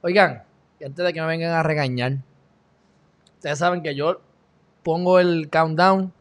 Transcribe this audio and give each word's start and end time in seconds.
Oigan, 0.00 0.44
y 0.78 0.84
antes 0.84 1.04
de 1.04 1.12
que 1.12 1.20
me 1.20 1.26
vengan 1.26 1.50
a 1.50 1.64
regañar, 1.64 2.18
ustedes 3.34 3.58
saben 3.58 3.82
que 3.82 3.96
yo 3.96 4.20
pongo 4.84 5.18
el 5.18 5.50
countdown 5.50 6.12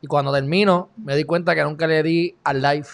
y 0.00 0.06
cuando 0.06 0.32
termino 0.32 0.88
me 0.96 1.14
di 1.14 1.24
cuenta 1.24 1.54
que 1.54 1.62
nunca 1.62 1.86
le 1.86 2.02
di 2.02 2.34
al 2.42 2.62
live. 2.62 2.88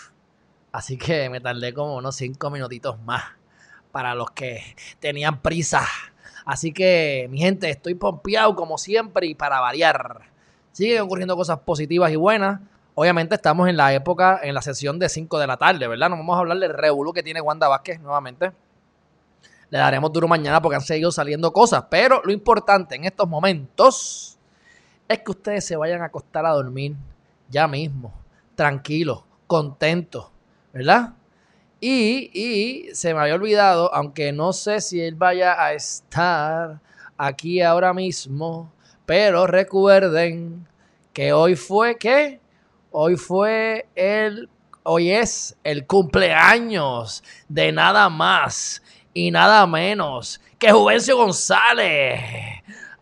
Así 0.73 0.99
que 0.99 1.31
me 1.31 1.41
tardé 1.41 1.73
como 1.73 1.95
unos 1.95 2.17
5 2.17 2.51
minutitos 2.51 3.01
más 3.03 3.23
para 3.93 4.17
los 4.17 4.33
que 4.33 4.75
tenían 4.99 5.41
prisa. 5.41 5.83
Así 6.45 6.73
que, 6.73 7.29
mi 7.31 7.39
gente, 7.39 7.71
estoy 7.71 7.95
pompeado 7.95 8.57
como 8.57 8.77
siempre 8.77 9.29
y 9.29 9.37
para 9.37 9.61
variar. 9.61 10.23
Siguen 10.73 11.03
ocurriendo 11.03 11.37
cosas 11.37 11.61
positivas 11.61 12.11
y 12.11 12.17
buenas. 12.17 12.61
Obviamente 12.97 13.37
estamos 13.37 13.69
en 13.69 13.77
la 13.77 13.95
época, 13.95 14.41
en 14.43 14.53
la 14.53 14.63
sesión 14.63 14.99
de 14.99 15.09
5 15.09 15.39
de 15.39 15.47
la 15.47 15.59
tarde, 15.59 15.87
¿verdad? 15.87 16.11
Nos 16.11 16.19
vamos 16.19 16.37
a 16.37 16.41
hablar 16.41 16.59
del 16.59 16.75
revolú 16.75 17.13
que 17.13 17.23
tiene 17.23 17.41
Wanda 17.41 17.69
Vázquez 17.69 18.01
nuevamente. 18.01 18.51
Le 19.75 19.81
daremos 19.81 20.13
duro 20.13 20.29
mañana 20.29 20.63
porque 20.63 20.77
han 20.77 20.83
seguido 20.83 21.11
saliendo 21.11 21.53
cosas. 21.53 21.87
Pero 21.91 22.23
lo 22.25 22.31
importante 22.31 22.95
en 22.95 23.03
estos 23.03 23.29
momentos 23.29 24.39
es 25.09 25.19
que 25.19 25.31
ustedes 25.33 25.67
se 25.67 25.75
vayan 25.75 26.01
a 26.01 26.05
acostar 26.05 26.47
a 26.47 26.53
dormir 26.53 26.95
ya 27.51 27.67
mismo, 27.67 28.15
tranquilos, 28.55 29.25
contentos, 29.49 30.29
¿verdad? 30.73 31.15
Y, 31.81 32.31
y 32.33 32.95
se 32.95 33.15
me 33.15 33.21
había 33.21 33.35
olvidado, 33.35 33.93
aunque 33.93 34.31
no 34.31 34.53
sé 34.53 34.81
si 34.81 35.01
él 35.01 35.17
vaya 35.17 35.61
a 35.61 35.73
estar 35.73 36.81
aquí 37.19 37.61
ahora 37.61 37.93
mismo, 37.93 38.73
pero 39.07 39.45
recuerden 39.49 40.69
que 41.13 41.33
hoy 41.33 41.57
fue, 41.57 41.99
¿qué? 41.99 42.39
Hoy 42.93 43.17
fue 43.17 43.89
el, 43.97 44.49
hoy 44.85 45.11
es 45.11 45.57
el 45.65 45.85
cumpleaños 45.85 47.25
de 47.49 47.73
nada 47.73 48.09
más 48.09 48.81
y 49.15 49.31
nada 49.31 49.67
menos 49.67 50.41
que 50.59 50.71
Juvencio 50.71 51.17
González. 51.17 52.21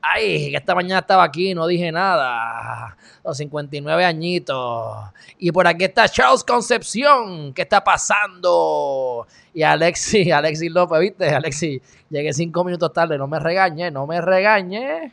Ay, 0.01 0.51
que 0.51 0.57
esta 0.57 0.75
mañana 0.75 1.01
estaba 1.01 1.25
aquí 1.25 1.55
no 1.55 1.67
dije 1.67 1.91
nada. 1.91 2.97
Los 3.25 3.37
59 3.37 4.05
añitos. 4.05 4.97
Y 5.39 5.51
por 5.51 5.67
aquí 5.67 5.85
está 5.85 6.09
Charles 6.09 6.45
Concepción. 6.45 7.53
¿Qué 7.55 7.63
está 7.63 7.83
pasando? 7.83 9.27
Y 9.55 9.63
Alexi, 9.63 10.31
Alexi 10.33 10.69
López, 10.69 11.01
¿viste? 11.01 11.29
Alexi, 11.29 11.81
llegué 12.11 12.33
cinco 12.33 12.63
minutos 12.63 12.93
tarde. 12.93 13.19
No 13.19 13.27
me 13.27 13.39
regañe, 13.41 13.91
no 13.91 14.07
me 14.07 14.21
regañe. 14.21 15.13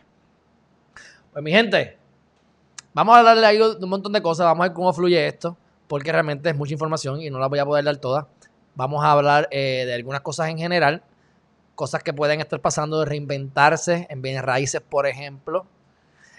Pues 1.32 1.44
mi 1.44 1.52
gente, 1.52 2.00
Vamos 2.94 3.16
a 3.16 3.20
hablarle 3.20 3.46
ahí 3.46 3.58
de 3.58 3.84
un 3.84 3.90
montón 3.90 4.12
de 4.12 4.22
cosas, 4.22 4.46
vamos 4.46 4.66
a 4.66 4.68
ver 4.70 4.74
cómo 4.74 4.92
fluye 4.92 5.28
esto, 5.28 5.56
porque 5.88 6.12
realmente 6.12 6.50
es 6.50 6.56
mucha 6.58 6.74
información 6.74 7.22
y 7.22 7.30
no 7.30 7.40
la 7.40 7.48
voy 7.48 7.60
a 7.60 7.66
poder 7.66 7.86
dar 7.86 7.98
todas. 7.98 8.26
Vamos 8.80 9.04
a 9.04 9.12
hablar 9.12 9.50
eh, 9.52 9.84
de 9.86 9.94
algunas 9.94 10.22
cosas 10.22 10.48
en 10.48 10.58
general, 10.58 11.04
cosas 11.76 12.02
que 12.02 12.14
pueden 12.14 12.40
estar 12.40 12.62
pasando 12.62 13.02
de 13.02 13.06
reinventarse 13.08 14.08
en 14.10 14.22
bienes 14.22 14.42
raíces, 14.42 14.80
por 14.80 15.06
ejemplo. 15.06 15.66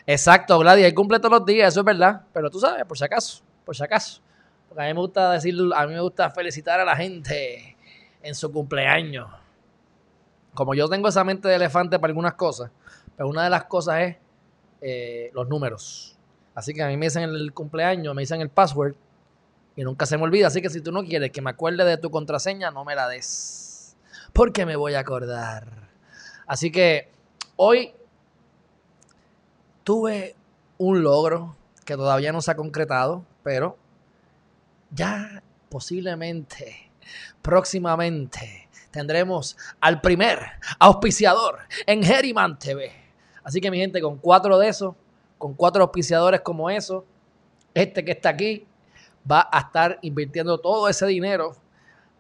Exacto, 0.07 0.59
Gladys, 0.59 0.87
hay 0.87 0.95
cumple 0.95 1.19
todos 1.19 1.33
los 1.33 1.45
días, 1.45 1.69
eso 1.69 1.81
es 1.81 1.85
verdad, 1.85 2.23
pero 2.33 2.49
tú 2.49 2.59
sabes, 2.59 2.87
por 2.87 2.97
si 2.97 3.05
acaso, 3.05 3.43
por 3.63 3.77
si 3.77 3.85
acaso. 3.85 4.23
Porque 4.67 4.83
a 4.83 4.87
mí 4.87 4.95
me 4.95 5.01
gusta 5.01 5.33
decir, 5.33 5.55
a 5.77 5.87
mí 5.87 5.93
me 5.93 6.01
gusta 6.01 6.31
felicitar 6.31 6.81
a 6.81 6.85
la 6.87 6.97
gente 6.97 7.77
en 8.23 8.35
su 8.35 8.51
cumpleaños. 8.51 9.29
Como 10.55 10.73
yo 10.73 10.89
tengo 10.89 11.09
esa 11.09 11.23
mente 11.25 11.47
de 11.47 11.57
elefante 11.57 11.99
para 11.99 12.11
algunas 12.11 12.37
cosas, 12.37 12.71
pero 13.19 13.29
una 13.29 13.45
de 13.45 13.51
las 13.51 13.65
cosas 13.65 14.01
es 14.01 14.17
eh, 14.81 15.31
los 15.35 15.47
números. 15.47 16.17
Así 16.55 16.73
que 16.73 16.83
a 16.83 16.89
mí 16.89 16.97
me 16.97 17.05
dicen 17.05 17.25
el 17.25 17.53
cumpleaños, 17.53 18.15
me 18.15 18.23
dicen 18.23 18.41
el 18.41 18.49
password 18.49 18.95
y 19.77 19.85
nunca 19.85 20.07
se 20.07 20.17
me 20.17 20.25
olvida. 20.25 20.49
Así 20.49 20.63
que 20.63 20.71
si 20.71 20.81
tú 20.81 20.93
no 20.93 21.05
quieres 21.05 21.31
que 21.31 21.43
me 21.43 21.51
acuerde 21.51 21.85
de 21.85 21.97
tu 21.97 22.11
contraseña, 22.11 22.71
no 22.71 22.85
me 22.85 22.95
la 22.95 23.09
des. 23.09 23.97
Porque 24.33 24.67
me 24.67 24.77
voy 24.77 24.95
a 24.95 25.01
acordar. 25.01 25.89
Así 26.47 26.71
que 26.71 27.11
hoy 27.57 27.95
tuve 29.85 30.35
un 30.79 31.03
logro 31.03 31.57
que 31.85 31.97
todavía 31.97 32.33
no 32.33 32.41
se 32.41 32.51
ha 32.51 32.57
concretado, 32.57 33.25
pero 33.43 33.77
ya 34.91 35.43
posiblemente, 35.69 36.91
próximamente, 37.43 38.69
tendremos 38.91 39.57
al 39.81 40.01
primer 40.01 40.39
auspiciador 40.79 41.61
en 41.87 42.05
Herriman 42.05 42.59
TV. 42.59 42.93
Así 43.43 43.61
que 43.61 43.71
mi 43.71 43.79
gente, 43.79 44.01
con 44.01 44.19
cuatro 44.19 44.59
de 44.59 44.69
esos 44.69 44.95
con 45.41 45.55
cuatro 45.55 45.83
auspiciadores 45.83 46.43
como 46.43 46.69
eso, 46.69 47.07
este 47.73 48.05
que 48.05 48.13
está 48.13 48.29
aquí 48.29 48.67
va 49.31 49.49
a 49.51 49.61
estar 49.61 49.99
invirtiendo 50.03 50.59
todo 50.59 50.89
ese 50.89 51.07
dinero 51.07 51.55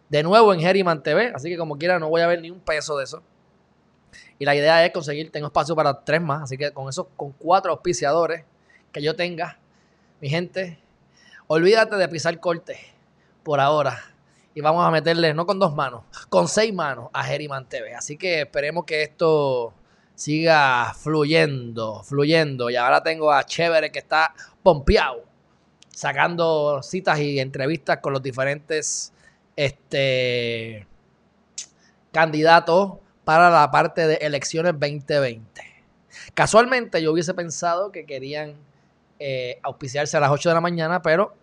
de 0.09 0.23
nuevo 0.23 0.53
en 0.53 0.61
Herriman 0.61 1.03
TV. 1.03 1.33
Así 1.35 1.49
que 1.49 1.57
como 1.57 1.79
quiera 1.79 1.99
no 1.99 2.09
voy 2.09 2.21
a 2.21 2.27
ver 2.27 2.41
ni 2.41 2.51
un 2.51 2.61
peso 2.61 2.97
de 2.97 3.05
eso. 3.05 3.23
Y 4.39 4.45
la 4.45 4.55
idea 4.55 4.85
es 4.85 4.93
conseguir, 4.93 5.31
tengo 5.31 5.49
espacio 5.49 5.77
para 5.77 6.03
tres 6.03 6.21
más. 6.21 6.43
Así 6.43 6.57
que 6.57 6.73
con 6.73 6.89
esos, 6.89 7.07
con 7.17 7.33
cuatro 7.33 7.73
auspiciadores 7.73 8.45
que 8.93 9.03
yo 9.03 9.15
tenga, 9.15 9.59
mi 10.21 10.29
gente, 10.29 10.79
olvídate 11.47 11.97
de 11.97 12.09
pisar 12.09 12.39
corte 12.41 12.79
por 13.43 13.61
ahora. 13.61 13.99
Y 14.55 14.61
vamos 14.61 14.85
a 14.85 14.91
meterle, 14.91 15.33
no 15.33 15.47
con 15.47 15.59
dos 15.59 15.75
manos, 15.75 16.03
con 16.29 16.49
seis 16.49 16.75
manos 16.75 17.09
a 17.13 17.33
Herriman 17.33 17.69
TV. 17.69 17.95
Así 17.95 18.17
que 18.17 18.41
esperemos 18.41 18.85
que 18.85 19.03
esto 19.03 19.73
siga 20.15 20.93
fluyendo, 20.95 22.03
fluyendo. 22.03 22.69
Y 22.69 22.77
ahora 22.77 23.03
tengo 23.03 23.33
a 23.33 23.45
Chévere 23.45 23.93
que 23.93 24.01
está 24.01 24.35
pompeado, 24.63 25.25
sacando 25.91 26.83
citas 26.83 27.19
y 27.21 27.41
entrevistas 27.41 27.99
con 27.99 28.13
los 28.13 28.23
diferentes 28.23 29.13
este, 29.57 30.87
candidatos 32.13 32.95
para 33.25 33.51
la 33.51 33.71
parte 33.71 34.07
de 34.07 34.15
elecciones 34.17 34.73
2020. 34.73 35.63
Casualmente 36.35 37.03
yo 37.03 37.13
hubiese 37.13 37.35
pensado 37.35 37.93
que 37.93 38.07
querían 38.07 38.55
eh, 39.19 39.59
auspiciarse 39.63 40.17
a 40.17 40.21
las 40.21 40.31
8 40.31 40.49
de 40.49 40.55
la 40.55 40.61
mañana, 40.61 41.03
pero 41.03 41.35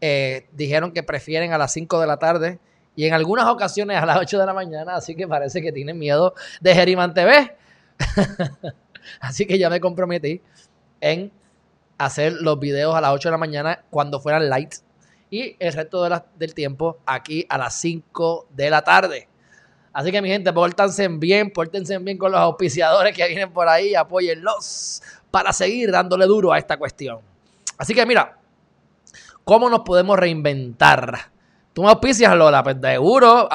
eh, 0.00 0.46
dijeron 0.52 0.92
que 0.92 1.02
prefieren 1.02 1.52
a 1.52 1.58
las 1.58 1.72
5 1.72 2.00
de 2.00 2.06
la 2.06 2.18
tarde 2.18 2.58
y 2.96 3.06
en 3.06 3.14
algunas 3.14 3.46
ocasiones 3.46 3.96
a 3.96 4.06
las 4.06 4.18
8 4.18 4.38
de 4.38 4.46
la 4.46 4.54
mañana, 4.54 4.94
así 4.94 5.14
que 5.16 5.26
parece 5.26 5.60
que 5.60 5.72
tienen 5.72 5.98
miedo 5.98 6.34
de 6.60 6.74
Geriman 6.74 7.12
TV. 7.12 7.56
Así 9.20 9.46
que 9.46 9.58
ya 9.58 9.68
me 9.68 9.80
comprometí 9.80 10.40
en 11.00 11.30
hacer 11.98 12.32
los 12.34 12.58
videos 12.58 12.94
a 12.94 13.00
las 13.00 13.12
8 13.12 13.28
de 13.28 13.32
la 13.32 13.38
mañana 13.38 13.84
cuando 13.90 14.20
fueran 14.20 14.48
light 14.48 14.74
y 15.30 15.56
el 15.58 15.72
resto 15.72 16.08
del 16.36 16.54
tiempo 16.54 16.98
aquí 17.06 17.46
a 17.48 17.58
las 17.58 17.74
5 17.80 18.48
de 18.50 18.70
la 18.70 18.82
tarde. 18.82 19.28
Así 19.92 20.10
que 20.10 20.20
mi 20.20 20.28
gente, 20.28 20.52
pórtense 20.52 21.06
bien, 21.08 21.50
pórtense 21.50 21.98
bien 21.98 22.18
con 22.18 22.32
los 22.32 22.40
auspiciadores 22.40 23.16
que 23.16 23.26
vienen 23.28 23.52
por 23.52 23.68
ahí, 23.68 23.94
apóyenlos 23.94 25.02
para 25.30 25.52
seguir 25.52 25.90
dándole 25.90 26.26
duro 26.26 26.52
a 26.52 26.58
esta 26.58 26.76
cuestión. 26.76 27.20
Así 27.78 27.94
que 27.94 28.04
mira, 28.04 28.38
¿cómo 29.44 29.70
nos 29.70 29.80
podemos 29.80 30.18
reinventar? 30.18 31.30
Tú 31.72 31.82
me 31.82 31.88
auspicias, 31.88 32.34
Lola, 32.36 32.62
pues 32.62 32.76
seguro, 32.80 33.48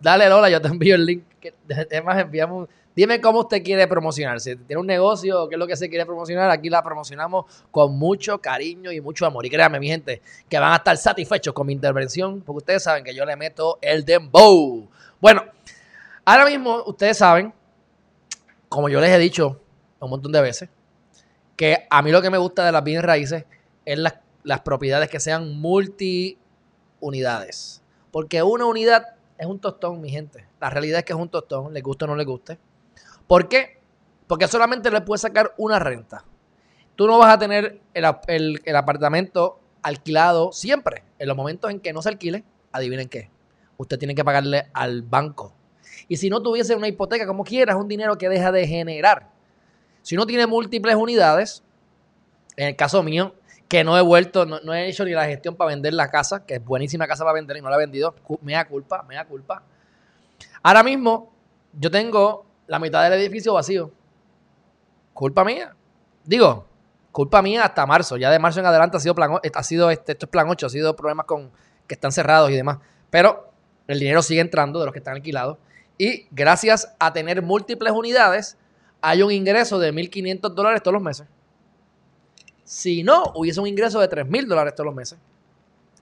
dale 0.00 0.28
Lola, 0.28 0.48
yo 0.50 0.60
te 0.60 0.68
envío 0.68 0.94
el 0.94 1.06
link. 1.06 1.24
Además, 1.70 2.18
enviamos 2.18 2.68
Dime 2.96 3.20
cómo 3.20 3.40
usted 3.40 3.62
quiere 3.62 3.86
promocionarse. 3.86 4.56
¿Tiene 4.56 4.80
un 4.80 4.86
negocio? 4.86 5.50
¿Qué 5.50 5.56
es 5.56 5.58
lo 5.58 5.66
que 5.66 5.76
se 5.76 5.90
quiere 5.90 6.06
promocionar? 6.06 6.50
Aquí 6.50 6.70
la 6.70 6.82
promocionamos 6.82 7.44
con 7.70 7.98
mucho 7.98 8.40
cariño 8.40 8.90
y 8.90 9.02
mucho 9.02 9.26
amor. 9.26 9.44
Y 9.44 9.50
créanme, 9.50 9.78
mi 9.78 9.88
gente, 9.88 10.22
que 10.48 10.58
van 10.58 10.72
a 10.72 10.76
estar 10.76 10.96
satisfechos 10.96 11.52
con 11.52 11.66
mi 11.66 11.74
intervención, 11.74 12.40
porque 12.40 12.56
ustedes 12.56 12.82
saben 12.82 13.04
que 13.04 13.14
yo 13.14 13.26
le 13.26 13.36
meto 13.36 13.78
el 13.82 14.02
dembow. 14.02 14.88
Bueno, 15.20 15.42
ahora 16.24 16.46
mismo 16.46 16.84
ustedes 16.86 17.18
saben, 17.18 17.52
como 18.70 18.88
yo 18.88 18.98
les 18.98 19.10
he 19.10 19.18
dicho 19.18 19.60
un 20.00 20.08
montón 20.08 20.32
de 20.32 20.40
veces, 20.40 20.70
que 21.54 21.86
a 21.90 22.00
mí 22.00 22.10
lo 22.10 22.22
que 22.22 22.30
me 22.30 22.38
gusta 22.38 22.64
de 22.64 22.72
las 22.72 22.82
bienes 22.82 23.04
raíces 23.04 23.44
es 23.84 23.98
las, 23.98 24.14
las 24.42 24.60
propiedades 24.60 25.10
que 25.10 25.20
sean 25.20 25.60
multi 25.60 26.38
unidades. 27.00 27.82
Porque 28.10 28.42
una 28.42 28.64
unidad 28.64 29.16
es 29.36 29.46
un 29.46 29.58
tostón, 29.58 30.00
mi 30.00 30.08
gente. 30.08 30.46
La 30.62 30.70
realidad 30.70 31.00
es 31.00 31.04
que 31.04 31.12
es 31.12 31.18
un 31.18 31.28
tostón, 31.28 31.74
le 31.74 31.82
guste 31.82 32.06
o 32.06 32.08
no 32.08 32.16
le 32.16 32.24
guste. 32.24 32.58
¿Por 33.26 33.48
qué? 33.48 33.80
Porque 34.26 34.48
solamente 34.48 34.90
le 34.90 35.00
puedes 35.00 35.22
sacar 35.22 35.54
una 35.56 35.78
renta. 35.78 36.24
Tú 36.96 37.06
no 37.06 37.18
vas 37.18 37.34
a 37.34 37.38
tener 37.38 37.80
el, 37.94 38.74
apartamento 38.74 39.60
alquilado 39.82 40.52
siempre. 40.52 41.04
En 41.18 41.28
los 41.28 41.36
momentos 41.36 41.70
en 41.70 41.80
que 41.80 41.92
no 41.92 42.02
se 42.02 42.08
alquile, 42.08 42.44
adivinen 42.72 43.08
qué. 43.08 43.30
Usted 43.76 43.98
tiene 43.98 44.14
que 44.14 44.24
pagarle 44.24 44.68
al 44.72 45.02
banco. 45.02 45.54
Y 46.08 46.16
si 46.16 46.30
no 46.30 46.42
tuviese 46.42 46.74
una 46.74 46.88
hipoteca, 46.88 47.26
como 47.26 47.44
quieras, 47.44 47.76
es 47.76 47.82
un 47.82 47.88
dinero 47.88 48.16
que 48.16 48.28
deja 48.28 48.50
de 48.52 48.66
generar. 48.66 49.30
Si 50.02 50.14
uno 50.14 50.26
tiene 50.26 50.46
múltiples 50.46 50.94
unidades, 50.94 51.62
en 52.56 52.68
el 52.68 52.76
caso 52.76 53.02
mío, 53.02 53.34
que 53.68 53.82
no 53.84 53.98
he 53.98 54.02
vuelto, 54.02 54.46
no, 54.46 54.72
he 54.72 54.88
hecho 54.88 55.04
ni 55.04 55.10
la 55.10 55.26
gestión 55.26 55.56
para 55.56 55.68
vender 55.68 55.92
la 55.92 56.10
casa, 56.10 56.46
que 56.46 56.54
es 56.54 56.64
buenísima 56.64 57.06
casa 57.06 57.24
para 57.24 57.34
vender 57.34 57.56
y 57.56 57.60
no 57.60 57.68
la 57.68 57.76
he 57.76 57.80
vendido, 57.80 58.14
me 58.40 58.52
da 58.52 58.66
culpa, 58.66 59.02
me 59.02 59.16
da 59.16 59.24
culpa. 59.24 59.64
Ahora 60.62 60.82
mismo, 60.82 61.32
yo 61.72 61.90
tengo 61.90 62.46
la 62.66 62.78
mitad 62.78 63.02
del 63.04 63.20
edificio 63.20 63.54
vacío. 63.54 63.90
Culpa 65.14 65.44
mía. 65.44 65.74
Digo, 66.24 66.66
culpa 67.12 67.40
mía 67.42 67.64
hasta 67.64 67.86
marzo. 67.86 68.16
Ya 68.16 68.30
de 68.30 68.38
marzo 68.38 68.60
en 68.60 68.66
adelante 68.66 68.96
ha 68.96 69.00
sido 69.00 69.14
plan, 69.14 69.38
ha 69.54 69.62
sido 69.62 69.90
este, 69.90 70.12
esto 70.12 70.26
es 70.26 70.30
plan 70.30 70.48
8, 70.48 70.66
ha 70.66 70.70
sido 70.70 70.96
problemas 70.96 71.26
con 71.26 71.50
que 71.86 71.94
están 71.94 72.12
cerrados 72.12 72.50
y 72.50 72.54
demás. 72.54 72.78
Pero 73.10 73.50
el 73.86 73.98
dinero 73.98 74.22
sigue 74.22 74.40
entrando 74.40 74.80
de 74.80 74.86
los 74.86 74.92
que 74.92 74.98
están 74.98 75.14
alquilados. 75.14 75.58
Y 75.98 76.26
gracias 76.30 76.94
a 76.98 77.12
tener 77.12 77.40
múltiples 77.42 77.92
unidades, 77.92 78.58
hay 79.00 79.22
un 79.22 79.32
ingreso 79.32 79.78
de 79.78 79.92
1.500 79.92 80.50
dólares 80.50 80.82
todos 80.82 80.94
los 80.94 81.02
meses. 81.02 81.26
Si 82.64 83.02
no, 83.02 83.32
hubiese 83.34 83.60
un 83.60 83.66
ingreso 83.68 84.00
de 84.00 84.10
3.000 84.10 84.46
dólares 84.46 84.74
todos 84.74 84.86
los 84.86 84.94
meses, 84.94 85.18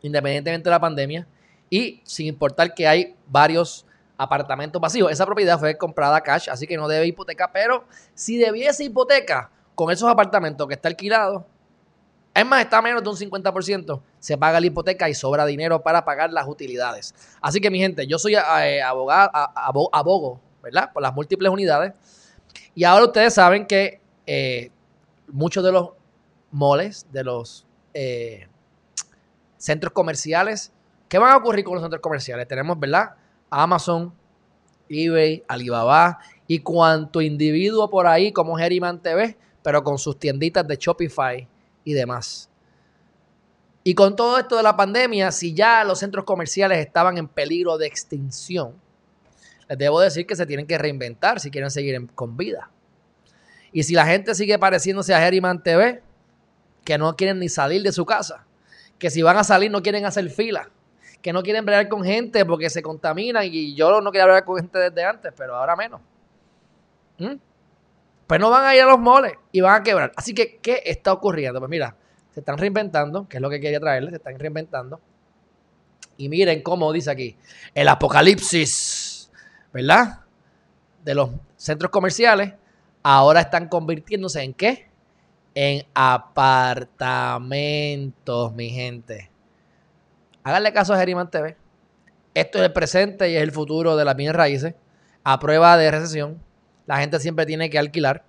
independientemente 0.02 0.64
de 0.64 0.70
la 0.70 0.80
pandemia, 0.80 1.26
y 1.68 2.00
sin 2.04 2.26
importar 2.26 2.74
que 2.74 2.88
hay 2.88 3.14
varios 3.26 3.86
apartamentos 4.16 4.80
vacíos. 4.80 5.10
Esa 5.10 5.26
propiedad 5.26 5.58
fue 5.58 5.76
comprada 5.76 6.20
cash, 6.20 6.48
así 6.48 6.66
que 6.66 6.76
no 6.76 6.88
debe 6.88 7.06
hipoteca, 7.06 7.50
pero 7.52 7.84
si 8.14 8.36
debiese 8.36 8.84
hipoteca 8.84 9.50
con 9.74 9.90
esos 9.90 10.08
apartamentos 10.08 10.66
que 10.68 10.74
está 10.74 10.88
alquilado, 10.88 11.46
es 12.34 12.44
más, 12.44 12.64
está 12.64 12.82
menos 12.82 13.02
de 13.02 13.08
un 13.08 13.16
50%, 13.16 14.00
se 14.18 14.36
paga 14.36 14.58
la 14.58 14.66
hipoteca 14.66 15.08
y 15.08 15.14
sobra 15.14 15.46
dinero 15.46 15.82
para 15.82 16.04
pagar 16.04 16.32
las 16.32 16.48
utilidades. 16.48 17.14
Así 17.40 17.60
que 17.60 17.70
mi 17.70 17.78
gente, 17.78 18.08
yo 18.08 18.18
soy 18.18 18.34
eh, 18.34 18.82
abogado, 18.82 19.30
abogo, 19.92 20.40
¿verdad? 20.60 20.92
Por 20.92 21.02
las 21.02 21.14
múltiples 21.14 21.50
unidades. 21.50 21.92
Y 22.74 22.82
ahora 22.82 23.04
ustedes 23.04 23.34
saben 23.34 23.66
que 23.66 24.00
eh, 24.26 24.70
muchos 25.28 25.62
de 25.62 25.70
los 25.70 25.90
moles, 26.50 27.06
de 27.12 27.22
los 27.22 27.66
eh, 27.92 28.48
centros 29.56 29.92
comerciales, 29.92 30.72
¿qué 31.08 31.18
van 31.18 31.30
a 31.30 31.36
ocurrir 31.36 31.64
con 31.64 31.74
los 31.74 31.82
centros 31.82 32.02
comerciales? 32.02 32.48
Tenemos, 32.48 32.78
¿verdad? 32.80 33.14
Amazon, 33.50 34.12
eBay, 34.88 35.44
Alibaba 35.48 36.18
y 36.46 36.60
cuanto 36.60 37.20
individuo 37.20 37.88
por 37.88 38.06
ahí 38.06 38.32
como 38.32 38.56
Geriman 38.56 39.00
TV, 39.00 39.36
pero 39.62 39.82
con 39.82 39.98
sus 39.98 40.18
tienditas 40.18 40.66
de 40.66 40.76
Shopify 40.76 41.48
y 41.84 41.92
demás. 41.92 42.50
Y 43.82 43.94
con 43.94 44.16
todo 44.16 44.38
esto 44.38 44.56
de 44.56 44.62
la 44.62 44.76
pandemia, 44.76 45.30
si 45.30 45.54
ya 45.54 45.84
los 45.84 45.98
centros 45.98 46.24
comerciales 46.24 46.78
estaban 46.78 47.18
en 47.18 47.28
peligro 47.28 47.76
de 47.76 47.86
extinción, 47.86 48.74
les 49.68 49.78
debo 49.78 50.00
decir 50.00 50.26
que 50.26 50.36
se 50.36 50.46
tienen 50.46 50.66
que 50.66 50.78
reinventar 50.78 51.40
si 51.40 51.50
quieren 51.50 51.70
seguir 51.70 52.10
con 52.14 52.36
vida. 52.36 52.70
Y 53.72 53.82
si 53.82 53.94
la 53.94 54.06
gente 54.06 54.34
sigue 54.34 54.58
pareciéndose 54.58 55.14
a 55.14 55.20
Geriman 55.20 55.62
TV, 55.62 56.02
que 56.84 56.96
no 56.98 57.16
quieren 57.16 57.40
ni 57.40 57.48
salir 57.48 57.82
de 57.82 57.92
su 57.92 58.06
casa, 58.06 58.46
que 58.98 59.10
si 59.10 59.22
van 59.22 59.36
a 59.36 59.44
salir 59.44 59.70
no 59.70 59.82
quieren 59.82 60.06
hacer 60.06 60.30
fila, 60.30 60.70
que 61.24 61.32
no 61.32 61.42
quieren 61.42 61.64
bregar 61.64 61.88
con 61.88 62.04
gente 62.04 62.44
porque 62.44 62.68
se 62.68 62.82
contaminan 62.82 63.46
y 63.50 63.74
yo 63.74 64.02
no 64.02 64.12
quería 64.12 64.24
hablar 64.24 64.44
con 64.44 64.58
gente 64.58 64.78
desde 64.78 65.02
antes, 65.02 65.32
pero 65.34 65.56
ahora 65.56 65.74
menos. 65.74 66.02
¿Mm? 67.16 67.36
Pues 68.26 68.38
no 68.38 68.50
van 68.50 68.66
a 68.66 68.76
ir 68.76 68.82
a 68.82 68.84
los 68.84 68.98
moles 68.98 69.32
y 69.50 69.62
van 69.62 69.80
a 69.80 69.82
quebrar. 69.82 70.12
Así 70.16 70.34
que, 70.34 70.58
¿qué 70.58 70.82
está 70.84 71.14
ocurriendo? 71.14 71.60
Pues 71.60 71.70
mira, 71.70 71.96
se 72.30 72.40
están 72.40 72.58
reinventando, 72.58 73.26
que 73.26 73.38
es 73.38 73.40
lo 73.40 73.48
que 73.48 73.58
quería 73.58 73.80
traerles, 73.80 74.10
se 74.10 74.16
están 74.16 74.38
reinventando. 74.38 75.00
Y 76.18 76.28
miren 76.28 76.60
cómo 76.60 76.92
dice 76.92 77.10
aquí, 77.10 77.38
el 77.74 77.88
apocalipsis, 77.88 79.30
¿verdad? 79.72 80.20
De 81.02 81.14
los 81.14 81.30
centros 81.56 81.90
comerciales, 81.90 82.52
ahora 83.02 83.40
están 83.40 83.70
convirtiéndose 83.70 84.42
en 84.42 84.52
qué? 84.52 84.90
En 85.54 85.86
apartamentos, 85.94 88.52
mi 88.52 88.68
gente. 88.68 89.30
Háganle 90.44 90.74
caso 90.74 90.92
a 90.92 90.98
Geriman 90.98 91.30
TV. 91.30 91.56
Esto 92.34 92.58
es 92.58 92.64
el 92.64 92.72
presente 92.72 93.30
y 93.30 93.36
es 93.36 93.42
el 93.42 93.50
futuro 93.50 93.96
de 93.96 94.04
las 94.04 94.14
bienes 94.14 94.36
raíces. 94.36 94.74
A 95.24 95.40
prueba 95.40 95.78
de 95.78 95.90
recesión, 95.90 96.38
la 96.84 96.98
gente 96.98 97.18
siempre 97.18 97.46
tiene 97.46 97.70
que 97.70 97.78
alquilar. 97.78 98.22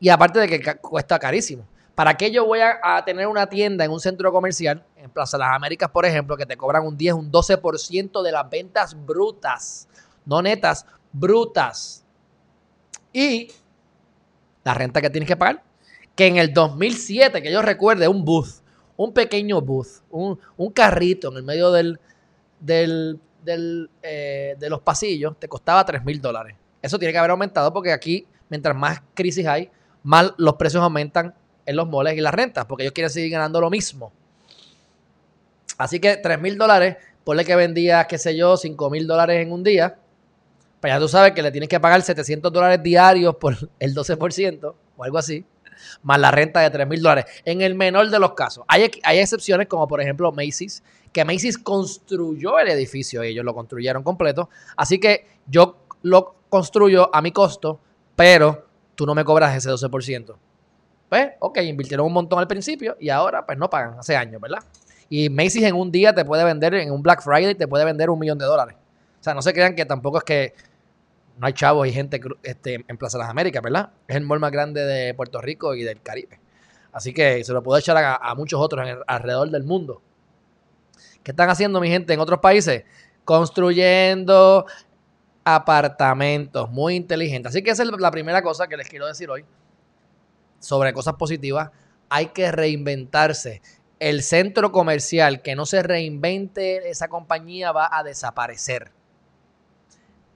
Y 0.00 0.08
aparte 0.08 0.40
de 0.40 0.48
que 0.48 0.76
cuesta 0.76 1.18
carísimo. 1.18 1.66
¿Para 1.94 2.16
qué 2.16 2.30
yo 2.30 2.46
voy 2.46 2.60
a, 2.60 3.04
tener 3.04 3.26
una 3.26 3.46
tienda 3.46 3.84
en 3.84 3.90
un 3.90 4.00
centro 4.00 4.32
comercial, 4.32 4.82
en 4.96 5.10
Plaza 5.10 5.38
Las 5.38 5.54
Américas, 5.54 5.90
por 5.90 6.06
ejemplo, 6.06 6.36
que 6.36 6.46
te 6.46 6.56
cobran 6.56 6.84
un 6.84 6.96
10, 6.96 7.14
un 7.14 7.30
12% 7.30 8.22
de 8.22 8.32
las 8.32 8.48
ventas 8.48 8.96
brutas? 9.06 9.86
No 10.24 10.40
netas, 10.40 10.86
brutas. 11.12 12.02
Y 13.12 13.52
la 14.64 14.72
renta 14.72 15.02
que 15.02 15.10
tienes 15.10 15.28
que 15.28 15.36
pagar. 15.36 15.62
Que 16.16 16.26
en 16.26 16.38
el 16.38 16.52
2007, 16.54 17.42
que 17.42 17.52
yo 17.52 17.60
recuerde, 17.60 18.08
un 18.08 18.24
booth 18.24 18.63
un 18.96 19.12
pequeño 19.12 19.60
booth, 19.60 20.02
un, 20.10 20.38
carrito 20.72 21.30
en 21.30 21.36
el 21.38 21.42
medio 21.42 21.70
del, 21.70 21.98
del, 22.60 23.90
eh, 24.02 24.56
de 24.58 24.70
los 24.70 24.80
pasillos, 24.80 25.38
te 25.38 25.48
costaba 25.48 25.84
3 25.84 26.04
mil 26.04 26.20
dólares. 26.20 26.56
Eso 26.80 26.98
tiene 26.98 27.12
que 27.12 27.18
haber 27.18 27.30
aumentado 27.30 27.72
porque 27.72 27.92
aquí, 27.92 28.26
mientras 28.48 28.76
más 28.76 29.02
crisis 29.14 29.46
hay, 29.46 29.70
más 30.02 30.32
los 30.36 30.54
precios 30.54 30.82
aumentan 30.82 31.34
en 31.66 31.76
los 31.76 31.88
moles 31.88 32.16
y 32.16 32.20
las 32.20 32.34
rentas, 32.34 32.66
porque 32.66 32.84
ellos 32.84 32.92
quieren 32.92 33.10
seguir 33.10 33.30
ganando 33.30 33.60
lo 33.60 33.70
mismo. 33.70 34.12
Así 35.78 35.98
que 35.98 36.16
3 36.16 36.40
mil 36.40 36.56
dólares, 36.56 36.96
ponle 37.24 37.44
que 37.44 37.56
vendía, 37.56 38.04
qué 38.06 38.18
sé 38.18 38.36
yo, 38.36 38.56
5 38.56 38.90
mil 38.90 39.06
dólares 39.06 39.44
en 39.44 39.50
un 39.50 39.64
día, 39.64 39.96
pues 40.80 40.92
ya 40.92 40.98
tú 41.00 41.08
sabes 41.08 41.32
que 41.32 41.42
le 41.42 41.50
tienes 41.50 41.68
que 41.68 41.80
pagar 41.80 42.02
700 42.02 42.52
dólares 42.52 42.82
diarios 42.82 43.34
por 43.36 43.56
el 43.78 43.94
12% 43.94 44.74
o 44.96 45.04
algo 45.04 45.18
así 45.18 45.44
más 46.02 46.18
la 46.18 46.30
renta 46.30 46.60
de 46.60 46.70
3 46.70 46.86
mil 46.86 47.02
dólares. 47.02 47.26
En 47.44 47.60
el 47.60 47.74
menor 47.74 48.10
de 48.10 48.18
los 48.18 48.32
casos. 48.34 48.64
Hay, 48.68 48.90
hay 49.02 49.18
excepciones 49.18 49.68
como 49.68 49.86
por 49.88 50.00
ejemplo 50.00 50.32
Macy's, 50.32 50.82
que 51.12 51.24
Macy's 51.24 51.58
construyó 51.58 52.58
el 52.58 52.68
edificio, 52.68 53.22
ellos 53.22 53.44
lo 53.44 53.54
construyeron 53.54 54.02
completo. 54.02 54.50
Así 54.76 54.98
que 54.98 55.26
yo 55.46 55.86
lo 56.02 56.36
construyo 56.48 57.14
a 57.14 57.22
mi 57.22 57.32
costo, 57.32 57.80
pero 58.16 58.66
tú 58.94 59.06
no 59.06 59.14
me 59.14 59.24
cobras 59.24 59.56
ese 59.56 59.70
12%. 59.70 60.34
Pues, 61.08 61.28
ok, 61.38 61.58
invirtieron 61.58 62.06
un 62.06 62.12
montón 62.12 62.38
al 62.38 62.48
principio 62.48 62.96
y 62.98 63.08
ahora 63.08 63.46
pues 63.46 63.58
no 63.58 63.70
pagan, 63.70 63.98
hace 63.98 64.16
años, 64.16 64.40
¿verdad? 64.40 64.58
Y 65.08 65.28
Macy's 65.28 65.62
en 65.62 65.76
un 65.76 65.92
día 65.92 66.14
te 66.14 66.24
puede 66.24 66.44
vender, 66.44 66.74
en 66.74 66.90
un 66.90 67.02
Black 67.02 67.22
Friday 67.22 67.54
te 67.54 67.68
puede 67.68 67.84
vender 67.84 68.10
un 68.10 68.18
millón 68.18 68.38
de 68.38 68.46
dólares. 68.46 68.76
O 69.20 69.22
sea, 69.22 69.34
no 69.34 69.42
se 69.42 69.52
crean 69.52 69.74
que 69.74 69.86
tampoco 69.86 70.18
es 70.18 70.24
que 70.24 70.54
no 71.36 71.46
hay 71.46 71.52
chavos 71.52 71.86
y 71.86 71.92
gente 71.92 72.20
este, 72.42 72.84
en 72.86 72.96
Plaza 72.96 73.18
de 73.18 73.24
las 73.24 73.30
Américas, 73.30 73.62
¿verdad? 73.62 73.90
Es 74.06 74.16
el 74.16 74.22
mall 74.22 74.40
más 74.40 74.52
grande 74.52 74.84
de 74.84 75.14
Puerto 75.14 75.40
Rico 75.40 75.74
y 75.74 75.82
del 75.82 76.00
Caribe. 76.00 76.40
Así 76.92 77.12
que 77.12 77.42
se 77.42 77.52
lo 77.52 77.62
puedo 77.62 77.78
echar 77.78 77.96
a, 77.96 78.34
muchos 78.36 78.60
otros 78.60 78.88
alrededor 79.06 79.50
del 79.50 79.64
mundo. 79.64 80.00
¿Qué 81.24 81.32
están 81.32 81.50
haciendo 81.50 81.80
mi 81.80 81.88
gente 81.88 82.12
en 82.14 82.20
otros 82.20 82.38
países? 82.38 82.84
Construyendo 83.24 84.66
apartamentos 85.42 86.70
muy 86.70 86.94
inteligentes. 86.94 87.50
Así 87.50 87.62
que 87.62 87.70
esa 87.70 87.82
es 87.82 87.90
la 87.90 88.10
primera 88.12 88.42
cosa 88.42 88.68
que 88.68 88.76
les 88.76 88.88
quiero 88.88 89.06
decir 89.06 89.28
hoy 89.28 89.44
sobre 90.60 90.92
cosas 90.92 91.14
positivas. 91.14 91.70
Hay 92.10 92.26
que 92.26 92.52
reinventarse. 92.52 93.60
El 93.98 94.22
centro 94.22 94.70
comercial 94.70 95.42
que 95.42 95.56
no 95.56 95.66
se 95.66 95.82
reinvente, 95.82 96.88
esa 96.88 97.08
compañía 97.08 97.72
va 97.72 97.88
a 97.90 98.04
desaparecer 98.04 98.92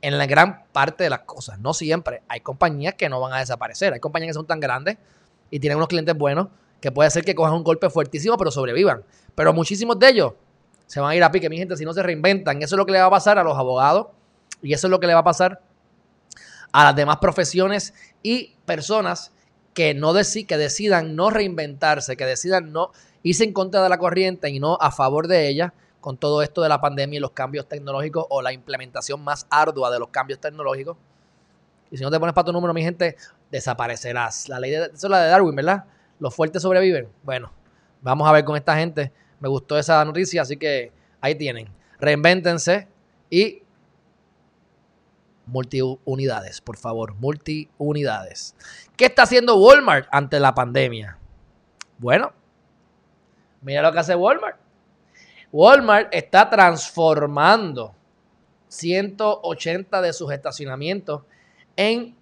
en 0.00 0.18
la 0.18 0.26
gran 0.26 0.64
parte 0.72 1.04
de 1.04 1.10
las 1.10 1.20
cosas. 1.20 1.58
No 1.58 1.74
siempre. 1.74 2.22
Hay 2.28 2.40
compañías 2.40 2.94
que 2.94 3.08
no 3.08 3.20
van 3.20 3.32
a 3.32 3.38
desaparecer. 3.38 3.92
Hay 3.92 4.00
compañías 4.00 4.30
que 4.30 4.34
son 4.34 4.46
tan 4.46 4.60
grandes 4.60 4.96
y 5.50 5.60
tienen 5.60 5.76
unos 5.76 5.88
clientes 5.88 6.16
buenos 6.16 6.48
que 6.80 6.92
puede 6.92 7.10
ser 7.10 7.24
que 7.24 7.34
cojan 7.34 7.54
un 7.54 7.64
golpe 7.64 7.90
fuertísimo, 7.90 8.36
pero 8.36 8.50
sobrevivan. 8.50 9.02
Pero 9.34 9.52
muchísimos 9.52 9.98
de 9.98 10.08
ellos 10.08 10.32
se 10.86 11.00
van 11.00 11.10
a 11.10 11.16
ir 11.16 11.22
a 11.22 11.30
pique, 11.30 11.50
mi 11.50 11.58
gente, 11.58 11.76
si 11.76 11.84
no 11.84 11.92
se 11.92 12.02
reinventan. 12.02 12.62
Eso 12.62 12.76
es 12.76 12.78
lo 12.78 12.86
que 12.86 12.92
le 12.92 13.00
va 13.00 13.06
a 13.06 13.10
pasar 13.10 13.38
a 13.38 13.42
los 13.42 13.58
abogados 13.58 14.08
y 14.62 14.72
eso 14.72 14.86
es 14.86 14.90
lo 14.90 15.00
que 15.00 15.06
le 15.06 15.14
va 15.14 15.20
a 15.20 15.24
pasar 15.24 15.60
a 16.72 16.84
las 16.84 16.96
demás 16.96 17.18
profesiones 17.18 17.94
y 18.22 18.54
personas 18.64 19.32
que 19.74 19.94
no 19.94 20.12
que 20.12 20.56
decidan 20.56 21.14
no 21.14 21.30
reinventarse, 21.30 22.16
que 22.16 22.26
decidan 22.26 22.72
no 22.72 22.90
irse 23.22 23.44
en 23.44 23.52
contra 23.52 23.82
de 23.82 23.88
la 23.88 23.98
corriente 23.98 24.48
y 24.50 24.60
no 24.60 24.76
a 24.80 24.90
favor 24.90 25.28
de 25.28 25.48
ella 25.48 25.72
con 26.00 26.16
todo 26.16 26.42
esto 26.42 26.62
de 26.62 26.68
la 26.68 26.80
pandemia 26.80 27.18
y 27.18 27.20
los 27.20 27.32
cambios 27.32 27.68
tecnológicos 27.68 28.26
o 28.30 28.42
la 28.42 28.52
implementación 28.52 29.22
más 29.22 29.46
ardua 29.50 29.90
de 29.90 29.98
los 29.98 30.08
cambios 30.08 30.40
tecnológicos. 30.40 30.96
Y 31.90 31.96
si 31.96 32.04
no 32.04 32.10
te 32.10 32.20
pones 32.20 32.34
para 32.34 32.44
tu 32.44 32.52
número, 32.52 32.74
mi 32.74 32.82
gente, 32.82 33.16
desaparecerás. 33.50 34.48
La 34.48 34.60
ley 34.60 34.70
de, 34.70 34.84
eso 34.86 35.06
es 35.06 35.10
la 35.10 35.22
de 35.22 35.28
Darwin, 35.30 35.56
¿verdad? 35.56 35.84
Los 36.18 36.34
fuertes 36.34 36.62
sobreviven. 36.62 37.08
Bueno, 37.22 37.52
vamos 38.02 38.28
a 38.28 38.32
ver 38.32 38.44
con 38.44 38.56
esta 38.56 38.76
gente. 38.76 39.12
Me 39.40 39.48
gustó 39.48 39.78
esa 39.78 40.04
noticia, 40.04 40.42
así 40.42 40.56
que 40.56 40.92
ahí 41.20 41.34
tienen. 41.34 41.68
Reinvéntense 41.98 42.88
y 43.30 43.62
multiunidades, 45.46 46.60
por 46.60 46.76
favor, 46.76 47.14
multiunidades. 47.14 48.54
¿Qué 48.96 49.06
está 49.06 49.22
haciendo 49.22 49.56
Walmart 49.56 50.06
ante 50.10 50.38
la 50.38 50.54
pandemia? 50.54 51.18
Bueno, 51.98 52.32
mira 53.62 53.82
lo 53.82 53.92
que 53.92 53.98
hace 53.98 54.14
Walmart. 54.14 54.57
Walmart 55.52 56.14
está 56.14 56.50
transformando 56.50 57.94
180 58.68 60.02
de 60.02 60.12
sus 60.12 60.30
estacionamientos 60.30 61.22
en 61.76 62.14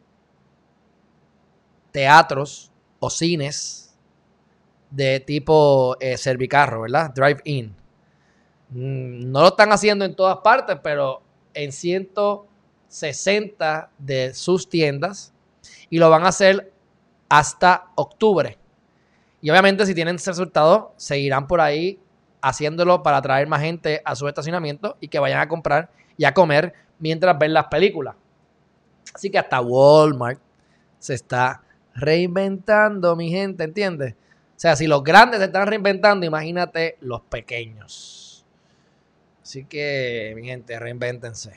teatros 1.90 2.70
o 3.00 3.10
cines 3.10 3.94
de 4.90 5.20
tipo 5.20 5.96
eh, 6.00 6.16
servicarro, 6.16 6.82
¿verdad? 6.82 7.12
Drive-in. 7.14 7.74
Mm, 8.70 9.30
no 9.30 9.40
lo 9.40 9.48
están 9.48 9.72
haciendo 9.72 10.04
en 10.04 10.14
todas 10.14 10.38
partes, 10.38 10.78
pero 10.82 11.22
en 11.54 11.72
160 11.72 13.90
de 13.98 14.34
sus 14.34 14.68
tiendas 14.68 15.32
y 15.90 15.98
lo 15.98 16.10
van 16.10 16.24
a 16.24 16.28
hacer 16.28 16.72
hasta 17.28 17.90
octubre. 17.96 18.58
Y 19.40 19.50
obviamente 19.50 19.86
si 19.86 19.94
tienen 19.94 20.18
resultados, 20.18 20.88
seguirán 20.96 21.46
por 21.46 21.60
ahí 21.60 22.00
haciéndolo 22.46 23.02
para 23.02 23.16
atraer 23.16 23.48
más 23.48 23.60
gente 23.60 24.00
a 24.04 24.14
su 24.14 24.28
estacionamiento 24.28 24.96
y 25.00 25.08
que 25.08 25.18
vayan 25.18 25.40
a 25.40 25.48
comprar 25.48 25.90
y 26.16 26.24
a 26.24 26.32
comer 26.32 26.74
mientras 27.00 27.36
ven 27.36 27.52
las 27.52 27.66
películas. 27.66 28.14
Así 29.12 29.30
que 29.30 29.38
hasta 29.38 29.60
Walmart 29.60 30.38
se 31.00 31.14
está 31.14 31.62
reinventando, 31.94 33.16
mi 33.16 33.30
gente, 33.30 33.64
¿entiendes? 33.64 34.14
O 34.14 34.58
sea, 34.58 34.76
si 34.76 34.86
los 34.86 35.02
grandes 35.02 35.40
se 35.40 35.46
están 35.46 35.66
reinventando, 35.66 36.24
imagínate 36.24 36.96
los 37.00 37.20
pequeños. 37.22 38.46
Así 39.42 39.64
que, 39.64 40.32
mi 40.36 40.46
gente, 40.46 40.78
reinvéntense. 40.78 41.52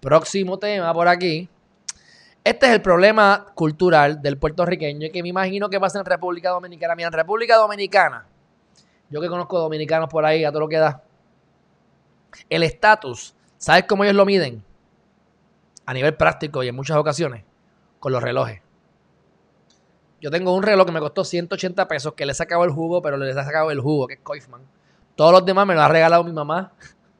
Próximo 0.00 0.58
tema 0.58 0.92
por 0.92 1.08
aquí. 1.08 1.48
Este 2.44 2.66
es 2.66 2.72
el 2.72 2.82
problema 2.82 3.46
cultural 3.54 4.20
del 4.20 4.36
puertorriqueño 4.36 5.06
y 5.06 5.10
que 5.10 5.22
me 5.22 5.30
imagino 5.30 5.70
que 5.70 5.80
pasa 5.80 5.98
en 5.98 6.04
República 6.04 6.50
Dominicana. 6.50 6.94
Mira, 6.94 7.08
en 7.08 7.14
República 7.14 7.56
Dominicana, 7.56 8.26
yo 9.14 9.20
que 9.20 9.28
conozco 9.28 9.60
dominicanos 9.60 10.08
por 10.10 10.24
ahí, 10.24 10.44
a 10.44 10.50
todo 10.50 10.62
lo 10.62 10.68
que 10.68 10.76
da, 10.76 11.00
el 12.50 12.64
estatus, 12.64 13.32
¿sabes 13.58 13.84
cómo 13.84 14.02
ellos 14.02 14.16
lo 14.16 14.26
miden? 14.26 14.64
A 15.86 15.94
nivel 15.94 16.16
práctico 16.16 16.64
y 16.64 16.68
en 16.68 16.74
muchas 16.74 16.96
ocasiones, 16.96 17.44
con 18.00 18.10
los 18.10 18.20
relojes. 18.20 18.60
Yo 20.20 20.32
tengo 20.32 20.52
un 20.52 20.64
reloj 20.64 20.86
que 20.86 20.90
me 20.90 20.98
costó 20.98 21.22
180 21.22 21.86
pesos, 21.86 22.14
que 22.14 22.26
le 22.26 22.32
he 22.32 22.34
sacado 22.34 22.64
el 22.64 22.70
jugo, 22.70 23.02
pero 23.02 23.16
le 23.16 23.30
he 23.30 23.34
sacado 23.34 23.70
el 23.70 23.80
jugo, 23.80 24.08
que 24.08 24.14
es 24.14 24.20
Koifman. 24.20 24.62
Todos 25.14 25.30
los 25.30 25.46
demás 25.46 25.64
me 25.64 25.74
lo 25.74 25.82
ha 25.82 25.88
regalado 25.88 26.24
mi 26.24 26.32
mamá 26.32 26.72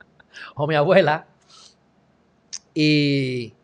o 0.57 0.67
mi 0.67 0.75
abuela. 0.75 1.29
Y, 2.75 3.55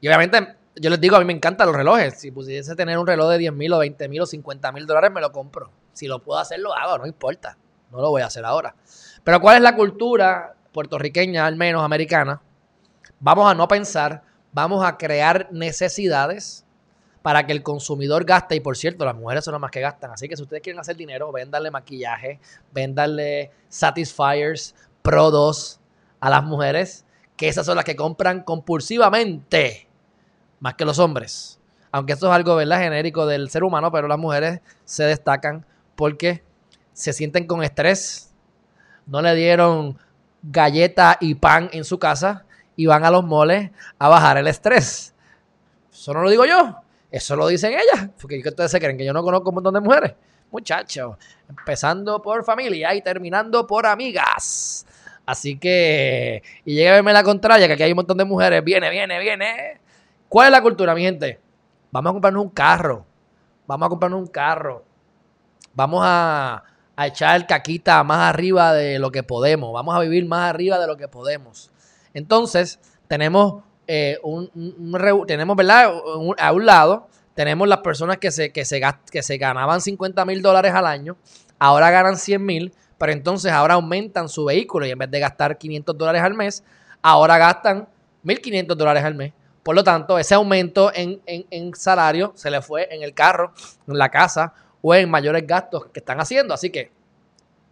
y 0.00 0.06
obviamente 0.06 0.54
yo 0.76 0.88
les 0.88 1.00
digo, 1.00 1.16
a 1.16 1.18
mí 1.18 1.24
me 1.24 1.32
encantan 1.32 1.66
los 1.66 1.74
relojes. 1.74 2.14
Si 2.14 2.30
pudiese 2.30 2.76
tener 2.76 2.96
un 2.96 3.08
reloj 3.08 3.28
de 3.30 3.38
10 3.38 3.52
mil 3.54 3.72
o 3.72 3.78
20 3.78 4.08
mil 4.08 4.20
o 4.20 4.26
50 4.26 4.70
mil 4.70 4.86
dólares, 4.86 5.10
me 5.10 5.20
lo 5.20 5.32
compro. 5.32 5.79
Si 6.00 6.06
lo 6.06 6.18
puedo 6.18 6.40
hacer, 6.40 6.60
lo 6.60 6.74
hago, 6.74 6.96
no 6.96 7.06
importa. 7.06 7.58
No 7.90 8.00
lo 8.00 8.08
voy 8.08 8.22
a 8.22 8.26
hacer 8.26 8.42
ahora. 8.42 8.74
Pero 9.22 9.38
¿cuál 9.38 9.56
es 9.56 9.62
la 9.62 9.76
cultura 9.76 10.54
puertorriqueña, 10.72 11.44
al 11.44 11.56
menos 11.56 11.84
americana? 11.84 12.40
Vamos 13.18 13.50
a 13.50 13.54
no 13.54 13.68
pensar, 13.68 14.22
vamos 14.50 14.82
a 14.82 14.96
crear 14.96 15.48
necesidades 15.50 16.64
para 17.20 17.44
que 17.44 17.52
el 17.52 17.62
consumidor 17.62 18.24
gaste. 18.24 18.56
Y 18.56 18.60
por 18.60 18.78
cierto, 18.78 19.04
las 19.04 19.14
mujeres 19.14 19.44
son 19.44 19.52
las 19.52 19.60
más 19.60 19.70
que 19.70 19.82
gastan. 19.82 20.10
Así 20.10 20.26
que 20.26 20.38
si 20.38 20.42
ustedes 20.42 20.62
quieren 20.62 20.80
hacer 20.80 20.96
dinero, 20.96 21.30
véndanle 21.32 21.70
maquillaje, 21.70 22.40
véndanle 22.72 23.50
Satisfiers, 23.68 24.74
Pro 25.02 25.30
2 25.30 25.80
a 26.20 26.30
las 26.30 26.42
mujeres, 26.42 27.04
que 27.36 27.46
esas 27.46 27.66
son 27.66 27.76
las 27.76 27.84
que 27.84 27.94
compran 27.94 28.42
compulsivamente 28.42 29.86
más 30.60 30.76
que 30.76 30.86
los 30.86 30.98
hombres. 30.98 31.60
Aunque 31.92 32.14
esto 32.14 32.28
es 32.28 32.32
algo, 32.32 32.56
¿verdad? 32.56 32.78
Genérico 32.78 33.26
del 33.26 33.50
ser 33.50 33.64
humano, 33.64 33.92
pero 33.92 34.08
las 34.08 34.18
mujeres 34.18 34.62
se 34.86 35.04
destacan 35.04 35.66
porque 36.00 36.42
se 36.94 37.12
sienten 37.12 37.46
con 37.46 37.62
estrés. 37.62 38.32
No 39.04 39.20
le 39.20 39.34
dieron 39.34 39.98
galleta 40.42 41.18
y 41.20 41.34
pan 41.34 41.68
en 41.74 41.84
su 41.84 41.98
casa 41.98 42.46
y 42.74 42.86
van 42.86 43.04
a 43.04 43.10
los 43.10 43.22
moles 43.22 43.70
a 43.98 44.08
bajar 44.08 44.38
el 44.38 44.46
estrés. 44.46 45.14
Eso 45.92 46.14
no 46.14 46.22
lo 46.22 46.30
digo 46.30 46.46
yo, 46.46 46.76
eso 47.10 47.36
lo 47.36 47.46
dicen 47.48 47.74
ellas. 47.74 48.08
Porque 48.18 48.40
ustedes 48.42 48.70
se 48.70 48.80
creen 48.80 48.96
que 48.96 49.04
yo 49.04 49.12
no 49.12 49.22
conozco 49.22 49.50
un 49.50 49.56
montón 49.56 49.74
de 49.74 49.80
mujeres. 49.80 50.14
Muchachos, 50.50 51.18
empezando 51.46 52.22
por 52.22 52.46
familia 52.46 52.94
y 52.94 53.02
terminando 53.02 53.66
por 53.66 53.84
amigas. 53.84 54.86
Así 55.26 55.58
que, 55.58 56.42
y 56.64 56.76
llega 56.76 56.92
a 56.92 56.94
verme 56.94 57.12
la 57.12 57.22
contraria, 57.22 57.66
que 57.66 57.74
aquí 57.74 57.82
hay 57.82 57.92
un 57.92 57.96
montón 57.96 58.16
de 58.16 58.24
mujeres. 58.24 58.64
Viene, 58.64 58.88
viene, 58.88 59.20
viene. 59.20 59.80
¿Cuál 60.30 60.46
es 60.46 60.52
la 60.52 60.62
cultura, 60.62 60.94
mi 60.94 61.02
gente? 61.02 61.38
Vamos 61.92 62.08
a 62.08 62.12
comprarnos 62.14 62.42
un 62.42 62.50
carro. 62.50 63.04
Vamos 63.66 63.84
a 63.84 63.90
comprarnos 63.90 64.18
un 64.18 64.28
carro. 64.28 64.89
Vamos 65.74 66.02
a, 66.04 66.64
echar 67.02 67.46
caquita 67.46 68.04
más 68.04 68.28
arriba 68.28 68.74
de 68.74 68.98
lo 68.98 69.10
que 69.10 69.22
podemos. 69.22 69.72
Vamos 69.72 69.96
a 69.96 70.00
vivir 70.00 70.26
más 70.26 70.50
arriba 70.50 70.78
de 70.78 70.86
lo 70.86 70.98
que 70.98 71.08
podemos. 71.08 71.70
Entonces, 72.12 72.78
tenemos 73.08 73.62
eh, 73.86 74.18
un, 74.22 74.50
tenemos, 75.26 75.56
¿verdad? 75.56 75.90
a 76.38 76.52
un 76.52 76.66
lado, 76.66 77.08
tenemos 77.34 77.66
las 77.68 77.78
personas 77.78 78.18
que 78.18 78.30
se, 78.30 78.52
que 78.52 78.66
se, 78.66 78.82
que 79.10 79.22
se 79.22 79.38
ganaban 79.38 79.80
50 79.80 80.26
mil 80.26 80.42
dólares 80.42 80.74
al 80.74 80.84
año, 80.84 81.16
ahora 81.58 81.90
ganan 81.90 82.18
100 82.18 82.44
mil, 82.44 82.74
pero 82.98 83.12
entonces 83.12 83.50
ahora 83.50 83.74
aumentan 83.74 84.28
su 84.28 84.44
vehículo 84.44 84.84
y 84.84 84.90
en 84.90 84.98
vez 84.98 85.10
de 85.10 85.20
gastar 85.20 85.56
500 85.56 85.96
dólares 85.96 86.20
al 86.22 86.34
mes, 86.34 86.62
ahora 87.00 87.38
gastan 87.38 87.88
1.500 88.24 88.74
dólares 88.74 89.04
al 89.04 89.14
mes. 89.14 89.32
Por 89.62 89.74
lo 89.74 89.84
tanto, 89.84 90.18
ese 90.18 90.34
aumento 90.34 90.90
en, 90.94 91.74
salario 91.74 92.32
se 92.34 92.50
le 92.50 92.60
fue 92.62 92.94
en 92.94 93.02
el 93.02 93.14
carro, 93.14 93.52
en 93.86 93.98
la 93.98 94.10
casa 94.10 94.52
o 94.82 94.94
en 94.94 95.10
mayores 95.10 95.46
gastos 95.46 95.86
que 95.86 96.00
están 96.00 96.20
haciendo. 96.20 96.54
Así 96.54 96.70
que, 96.70 96.90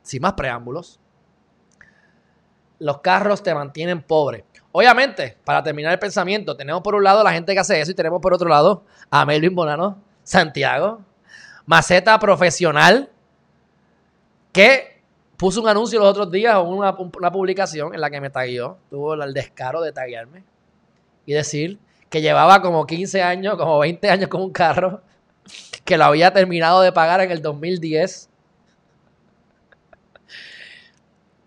sin 0.02 0.22
más 0.22 0.34
preámbulos, 0.34 1.00
los 2.78 3.00
carros 3.00 3.42
te 3.42 3.54
mantienen 3.54 4.02
pobre. 4.02 4.44
Obviamente, 4.72 5.36
para 5.44 5.62
terminar 5.62 5.92
el 5.92 5.98
pensamiento, 5.98 6.56
tenemos 6.56 6.82
por 6.82 6.94
un 6.94 7.02
lado 7.02 7.24
la 7.24 7.32
gente 7.32 7.52
que 7.52 7.60
hace 7.60 7.80
eso 7.80 7.90
y 7.90 7.94
tenemos 7.94 8.20
por 8.20 8.32
otro 8.34 8.48
lado 8.48 8.84
a 9.10 9.24
Melvin 9.24 9.54
Bonano, 9.54 9.98
Santiago, 10.22 11.00
maceta 11.66 12.18
profesional, 12.18 13.10
que 14.52 15.02
puso 15.36 15.60
un 15.60 15.68
anuncio 15.68 15.98
los 15.98 16.08
otros 16.08 16.30
días 16.30 16.56
o 16.56 16.62
una, 16.62 16.90
una 16.90 17.32
publicación 17.32 17.94
en 17.94 18.00
la 18.00 18.10
que 18.10 18.20
me 18.20 18.30
taguió, 18.30 18.78
tuvo 18.90 19.14
el 19.14 19.32
descaro 19.32 19.80
de 19.80 19.92
taguearme 19.92 20.44
y 21.26 21.32
decir 21.32 21.78
que 22.10 22.20
llevaba 22.20 22.62
como 22.62 22.86
15 22.86 23.22
años, 23.22 23.56
como 23.56 23.78
20 23.78 24.10
años 24.10 24.28
con 24.28 24.42
un 24.42 24.50
carro, 24.50 25.02
que 25.88 25.96
lo 25.96 26.04
había 26.04 26.34
terminado 26.34 26.82
de 26.82 26.92
pagar 26.92 27.22
en 27.22 27.30
el 27.30 27.40
2010, 27.40 28.28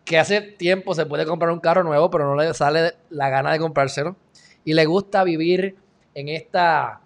que 0.04 0.18
hace 0.18 0.42
tiempo 0.42 0.96
se 0.96 1.06
puede 1.06 1.28
comprar 1.28 1.52
un 1.52 1.60
carro 1.60 1.84
nuevo, 1.84 2.10
pero 2.10 2.26
no 2.26 2.36
le 2.36 2.52
sale 2.56 2.96
la 3.12 3.30
gana 3.30 3.52
de 3.52 3.60
comprárselo, 3.60 4.16
y 4.66 4.74
le 4.74 4.88
gusta 4.88 5.24
vivir 5.24 5.76
en 6.16 6.28
esta, 6.28 7.02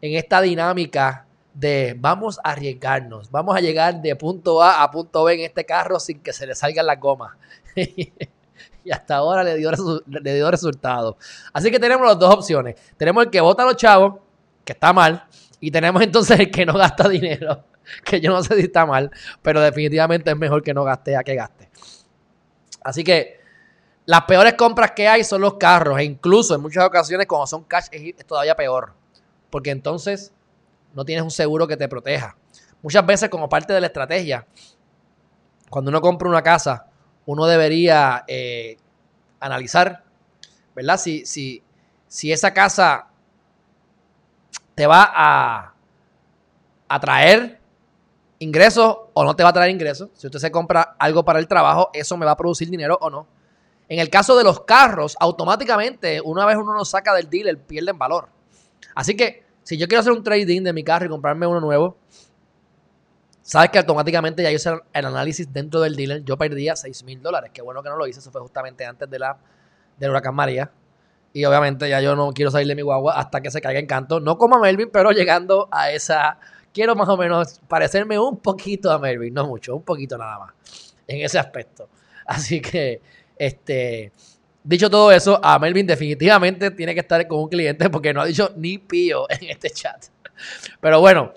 en 0.00 0.16
esta 0.16 0.40
dinámica 0.40 1.24
de 1.54 1.94
vamos 1.96 2.40
a 2.42 2.50
arriesgarnos, 2.50 3.30
vamos 3.30 3.56
a 3.56 3.60
llegar 3.60 4.02
de 4.02 4.16
punto 4.16 4.60
A 4.60 4.82
a 4.82 4.90
punto 4.90 5.22
B 5.22 5.34
en 5.34 5.40
este 5.42 5.64
carro 5.64 6.00
sin 6.00 6.18
que 6.18 6.32
se 6.32 6.48
le 6.48 6.56
salgan 6.56 6.86
las 6.86 6.98
gomas. 6.98 7.36
y 7.76 8.90
hasta 8.90 9.14
ahora 9.14 9.44
le 9.44 9.54
dio, 9.54 9.70
le 10.08 10.34
dio 10.34 10.50
resultados. 10.50 11.14
Así 11.52 11.70
que 11.70 11.78
tenemos 11.78 12.08
las 12.08 12.18
dos 12.18 12.34
opciones. 12.34 12.74
Tenemos 12.96 13.22
el 13.22 13.30
que 13.30 13.40
vota 13.40 13.62
a 13.62 13.66
los 13.66 13.76
chavos, 13.76 14.14
que 14.64 14.72
está 14.72 14.92
mal, 14.92 15.28
y 15.62 15.70
tenemos 15.70 16.02
entonces 16.02 16.40
el 16.40 16.50
que 16.50 16.66
no 16.66 16.74
gasta 16.74 17.08
dinero, 17.08 17.64
que 18.04 18.20
yo 18.20 18.32
no 18.32 18.42
sé 18.42 18.56
si 18.56 18.62
está 18.62 18.84
mal, 18.84 19.12
pero 19.42 19.60
definitivamente 19.60 20.28
es 20.32 20.36
mejor 20.36 20.60
que 20.60 20.74
no 20.74 20.82
gaste 20.82 21.16
a 21.16 21.22
que 21.22 21.36
gaste. 21.36 21.70
Así 22.82 23.04
que 23.04 23.40
las 24.04 24.22
peores 24.22 24.54
compras 24.54 24.90
que 24.90 25.06
hay 25.06 25.22
son 25.22 25.40
los 25.40 25.54
carros, 25.54 26.00
e 26.00 26.04
incluso 26.04 26.56
en 26.56 26.60
muchas 26.60 26.84
ocasiones 26.84 27.28
cuando 27.28 27.46
son 27.46 27.62
cash 27.62 27.86
es 27.92 28.26
todavía 28.26 28.56
peor, 28.56 28.92
porque 29.50 29.70
entonces 29.70 30.32
no 30.94 31.04
tienes 31.04 31.22
un 31.22 31.30
seguro 31.30 31.68
que 31.68 31.76
te 31.76 31.88
proteja. 31.88 32.36
Muchas 32.82 33.06
veces 33.06 33.30
como 33.30 33.48
parte 33.48 33.72
de 33.72 33.80
la 33.80 33.86
estrategia, 33.86 34.44
cuando 35.70 35.90
uno 35.90 36.00
compra 36.00 36.28
una 36.28 36.42
casa, 36.42 36.88
uno 37.24 37.46
debería 37.46 38.24
eh, 38.26 38.78
analizar, 39.38 40.02
¿verdad? 40.74 40.98
Si, 40.98 41.24
si, 41.24 41.62
si 42.08 42.32
esa 42.32 42.52
casa 42.52 43.11
te 44.74 44.86
va 44.86 45.10
a, 45.14 45.74
a 46.88 47.00
traer 47.00 47.60
ingresos 48.38 48.96
o 49.12 49.24
no 49.24 49.36
te 49.36 49.42
va 49.42 49.50
a 49.50 49.52
traer 49.52 49.70
ingresos. 49.70 50.10
Si 50.14 50.26
usted 50.26 50.38
se 50.38 50.50
compra 50.50 50.96
algo 50.98 51.24
para 51.24 51.38
el 51.38 51.46
trabajo, 51.46 51.90
eso 51.92 52.16
me 52.16 52.26
va 52.26 52.32
a 52.32 52.36
producir 52.36 52.68
dinero 52.68 52.98
o 53.00 53.10
no. 53.10 53.26
En 53.88 53.98
el 53.98 54.08
caso 54.08 54.36
de 54.36 54.44
los 54.44 54.60
carros, 54.60 55.16
automáticamente, 55.20 56.20
una 56.20 56.46
vez 56.46 56.56
uno 56.56 56.72
lo 56.72 56.84
saca 56.84 57.14
del 57.14 57.28
dealer, 57.28 57.58
pierden 57.58 57.98
valor. 57.98 58.28
Así 58.94 59.14
que, 59.14 59.44
si 59.62 59.76
yo 59.76 59.86
quiero 59.86 60.00
hacer 60.00 60.12
un 60.12 60.24
trading 60.24 60.62
de 60.62 60.72
mi 60.72 60.82
carro 60.82 61.06
y 61.06 61.08
comprarme 61.08 61.46
uno 61.46 61.60
nuevo, 61.60 61.96
Sabes 63.42 63.70
que 63.70 63.78
automáticamente 63.78 64.40
ya 64.40 64.52
hice 64.52 64.70
el 64.92 65.04
análisis 65.04 65.52
dentro 65.52 65.80
del 65.80 65.96
dealer. 65.96 66.22
Yo 66.24 66.38
perdía 66.38 66.76
6 66.76 67.02
mil 67.02 67.20
dólares. 67.20 67.50
Qué 67.52 67.60
bueno 67.60 67.82
que 67.82 67.88
no 67.88 67.96
lo 67.96 68.06
hice. 68.06 68.20
Eso 68.20 68.30
fue 68.30 68.40
justamente 68.40 68.86
antes 68.86 69.10
de 69.10 69.18
la, 69.18 69.36
del 69.98 70.10
huracán 70.10 70.34
María. 70.34 70.70
Y 71.32 71.44
obviamente 71.44 71.88
ya 71.88 72.00
yo 72.00 72.14
no 72.14 72.32
quiero 72.32 72.50
salir 72.50 72.68
de 72.68 72.74
mi 72.74 72.82
guagua 72.82 73.14
hasta 73.18 73.40
que 73.40 73.50
se 73.50 73.60
caiga 73.60 73.80
en 73.80 73.86
canto. 73.86 74.20
No 74.20 74.36
como 74.36 74.56
a 74.56 74.60
Melvin, 74.60 74.90
pero 74.92 75.10
llegando 75.12 75.68
a 75.70 75.90
esa. 75.90 76.38
Quiero 76.72 76.94
más 76.94 77.08
o 77.08 77.16
menos 77.16 77.60
parecerme 77.68 78.18
un 78.18 78.38
poquito 78.38 78.90
a 78.90 78.98
Melvin. 78.98 79.32
No 79.32 79.46
mucho, 79.46 79.76
un 79.76 79.82
poquito 79.82 80.18
nada 80.18 80.38
más. 80.38 80.94
En 81.06 81.24
ese 81.24 81.38
aspecto. 81.38 81.88
Así 82.26 82.60
que, 82.60 83.00
este. 83.36 84.12
Dicho 84.64 84.88
todo 84.88 85.10
eso, 85.10 85.40
a 85.42 85.58
Melvin 85.58 85.86
definitivamente 85.86 86.70
tiene 86.70 86.94
que 86.94 87.00
estar 87.00 87.26
con 87.26 87.40
un 87.40 87.48
cliente 87.48 87.90
porque 87.90 88.14
no 88.14 88.22
ha 88.22 88.26
dicho 88.26 88.52
ni 88.56 88.78
pío 88.78 89.28
en 89.28 89.50
este 89.50 89.70
chat. 89.70 90.04
Pero 90.80 91.00
bueno, 91.00 91.32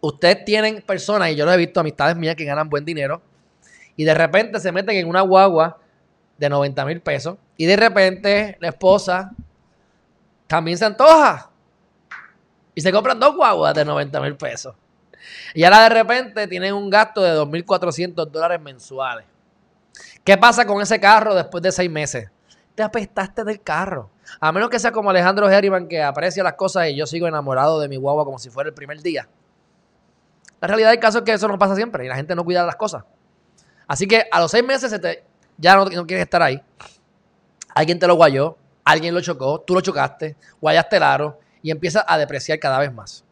ustedes 0.00 0.44
tienen 0.44 0.82
personas, 0.82 1.30
y 1.30 1.36
yo 1.36 1.44
lo 1.44 1.52
he 1.52 1.56
visto, 1.56 1.78
amistades 1.78 2.16
mías 2.16 2.34
que 2.34 2.44
ganan 2.44 2.68
buen 2.68 2.84
dinero, 2.84 3.22
y 3.96 4.04
de 4.04 4.14
repente 4.14 4.58
se 4.58 4.72
meten 4.72 4.96
en 4.96 5.08
una 5.08 5.20
guagua 5.20 5.78
de 6.38 6.48
90 6.48 6.84
mil 6.84 7.00
pesos, 7.00 7.36
y 7.60 7.66
de 7.66 7.76
repente 7.76 8.56
la 8.58 8.68
esposa 8.68 9.32
también 10.46 10.78
se 10.78 10.86
antoja. 10.86 11.50
Y 12.74 12.80
se 12.80 12.90
compran 12.90 13.20
dos 13.20 13.36
guaguas 13.36 13.74
de 13.74 13.84
90 13.84 14.18
mil 14.22 14.34
pesos. 14.34 14.74
Y 15.52 15.62
ahora 15.64 15.82
de 15.82 15.90
repente 15.90 16.46
tienen 16.46 16.72
un 16.72 16.88
gasto 16.88 17.20
de 17.20 17.38
2.400 17.38 18.30
dólares 18.30 18.62
mensuales. 18.62 19.26
¿Qué 20.24 20.38
pasa 20.38 20.66
con 20.66 20.80
ese 20.80 20.98
carro 20.98 21.34
después 21.34 21.62
de 21.62 21.70
seis 21.70 21.90
meses? 21.90 22.30
Te 22.74 22.82
apestaste 22.82 23.44
del 23.44 23.60
carro. 23.60 24.08
A 24.40 24.52
menos 24.52 24.70
que 24.70 24.78
sea 24.78 24.90
como 24.90 25.10
Alejandro 25.10 25.50
Herriman 25.50 25.86
que 25.86 26.02
aprecia 26.02 26.42
las 26.42 26.54
cosas 26.54 26.88
y 26.88 26.96
yo 26.96 27.04
sigo 27.04 27.28
enamorado 27.28 27.78
de 27.78 27.88
mi 27.88 27.98
guagua 27.98 28.24
como 28.24 28.38
si 28.38 28.48
fuera 28.48 28.70
el 28.70 28.74
primer 28.74 29.02
día. 29.02 29.28
La 30.62 30.68
realidad 30.68 30.88
del 30.92 30.98
caso 30.98 31.18
es 31.18 31.24
que 31.24 31.34
eso 31.34 31.46
no 31.46 31.58
pasa 31.58 31.76
siempre 31.76 32.06
y 32.06 32.08
la 32.08 32.16
gente 32.16 32.34
no 32.34 32.42
cuida 32.42 32.64
las 32.64 32.76
cosas. 32.76 33.04
Así 33.86 34.06
que 34.06 34.24
a 34.32 34.40
los 34.40 34.50
seis 34.50 34.64
meses 34.64 34.98
ya 35.58 35.76
no, 35.76 35.84
no 35.84 36.06
quieres 36.06 36.24
estar 36.24 36.40
ahí. 36.40 36.62
Alguien 37.74 37.98
te 37.98 38.06
lo 38.06 38.14
guayó, 38.14 38.56
alguien 38.84 39.14
lo 39.14 39.20
chocó, 39.20 39.60
tú 39.60 39.74
lo 39.74 39.80
chocaste, 39.80 40.36
guayaste 40.60 40.96
el 40.96 41.02
aro 41.02 41.38
y 41.62 41.70
empieza 41.70 42.04
a 42.06 42.18
depreciar 42.18 42.58
cada 42.58 42.78
vez 42.78 42.92
más. 42.92 43.24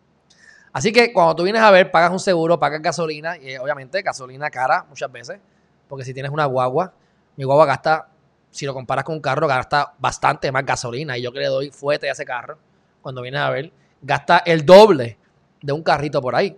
Así 0.73 0.93
que 0.93 1.13
cuando 1.13 1.35
tú 1.35 1.43
vienes 1.43 1.63
a 1.63 1.71
ver, 1.71 1.91
pagas 1.91 2.11
un 2.11 2.21
seguro, 2.21 2.61
pagas 2.61 2.83
gasolina, 2.83 3.37
y 3.37 3.57
obviamente 3.57 4.03
gasolina 4.03 4.51
cara 4.51 4.85
muchas 4.89 5.11
veces, 5.11 5.41
porque 5.89 6.05
si 6.05 6.13
tienes 6.13 6.31
una 6.31 6.45
guagua, 6.45 6.93
mi 7.37 7.45
guagua 7.45 7.67
gasta, 7.67 8.09
si 8.51 8.67
lo 8.67 8.75
comparas 8.75 9.05
con 9.05 9.15
un 9.17 9.21
carro, 9.21 9.47
gasta 9.47 9.95
bastante 9.99 10.53
más 10.53 10.65
gasolina, 10.65 11.17
y 11.17 11.23
yo 11.23 11.33
que 11.33 11.41
le 11.41 11.47
doy 11.47 11.71
fuerte 11.71 12.09
a 12.09 12.13
ese 12.13 12.25
carro, 12.25 12.59
cuando 13.03 13.23
vienes 13.23 13.41
a 13.41 13.51
ver, 13.51 13.73
gasta 14.03 14.39
el 14.39 14.65
doble 14.65 15.19
de 15.63 15.73
un 15.73 15.83
carrito 15.83 16.21
por 16.21 16.37
ahí. 16.37 16.57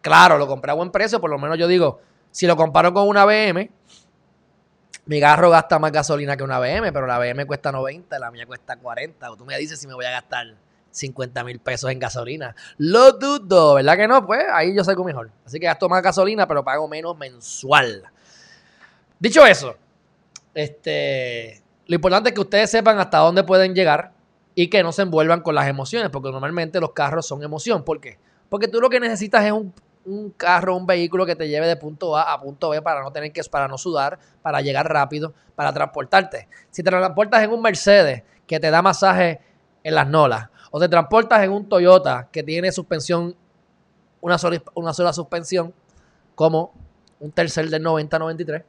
Claro, 0.00 0.38
lo 0.38 0.46
compré 0.46 0.70
a 0.70 0.74
buen 0.74 0.90
precio, 0.90 1.20
por 1.20 1.30
lo 1.30 1.38
menos 1.38 1.58
yo 1.58 1.66
digo, 1.66 2.00
si 2.30 2.46
lo 2.46 2.56
comparo 2.56 2.92
con 2.94 3.08
una 3.08 3.24
BM, 3.24 3.70
mi 5.06 5.20
carro 5.20 5.50
gasta 5.50 5.78
más 5.78 5.92
gasolina 5.92 6.36
que 6.36 6.44
una 6.44 6.58
BM, 6.58 6.92
pero 6.92 7.06
la 7.06 7.18
BM 7.18 7.44
cuesta 7.46 7.72
90, 7.72 8.18
la 8.18 8.30
mía 8.30 8.46
cuesta 8.46 8.76
40. 8.76 9.32
O 9.32 9.36
tú 9.36 9.44
me 9.44 9.56
dices 9.58 9.80
si 9.80 9.86
me 9.86 9.94
voy 9.94 10.04
a 10.04 10.10
gastar 10.10 10.54
50 10.90 11.44
mil 11.44 11.58
pesos 11.58 11.90
en 11.90 11.98
gasolina. 11.98 12.54
Lo 12.78 13.12
dudo, 13.12 13.74
¿verdad 13.74 13.96
que 13.96 14.06
no? 14.06 14.24
Pues 14.24 14.44
ahí 14.52 14.74
yo 14.74 14.84
salgo 14.84 15.04
mejor. 15.04 15.30
Así 15.44 15.58
que 15.58 15.66
gasto 15.66 15.88
más 15.88 16.02
gasolina, 16.02 16.46
pero 16.46 16.64
pago 16.64 16.86
menos 16.86 17.16
mensual. 17.18 18.04
Dicho 19.18 19.44
eso, 19.44 19.76
este, 20.54 21.62
lo 21.86 21.94
importante 21.94 22.30
es 22.30 22.34
que 22.34 22.40
ustedes 22.40 22.70
sepan 22.70 22.98
hasta 22.98 23.18
dónde 23.18 23.44
pueden 23.44 23.74
llegar 23.74 24.12
y 24.54 24.68
que 24.68 24.82
no 24.82 24.92
se 24.92 25.02
envuelvan 25.02 25.40
con 25.40 25.54
las 25.54 25.66
emociones, 25.66 26.10
porque 26.10 26.30
normalmente 26.30 26.80
los 26.80 26.92
carros 26.92 27.26
son 27.26 27.42
emoción. 27.42 27.84
¿Por 27.84 28.00
qué? 28.00 28.18
Porque 28.48 28.68
tú 28.68 28.80
lo 28.80 28.90
que 28.90 29.00
necesitas 29.00 29.44
es 29.44 29.52
un, 29.52 29.72
un 30.04 30.30
carro, 30.30 30.76
un 30.76 30.86
vehículo 30.86 31.26
que 31.26 31.36
te 31.36 31.48
lleve 31.48 31.66
de 31.66 31.76
punto 31.76 32.16
A 32.16 32.32
a 32.32 32.40
punto 32.40 32.70
B 32.70 32.82
para 32.82 33.02
no 33.02 33.12
tener 33.12 33.32
que, 33.32 33.42
para 33.44 33.68
no 33.68 33.78
sudar, 33.78 34.18
para 34.42 34.60
llegar 34.60 34.90
rápido, 34.90 35.32
para 35.54 35.72
transportarte. 35.72 36.48
Si 36.70 36.82
te 36.82 36.90
transportas 36.90 37.42
en 37.42 37.50
un 37.50 37.62
Mercedes 37.62 38.22
que 38.46 38.58
te 38.58 38.70
da 38.70 38.82
masaje 38.82 39.40
en 39.84 39.94
las 39.94 40.08
nolas, 40.08 40.48
o 40.70 40.80
te 40.80 40.88
transportas 40.88 41.42
en 41.42 41.50
un 41.50 41.68
Toyota 41.68 42.28
que 42.32 42.42
tiene 42.42 42.72
suspensión, 42.72 43.36
una 44.20 44.38
sola, 44.38 44.62
una 44.74 44.92
sola 44.92 45.12
suspensión, 45.12 45.72
como 46.34 46.72
un 47.20 47.30
tercer 47.30 47.68
del 47.68 47.84
90-93, 47.84 48.64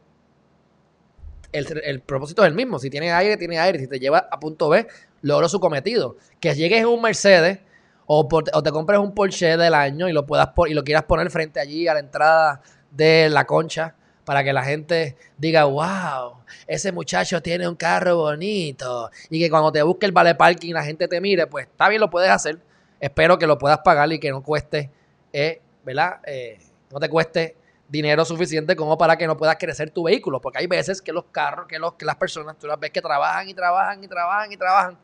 el, 1.53 2.01
propósito 2.01 2.43
es 2.43 2.49
el 2.49 2.55
mismo. 2.55 2.79
Si 2.79 2.89
tiene 2.89 3.11
aire, 3.11 3.37
tiene 3.37 3.59
aire. 3.59 3.79
Si 3.79 3.87
te 3.87 3.99
lleva 3.99 4.27
a 4.29 4.39
punto 4.39 4.69
B, 4.69 4.87
logro 5.21 5.47
su 5.47 5.59
cometido. 5.59 6.17
Que 6.39 6.55
llegues 6.55 6.81
en 6.81 6.87
un 6.87 7.01
Mercedes 7.01 7.59
o, 8.05 8.27
te 8.63 8.71
compres 8.71 8.99
un 8.99 9.13
Porsche 9.13 9.57
del 9.57 9.73
año 9.73 10.07
y 10.07 10.13
lo, 10.13 10.25
puedas 10.25 10.49
y 10.67 10.73
lo 10.73 10.83
quieras 10.83 11.03
poner 11.03 11.29
frente 11.31 11.59
allí 11.59 11.87
a 11.87 11.93
la 11.93 11.99
entrada 11.99 12.61
de 12.91 13.29
la 13.29 13.45
concha 13.45 13.95
para 14.25 14.43
que 14.43 14.53
la 14.53 14.63
gente 14.63 15.17
diga, 15.37 15.65
wow, 15.65 16.37
ese 16.67 16.91
muchacho 16.91 17.41
tiene 17.41 17.67
un 17.67 17.75
carro 17.75 18.17
bonito. 18.17 19.09
Y 19.29 19.39
que 19.39 19.49
cuando 19.49 19.71
te 19.71 19.81
busque 19.83 20.05
el 20.05 20.11
vale 20.11 20.35
parking 20.35 20.73
la 20.73 20.83
gente 20.83 21.07
te 21.07 21.19
mire, 21.19 21.47
pues 21.47 21.67
está 21.67 21.89
bien, 21.89 21.99
lo 21.99 22.09
puedes 22.09 22.29
hacer. 22.29 22.59
Espero 22.99 23.37
que 23.37 23.47
lo 23.47 23.57
puedas 23.57 23.79
pagar 23.79 24.11
y 24.13 24.19
que 24.19 24.29
no 24.29 24.41
cueste, 24.41 24.89
eh, 25.33 25.61
¿verdad? 25.83 26.19
Eh, 26.25 26.57
no 26.89 26.99
te 26.99 27.09
cueste 27.09 27.57
dinero 27.89 28.23
suficiente 28.23 28.75
como 28.75 28.97
para 28.97 29.17
que 29.17 29.27
no 29.27 29.35
puedas 29.35 29.57
crecer 29.57 29.91
tu 29.91 30.03
vehículo. 30.03 30.39
Porque 30.39 30.59
hay 30.59 30.67
veces 30.67 31.01
que 31.01 31.11
los 31.11 31.25
carros, 31.25 31.67
que, 31.67 31.79
los, 31.79 31.93
que 31.95 32.05
las 32.05 32.15
personas, 32.15 32.57
tú 32.57 32.67
las 32.67 32.79
ves 32.79 32.91
que 32.91 33.01
trabajan 33.01 33.49
y 33.49 33.53
trabajan 33.53 34.03
y 34.03 34.07
trabajan 34.07 34.51
y 34.51 34.57
trabajan. 34.57 34.97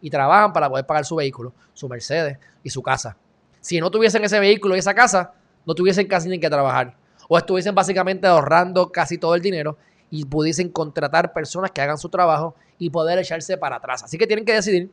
Y 0.00 0.10
trabajan 0.10 0.52
para 0.52 0.68
poder 0.68 0.86
pagar 0.86 1.04
su 1.04 1.16
vehículo, 1.16 1.52
su 1.74 1.88
Mercedes 1.88 2.38
y 2.62 2.70
su 2.70 2.82
casa. 2.82 3.16
Si 3.60 3.80
no 3.80 3.90
tuviesen 3.90 4.24
ese 4.24 4.38
vehículo 4.38 4.76
y 4.76 4.78
esa 4.78 4.94
casa, 4.94 5.32
no 5.66 5.74
tuviesen 5.74 6.06
casi 6.06 6.28
ni 6.28 6.38
que 6.38 6.48
trabajar 6.48 6.96
o 7.28 7.36
estuviesen 7.36 7.74
básicamente 7.74 8.26
ahorrando 8.26 8.90
casi 8.90 9.18
todo 9.18 9.34
el 9.34 9.42
dinero 9.42 9.76
y 10.10 10.24
pudiesen 10.24 10.70
contratar 10.70 11.32
personas 11.32 11.70
que 11.70 11.80
hagan 11.80 11.98
su 11.98 12.08
trabajo 12.08 12.54
y 12.78 12.90
poder 12.90 13.18
echarse 13.18 13.58
para 13.58 13.76
atrás. 13.76 14.02
Así 14.02 14.16
que 14.16 14.26
tienen 14.26 14.44
que 14.44 14.54
decidir 14.54 14.90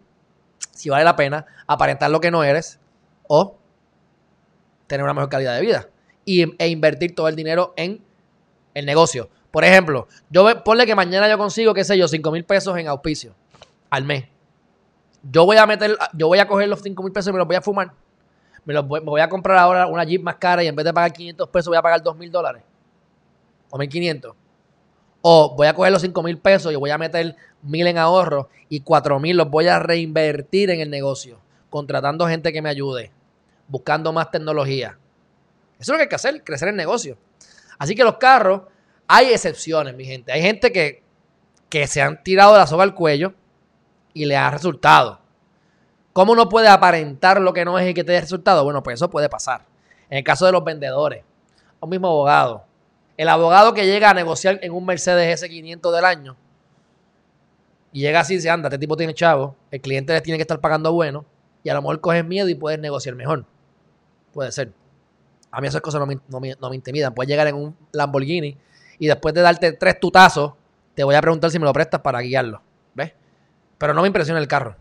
si 0.72 0.90
vale 0.90 1.06
la 1.06 1.16
pena 1.16 1.46
aparentar 1.66 2.12
lo 2.12 2.20
que 2.20 2.32
no 2.32 2.44
eres 2.44 2.80
o 3.28 3.58
tener 4.88 5.04
una 5.04 5.14
mejor 5.14 5.30
calidad 5.30 5.56
de 5.56 5.62
vida 5.62 5.90
y, 6.26 6.56
e 6.62 6.68
invertir 6.68 7.16
todo 7.16 7.28
el 7.30 7.36
dinero 7.36 7.74
en 7.78 8.02
el 8.74 8.86
negocio. 8.86 9.30
Por 9.52 9.64
ejemplo, 9.64 10.08
yo 10.30 10.64
ponle 10.64 10.86
que 10.86 10.96
mañana 10.96 11.30
yo 11.30 11.38
consigo, 11.38 11.74
qué 11.74 11.86
sé 11.86 11.98
yo, 11.98 12.10
5 12.10 12.32
mil 12.32 12.44
pesos 12.44 12.78
en 12.78 12.88
auspicio 12.90 13.34
al 13.90 14.04
mes. 14.04 14.26
Yo 15.32 15.46
voy 15.46 15.58
a 15.58 15.66
meter, 15.66 15.98
yo 16.14 16.28
voy 16.28 16.40
a 16.40 16.48
coger 16.48 16.70
los 16.70 16.82
5 16.82 17.02
mil 17.04 17.12
pesos 17.12 17.30
y 17.30 17.34
me 17.34 17.40
los 17.40 17.48
voy 17.48 17.56
a 17.56 17.62
fumar 17.62 17.92
me, 18.66 18.80
voy, 18.80 19.22
a 19.22 19.30
comprar 19.30 19.58
ahora 19.58 19.86
una 19.86 20.04
Jeep 20.04 20.24
más 20.24 20.36
cara 20.36 20.64
y 20.64 20.68
en 20.68 20.76
vez 20.76 20.86
de 20.86 20.94
pagar 20.94 21.14
500 21.14 21.50
pesos 21.50 21.68
voy 21.68 21.78
a 21.78 21.82
pagar 21.82 22.02
2 22.02 22.18
mil 22.18 22.32
dólares 22.32 22.64
o 23.70 23.78
1500. 23.78 24.36
O 25.22 25.56
voy 25.56 25.68
a 25.68 25.74
coger 25.74 25.92
los 25.92 26.02
5 26.02 26.24
mil 26.24 26.38
pesos 26.40 26.72
y 26.72 26.76
voy 26.76 26.90
a 26.90 26.98
meter 26.98 27.36
mil 27.62 27.86
en 27.88 27.98
ahorro 27.98 28.50
y 28.70 28.82
4 28.82 29.20
mil 29.20 29.38
los 29.38 29.50
voy 29.50 29.68
a 29.68 29.80
reinvertir 29.80 30.72
en 30.72 30.82
el 30.82 30.90
negocio, 30.90 31.40
contratando 31.70 32.28
gente 32.28 32.52
que 32.52 32.62
me 32.62 32.70
ayude, 32.70 33.12
buscando 33.68 34.12
más 34.12 34.32
tecnología. 34.32 34.98
Eso 35.80 35.80
es 35.80 35.90
lo 35.90 35.96
que 35.98 36.04
hay 36.04 36.10
que 36.10 36.16
hacer, 36.16 36.44
crecer 36.44 36.70
el 36.70 36.76
negocio. 36.76 37.18
Así 37.78 37.96
que 37.96 38.04
los 38.04 38.18
carros, 38.18 38.62
hay 39.08 39.28
excepciones, 39.28 39.96
mi 39.96 40.06
gente. 40.06 40.32
Hay 40.32 40.42
gente 40.42 40.72
que, 40.72 41.04
que 41.70 41.86
se 41.86 42.02
han 42.02 42.24
tirado 42.24 42.58
la 42.58 42.66
soga 42.66 42.84
al 42.84 42.96
cuello 42.96 43.34
y 44.16 44.26
le 44.26 44.36
ha 44.36 44.50
resultado. 44.50 45.20
¿Cómo 46.14 46.32
uno 46.32 46.48
puede 46.48 46.70
aparentar 46.70 47.42
lo 47.42 47.54
que 47.54 47.66
no 47.66 47.78
es 47.78 47.90
y 47.90 47.94
que 47.94 48.06
te 48.06 48.14
dé 48.14 48.22
resultado? 48.22 48.64
Bueno, 48.64 48.82
pues 48.82 48.96
eso 48.96 49.10
puede 49.10 49.30
pasar. 49.30 49.66
En 50.10 50.20
el 50.20 50.24
caso 50.24 50.46
de 50.46 50.54
los 50.54 50.64
vendedores, 50.64 51.24
un 51.82 51.90
mismo 51.90 52.08
abogado. 52.08 52.64
El 53.18 53.28
abogado 53.28 53.74
que 53.74 53.86
llega 53.86 54.10
a 54.10 54.14
negociar 54.14 54.60
en 54.64 54.72
un 54.72 54.86
Mercedes 54.86 55.44
S500 55.44 55.94
del 55.94 56.06
año 56.06 56.38
y 57.92 58.00
llega 58.00 58.22
así 58.22 58.34
y 58.34 58.38
dice, 58.38 58.50
anda, 58.50 58.70
este 58.70 58.80
tipo 58.80 58.96
tiene 58.96 59.14
chavo, 59.14 59.56
el 59.72 59.82
cliente 59.82 60.14
le 60.14 60.22
tiene 60.22 60.38
que 60.38 60.44
estar 60.44 60.60
pagando 60.60 60.94
bueno 60.94 61.26
y 61.64 61.70
a 61.70 61.74
lo 61.74 61.82
mejor 61.82 62.00
coges 62.00 62.26
miedo 62.26 62.48
y 62.48 62.56
puedes 62.56 62.80
negociar 62.80 63.16
mejor. 63.16 63.46
Puede 64.34 64.52
ser. 64.54 64.72
A 65.52 65.60
mí 65.60 65.68
esas 65.68 65.82
cosas 65.82 66.00
no 66.00 66.08
me, 66.08 66.20
no 66.30 66.70
me 66.70 66.76
intimidan. 66.76 67.14
Puedes 67.14 67.30
llegar 67.30 67.48
en 67.48 67.56
un 67.56 67.76
Lamborghini 67.92 68.58
y 69.00 69.08
después 69.08 69.34
de 69.34 69.42
darte 69.42 69.74
tres 69.74 70.00
tutazos, 70.00 70.54
te 70.94 71.04
voy 71.04 71.16
a 71.16 71.22
preguntar 71.22 71.52
si 71.52 71.60
me 71.60 71.66
lo 71.66 71.74
prestas 71.74 72.00
para 72.00 72.22
guiarlo. 72.22 72.62
Pero 73.78 73.94
no 73.94 74.02
me 74.02 74.08
impresiona 74.08 74.40
el 74.40 74.48
carro. 74.48 74.76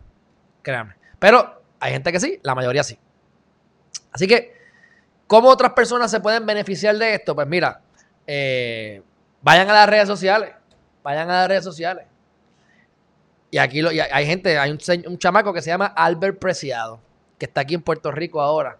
Créame. 0.61 0.95
Pero 1.19 1.61
hay 1.79 1.91
gente 1.93 2.11
que 2.11 2.19
sí, 2.19 2.39
la 2.43 2.55
mayoría 2.55 2.83
sí. 2.83 2.97
Así 4.11 4.27
que, 4.27 4.55
¿cómo 5.27 5.49
otras 5.49 5.73
personas 5.73 6.09
se 6.09 6.19
pueden 6.19 6.45
beneficiar 6.45 6.97
de 6.97 7.15
esto? 7.15 7.35
Pues 7.35 7.47
mira, 7.47 7.81
eh, 8.25 9.01
vayan 9.41 9.69
a 9.69 9.73
las 9.73 9.89
redes 9.89 10.07
sociales. 10.07 10.53
Vayan 11.03 11.29
a 11.29 11.41
las 11.41 11.47
redes 11.47 11.63
sociales. 11.63 12.05
Y 13.51 13.57
aquí 13.57 13.81
hay 13.85 14.25
gente, 14.25 14.57
hay 14.57 14.71
un, 14.71 14.79
un, 15.07 15.17
chamaco 15.17 15.53
que 15.53 15.61
se 15.61 15.69
llama 15.69 15.85
Albert 15.85 16.39
Preciado, 16.39 16.99
que 17.37 17.45
está 17.45 17.61
aquí 17.61 17.75
en 17.75 17.81
Puerto 17.81 18.11
Rico 18.11 18.41
ahora. 18.41 18.77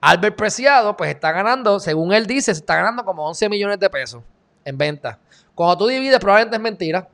Albert 0.00 0.36
Preciado, 0.36 0.96
pues 0.96 1.10
está 1.10 1.32
ganando, 1.32 1.80
según 1.80 2.12
él 2.12 2.26
dice, 2.26 2.54
se 2.54 2.60
está 2.60 2.76
ganando 2.76 3.04
como 3.04 3.26
11 3.26 3.48
millones 3.48 3.80
de 3.80 3.88
pesos 3.88 4.22
en 4.64 4.76
venta. 4.76 5.18
Cuando 5.54 5.78
tú 5.78 5.86
divides, 5.86 6.18
probablemente 6.18 6.56
es 6.56 6.62
mentira, 6.62 7.08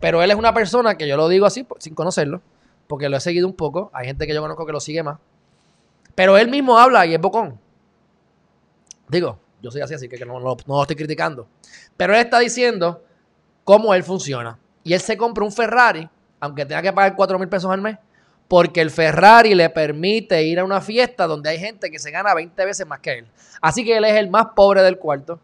pero 0.00 0.22
él 0.22 0.30
es 0.30 0.36
una 0.36 0.52
persona 0.52 0.96
que 0.96 1.08
yo 1.08 1.16
lo 1.16 1.28
digo 1.28 1.46
así, 1.46 1.66
sin 1.78 1.94
conocerlo, 1.94 2.42
porque 2.86 3.08
lo 3.08 3.16
he 3.16 3.20
seguido 3.20 3.46
un 3.46 3.54
poco. 3.54 3.90
Hay 3.92 4.06
gente 4.06 4.26
que 4.26 4.34
yo 4.34 4.42
conozco 4.42 4.66
que 4.66 4.72
lo 4.72 4.80
sigue 4.80 5.02
más. 5.02 5.18
Pero 6.14 6.38
él 6.38 6.48
mismo 6.48 6.78
habla 6.78 7.06
y 7.06 7.14
es 7.14 7.20
bocón. 7.20 7.58
Digo, 9.08 9.38
yo 9.62 9.70
soy 9.70 9.80
así, 9.82 9.94
así 9.94 10.08
que 10.08 10.24
no, 10.24 10.40
lo 10.40 10.82
estoy 10.82 10.96
criticando. 10.96 11.46
Pero 11.96 12.14
él 12.14 12.20
está 12.20 12.38
diciendo 12.38 13.02
cómo 13.64 13.94
él 13.94 14.02
funciona. 14.02 14.58
Y 14.84 14.94
él 14.94 15.00
se 15.00 15.16
compra 15.16 15.44
un 15.44 15.52
Ferrari, 15.52 16.08
aunque 16.40 16.64
tenga 16.64 16.82
que 16.82 16.92
pagar 16.92 17.16
4 17.16 17.38
mil 17.38 17.48
pesos 17.48 17.70
al 17.70 17.80
mes, 17.80 17.98
porque 18.48 18.80
el 18.80 18.90
Ferrari 18.90 19.54
le 19.54 19.68
permite 19.70 20.42
ir 20.44 20.60
a 20.60 20.64
una 20.64 20.80
fiesta 20.80 21.26
donde 21.26 21.50
hay 21.50 21.58
gente 21.58 21.90
que 21.90 21.98
se 21.98 22.10
gana 22.10 22.34
20 22.34 22.64
veces 22.64 22.86
más 22.86 23.00
que 23.00 23.18
él. 23.18 23.26
Así 23.60 23.84
que 23.84 23.96
él 23.96 24.04
es 24.04 24.14
el 24.14 24.30
más 24.30 24.48
pobre 24.54 24.82
del 24.82 24.98
cuarto 24.98 25.40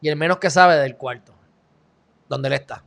y 0.00 0.08
el 0.08 0.16
menos 0.16 0.38
que 0.38 0.48
sabe 0.48 0.76
del 0.76 0.96
cuarto, 0.96 1.34
donde 2.28 2.48
él 2.48 2.54
está. 2.54 2.82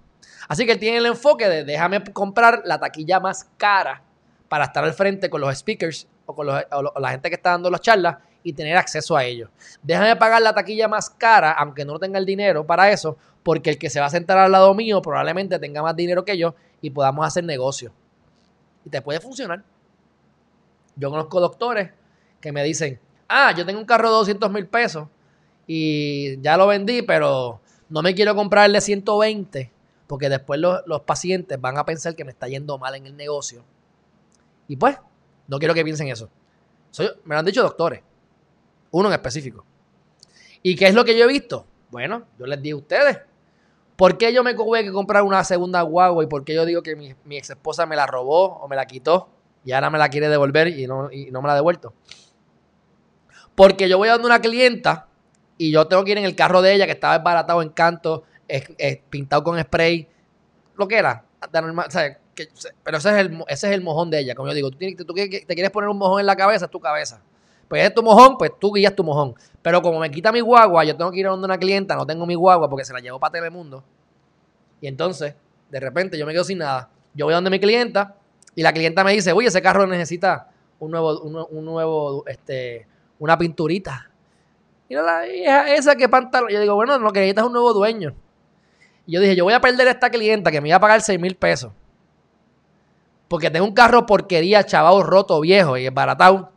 Así 0.54 0.68
que 0.68 0.74
él 0.74 0.78
tiene 0.78 0.98
el 0.98 1.08
enfoque 1.08 1.50
de 1.50 1.64
déjame 1.64 2.04
comprar 2.14 2.62
la 2.66 2.80
taquilla 2.80 3.20
más 3.20 3.50
cara 3.58 4.04
para 4.48 4.66
estar 4.66 4.84
al 4.84 4.94
frente 4.94 5.28
con 5.28 5.42
los 5.42 5.58
speakers 5.58 6.08
o 6.28 6.36
con 6.36 6.46
la 6.46 7.10
gente 7.10 7.30
que 7.30 7.36
está 7.38 7.50
dando 7.50 7.72
las 7.72 7.82
charlas 7.82 8.18
y 8.44 8.54
tener 8.54 8.78
acceso 8.78 9.18
a 9.18 9.24
ellos. 9.24 9.50
Déjame 9.82 10.16
pagar 10.16 10.44
la 10.44 10.54
taquilla 10.54 10.88
más 10.88 11.10
cara, 11.10 11.54
aunque 11.54 11.86
no 11.86 11.98
tenga 11.98 12.20
el 12.20 12.26
dinero 12.28 12.68
para 12.68 12.92
eso, 12.92 13.18
porque 13.42 13.72
el 13.72 13.80
que 13.80 13.90
se 13.90 14.00
va 14.00 14.06
a 14.06 14.10
sentar 14.12 14.38
al 14.38 14.52
lado 14.52 14.76
mío 14.76 15.02
probablemente 15.02 15.58
tenga 15.58 15.82
más 15.82 15.96
dinero 15.96 16.24
que 16.24 16.38
yo 16.38 16.54
y 16.82 16.92
podamos 16.92 17.26
hacer 17.26 17.44
negocio. 17.44 17.92
Y 18.86 18.92
te 18.92 19.02
puede 19.02 19.20
funcionar. 19.20 19.64
Yo 20.96 21.10
conozco 21.10 21.40
doctores 21.40 21.90
que 22.40 22.52
me 22.52 22.64
dicen, 22.64 23.00
ah, 23.28 23.56
yo 23.58 23.66
tengo 23.66 23.80
un 23.80 23.88
carro 23.88 24.10
de 24.10 24.18
200 24.18 24.52
mil 24.52 24.68
pesos 24.68 25.08
y 25.66 26.40
ya 26.42 26.58
lo 26.58 26.68
vendí, 26.68 27.02
pero 27.02 27.60
no 27.90 28.04
me 28.04 28.14
quiero 28.14 28.36
comprarle 28.36 28.82
120 28.82 29.74
porque 30.08 30.30
después 30.30 30.60
los, 30.60 30.82
los 30.86 31.02
pacientes 31.02 31.60
van 31.60 31.78
a 31.78 31.86
pensar 31.86 32.16
que 32.16 32.26
me 32.26 32.32
está 32.32 32.48
yendo 32.48 32.78
mal 32.78 32.96
en 32.96 33.06
el 33.06 33.16
negocio. 33.16 33.64
Y 34.68 34.76
pues, 34.76 34.98
no 35.48 35.60
quiero 35.60 35.74
que 35.74 35.84
piensen 35.84 36.08
eso. 36.08 36.30
me 37.26 37.36
lo 37.36 37.40
han 37.40 37.46
dicho 37.46 37.64
doctores, 37.64 38.02
uno 38.92 39.10
en 39.10 39.14
específico. 39.14 39.66
¿Y 40.62 40.76
qué 40.76 40.88
es 40.88 40.94
lo 40.94 41.04
que 41.04 41.18
yo 41.18 41.26
he 41.26 41.28
visto? 41.28 41.66
Bueno, 41.92 42.26
yo 42.40 42.46
les 42.46 42.62
digo 42.62 42.80
a 42.80 42.82
ustedes. 42.82 43.20
¿Por 43.96 44.18
qué 44.18 44.34
yo 44.34 44.44
me 44.44 44.54
tuve 44.54 44.84
que 44.84 44.92
comprar 44.92 45.24
una 45.24 45.44
segunda 45.44 45.82
guagua 45.82 46.24
y 46.24 46.28
por 46.28 46.44
qué 46.44 46.56
yo 46.56 46.66
digo 46.66 46.82
que 46.82 46.96
mi, 46.96 47.14
mi 47.26 47.38
ex 47.38 47.52
esposa 47.52 47.86
me 47.86 47.96
la 47.96 48.08
robó 48.08 48.60
o 48.60 48.68
me 48.68 48.76
la 48.76 48.86
quitó 48.86 49.30
y 49.64 49.72
ahora 49.72 49.90
me 49.90 50.00
la 50.00 50.10
quiere 50.10 50.30
devolver 50.30 50.68
y 50.68 50.88
no, 50.88 51.12
y 51.12 51.30
no 51.32 51.42
me 51.42 51.48
la 51.48 51.54
ha 51.54 51.56
devuelto? 51.58 51.94
Porque 53.56 53.88
yo 53.88 53.98
voy 53.98 54.10
a 54.10 54.18
dar 54.18 54.26
una 54.26 54.42
clienta 54.42 55.08
y 55.58 55.72
yo 55.72 55.88
tengo 55.88 56.04
que 56.04 56.12
ir 56.12 56.18
en 56.18 56.26
el 56.26 56.36
carro 56.36 56.62
de 56.62 56.74
ella 56.74 56.86
que 56.86 56.94
estaba 56.94 57.18
desbaratado 57.18 57.62
en 57.62 57.70
canto, 57.70 58.24
pintado 59.10 59.44
con 59.44 59.60
spray, 59.62 60.08
lo 60.76 60.88
que 60.88 60.98
era, 60.98 61.24
pero 62.84 62.98
ese 62.98 63.10
es, 63.10 63.16
el, 63.16 63.44
ese 63.48 63.68
es 63.68 63.74
el 63.74 63.82
mojón 63.82 64.10
de 64.10 64.20
ella, 64.20 64.36
como 64.36 64.48
yo 64.48 64.54
digo, 64.54 64.72
tú, 64.72 64.78
tienes, 64.78 64.98
tú 64.98 65.14
te 65.14 65.46
quieres 65.46 65.72
poner 65.72 65.90
un 65.90 65.98
mojón 65.98 66.20
en 66.20 66.26
la 66.26 66.36
cabeza, 66.36 66.66
es 66.66 66.72
tu 66.72 66.80
cabeza. 66.80 67.22
Pues 67.68 67.86
es 67.86 67.94
tu 67.94 68.04
mojón, 68.04 68.38
pues 68.38 68.52
tú 68.60 68.72
guías 68.74 68.96
tu 68.96 69.04
mojón. 69.04 69.36
Pero 69.62 69.82
como 69.82 70.00
me 70.00 70.12
quita 70.12 70.32
mi 70.32 70.42
guagua, 70.42 70.84
yo 70.84 70.96
tengo 70.96 71.12
que 71.12 71.20
ir 71.20 71.28
a 71.28 71.32
donde 71.32 71.46
una 71.46 71.58
clienta, 71.58 71.96
no 71.96 72.06
tengo 72.06 72.26
mi 72.26 72.36
guagua 72.36 72.70
porque 72.70 72.86
se 72.86 72.94
la 72.94 73.00
llevo 73.00 73.20
para 73.20 73.32
Telemundo. 73.32 73.84
Y 74.82 74.88
entonces, 74.88 75.34
de 75.72 75.80
repente, 75.80 76.18
yo 76.18 76.26
me 76.26 76.34
quedo 76.34 76.44
sin 76.44 76.60
nada. 76.60 76.90
Yo 77.14 77.26
voy 77.26 77.34
a 77.34 77.36
donde 77.36 77.50
mi 77.50 77.60
clienta 77.60 78.16
y 78.54 78.62
la 78.62 78.74
clienta 78.74 79.04
me 79.04 79.14
dice, 79.14 79.32
oye, 79.32 79.48
ese 79.48 79.62
carro 79.62 79.88
necesita 79.88 80.50
un 80.80 80.92
nuevo, 80.92 81.20
un, 81.22 81.66
nuevo, 81.66 82.24
este, 82.28 82.86
una 83.20 83.38
pinturita. 83.38 84.10
Mira 84.90 85.02
la 85.02 85.28
hija 85.28 85.74
esa 85.74 85.96
que 85.96 86.10
pantalón. 86.10 86.50
Yo 86.52 86.60
digo, 86.60 86.76
bueno, 86.76 87.00
lo 87.00 87.12
que 87.12 87.22
necesitas 87.22 87.44
es 87.44 87.48
un 87.48 87.54
nuevo 87.54 87.74
dueño. 87.74 88.14
Y 89.06 89.14
yo 89.14 89.20
dije, 89.22 89.36
yo 89.36 89.44
voy 89.44 89.54
a 89.54 89.60
perder 89.60 89.88
a 89.88 89.92
esta 89.92 90.10
clienta 90.10 90.52
que 90.52 90.62
me 90.62 90.70
iba 90.70 90.78
a 90.78 90.80
pagar 90.80 91.02
6 91.02 91.20
mil 91.20 91.36
pesos. 91.36 91.72
Porque 93.28 93.50
tengo 93.50 93.66
un 93.66 93.74
carro 93.74 94.06
porquería, 94.06 94.64
chaval, 94.64 95.04
roto, 95.04 95.40
viejo 95.42 95.78
y 95.78 95.90
baratado. 95.90 96.52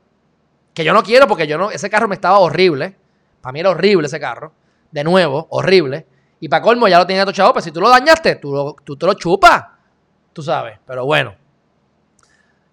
Que 0.74 0.84
yo 0.84 0.92
no 0.92 1.02
quiero 1.02 1.26
porque 1.26 1.46
yo 1.46 1.56
no, 1.56 1.70
ese 1.70 1.88
carro 1.88 2.06
me 2.06 2.14
estaba 2.14 2.38
horrible. 2.38 2.96
Para 3.40 3.52
mí 3.52 3.60
era 3.60 3.70
horrible 3.70 4.06
ese 4.06 4.20
carro. 4.20 4.52
De 4.90 5.02
nuevo, 5.02 5.46
horrible. 5.50 6.06
Y 6.38 6.48
para 6.48 6.62
colmo 6.62 6.86
ya 6.86 6.98
lo 6.98 7.06
tenía 7.06 7.22
todo 7.24 7.32
chavo, 7.32 7.52
pero 7.54 7.64
si 7.64 7.70
tú 7.70 7.80
lo 7.80 7.88
dañaste, 7.88 8.36
tú, 8.36 8.76
tú 8.84 8.96
te 8.96 9.06
lo 9.06 9.14
chupas. 9.14 9.64
Tú 10.32 10.42
sabes. 10.42 10.78
Pero 10.86 11.04
bueno. 11.06 11.34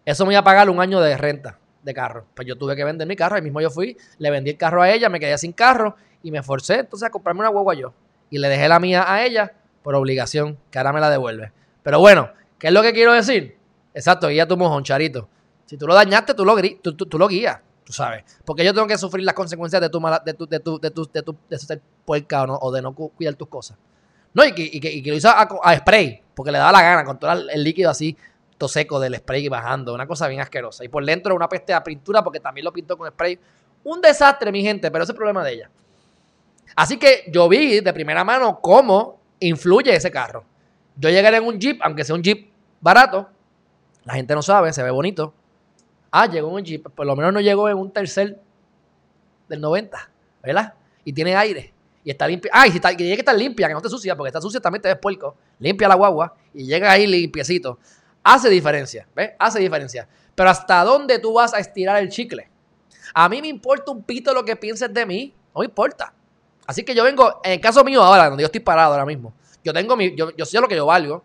Eso 0.06 0.26
me 0.26 0.34
iba 0.34 0.42
a 0.42 0.44
pagar 0.44 0.70
un 0.70 0.82
año 0.82 1.00
de 1.00 1.16
renta 1.16 1.58
de 1.82 1.94
carro. 1.94 2.26
Pues 2.34 2.46
yo 2.46 2.58
tuve 2.58 2.76
que 2.76 2.84
vender 2.84 3.08
mi 3.08 3.16
carro. 3.16 3.38
Ahí 3.38 3.42
mismo 3.42 3.62
yo 3.62 3.70
fui, 3.70 3.98
le 4.18 4.30
vendí 4.30 4.52
el 4.52 4.58
carro 4.58 4.82
a 4.82 4.92
ella, 4.92 5.08
me 5.08 5.20
quedé 5.20 5.38
sin 5.38 5.54
carro 5.54 5.96
y 6.22 6.30
me 6.30 6.44
forcé 6.44 6.80
entonces 6.80 7.08
a 7.08 7.10
comprarme 7.10 7.40
una 7.40 7.50
guagua 7.50 7.74
yo. 7.74 7.94
Y 8.30 8.38
le 8.38 8.50
dejé 8.50 8.68
la 8.68 8.80
mía 8.80 9.06
a 9.08 9.24
ella 9.24 9.54
por 9.84 9.96
obligación, 9.96 10.58
que 10.72 10.78
ahora 10.80 10.94
me 10.94 11.00
la 11.00 11.10
devuelve. 11.10 11.52
Pero 11.84 12.00
bueno, 12.00 12.30
¿qué 12.58 12.68
es 12.68 12.74
lo 12.74 12.82
que 12.82 12.94
quiero 12.94 13.14
decir? 13.14 13.58
Exacto, 13.94 14.30
guía 14.30 14.48
tu 14.48 14.58
mojón, 14.58 14.84
charito. 14.84 15.30
Si 15.66 15.78
tú 15.78 15.86
lo 15.86 15.94
dañaste, 15.94 16.34
tú 16.34 16.46
lo, 16.46 16.56
tú, 16.82 17.18
lo 17.20 17.28
guías, 17.28 17.60
tú 17.84 17.94
sabes. 17.94 18.24
Porque 18.46 18.64
yo 18.64 18.74
tengo 18.74 18.88
que 18.88 18.98
sufrir 18.98 19.26
las 19.26 19.36
consecuencias 19.36 19.82
de 19.82 19.90
tu 19.90 20.00
mala, 20.02 20.20
de 20.26 20.34
tu, 20.34 20.48
de 20.48 20.60
tu, 20.60 20.80
de 20.80 20.92
tu, 20.92 21.10
de 21.12 21.22
tu, 21.22 21.36
de 21.50 21.60
ser 21.60 21.82
puerca 22.06 22.44
o, 22.44 22.48
no, 22.48 22.72
de 22.72 22.82
no 22.82 22.94
cuidar 22.94 23.36
tus 23.36 23.48
cosas. 23.48 23.78
No, 24.34 24.44
y 24.44 24.54
que, 24.54 24.64
y 24.64 24.80
que, 24.80 25.10
lo 25.12 25.16
hizo 25.16 25.30
a, 25.30 25.78
spray, 25.78 26.24
porque 26.34 26.52
le 26.52 26.58
daba 26.58 26.72
la 26.72 26.82
gana, 26.82 27.06
con 27.06 27.20
todo 27.20 27.32
el 27.32 27.64
líquido 27.64 27.92
así 27.92 28.18
seco 28.68 29.00
del 29.00 29.16
spray 29.16 29.48
bajando, 29.48 29.94
una 29.94 30.08
cosa 30.08 30.28
bien 30.28 30.42
asquerosa. 30.42 30.84
Y 30.84 30.88
por 30.88 31.06
dentro 31.06 31.36
una 31.36 31.50
peste 31.50 31.74
a 31.74 31.84
pintura 31.84 32.24
porque 32.24 32.40
también 32.40 32.66
lo 32.66 32.74
pintó 32.74 32.98
con 32.98 33.10
spray. 33.10 33.40
Un 33.84 34.02
desastre, 34.02 34.52
mi 34.52 34.62
gente, 34.62 34.90
pero 34.92 35.04
ese 35.04 35.12
es 35.12 35.16
el 35.16 35.18
problema 35.18 35.44
de 35.44 35.54
ella. 35.54 35.70
Así 36.76 36.98
que 36.98 37.26
yo 37.28 37.50
vi 37.50 37.82
de 37.82 37.94
primera 37.94 38.24
mano 38.24 38.60
cómo 38.62 39.20
influye 39.48 39.96
ese 39.96 40.12
carro. 40.12 40.46
Yo 40.96 41.10
llegué 41.10 41.28
en 41.36 41.44
un 41.44 41.60
Jeep, 41.60 41.80
aunque 41.84 42.04
sea 42.04 42.16
un 42.16 42.24
Jeep 42.24 42.52
barato, 42.80 43.30
la 44.04 44.14
gente 44.14 44.36
no 44.36 44.42
sabe, 44.42 44.72
se 44.74 44.84
ve 44.84 44.92
bonito. 44.92 45.34
Ah, 46.12 46.28
llegó 46.28 46.50
en 46.50 46.56
un 46.56 46.64
Jeep, 46.64 46.90
por 46.90 47.06
lo 47.06 47.16
menos 47.16 47.34
no 47.34 47.42
llegó 47.42 47.70
en 47.70 47.78
un 47.78 47.92
tercer 47.92 48.40
del 49.48 49.62
90, 49.62 50.12
¿verdad? 50.44 50.74
Y 51.04 51.14
tiene 51.14 51.36
aire. 51.36 51.74
Y 52.04 52.12
está 52.12 52.28
limpia. 52.28 52.52
Ah, 52.54 52.68
y 52.68 52.72
si 52.72 52.78
está, 52.78 52.96
que 52.96 53.04
llegue 53.04 53.16
que 53.16 53.22
estar 53.22 53.36
limpia, 53.36 53.68
que 53.68 53.74
no 53.74 53.82
te 53.82 53.90
sucia, 53.90 54.16
porque 54.16 54.28
está 54.28 54.42
sucia 54.42 54.60
también 54.60 54.82
te 54.82 54.90
ves 54.90 54.98
puerco. 54.98 55.36
Limpia 55.60 55.88
la 55.88 55.96
guagua 55.96 56.36
y 56.54 56.66
llega 56.66 56.92
ahí 56.92 57.08
limpiecito. 57.08 57.80
Hace 58.24 58.50
diferencia, 58.50 59.08
¿ves? 59.16 59.32
Hace 59.40 59.60
diferencia. 59.60 60.08
Pero 60.36 60.50
¿hasta 60.50 60.84
dónde 60.84 61.20
tú 61.20 61.34
vas 61.34 61.54
a 61.54 61.60
estirar 61.60 62.02
el 62.02 62.10
chicle? 62.10 62.50
A 63.14 63.30
mí 63.30 63.42
me 63.42 63.48
importa 63.48 63.92
un 63.92 64.04
pito 64.04 64.34
lo 64.34 64.44
que 64.44 64.56
pienses 64.56 64.94
de 64.94 65.06
mí, 65.06 65.34
no 65.54 65.60
me 65.60 65.66
importa. 65.66 66.14
Así 66.66 66.84
que 66.84 66.96
yo 66.96 67.04
vengo, 67.04 67.42
en 67.44 67.54
el 67.54 67.62
caso 67.62 67.84
mío 67.84 68.02
ahora, 68.02 68.30
donde 68.30 68.42
yo 68.42 68.46
estoy 68.46 68.62
parado 68.62 68.94
ahora 68.94 69.06
mismo, 69.06 69.34
yo 69.64 69.74
tengo 69.74 69.96
mi, 69.96 70.16
yo, 70.16 70.32
yo 70.36 70.46
sé 70.46 70.60
lo 70.60 70.68
que 70.68 70.76
yo 70.76 70.86
valgo. 70.86 71.24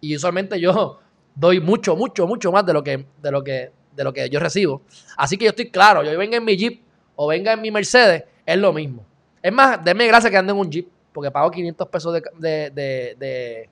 Y 0.00 0.14
usualmente 0.16 0.60
yo 0.60 1.00
doy 1.34 1.60
mucho, 1.60 1.96
mucho, 1.96 2.26
mucho 2.26 2.52
más 2.52 2.64
de 2.64 2.72
lo 2.72 2.82
que, 2.82 3.06
de 3.20 3.30
lo 3.30 3.42
que, 3.42 3.72
de 3.94 4.04
lo 4.04 4.12
que 4.12 4.28
yo 4.30 4.40
recibo. 4.40 4.82
Así 5.16 5.36
que 5.36 5.44
yo 5.44 5.50
estoy 5.50 5.70
claro, 5.70 6.02
yo 6.02 6.16
venga 6.18 6.36
en 6.36 6.44
mi 6.44 6.56
Jeep 6.56 6.82
o 7.16 7.26
venga 7.26 7.52
en 7.52 7.60
mi 7.60 7.70
Mercedes, 7.70 8.24
es 8.44 8.58
lo 8.58 8.72
mismo. 8.72 9.04
Es 9.42 9.52
más, 9.52 9.82
denme 9.84 10.06
gracias 10.06 10.30
que 10.30 10.36
ande 10.36 10.52
en 10.52 10.58
un 10.58 10.70
Jeep, 10.70 10.88
porque 11.12 11.30
pago 11.30 11.50
500 11.50 11.88
pesos 11.88 12.22
de 12.38 13.68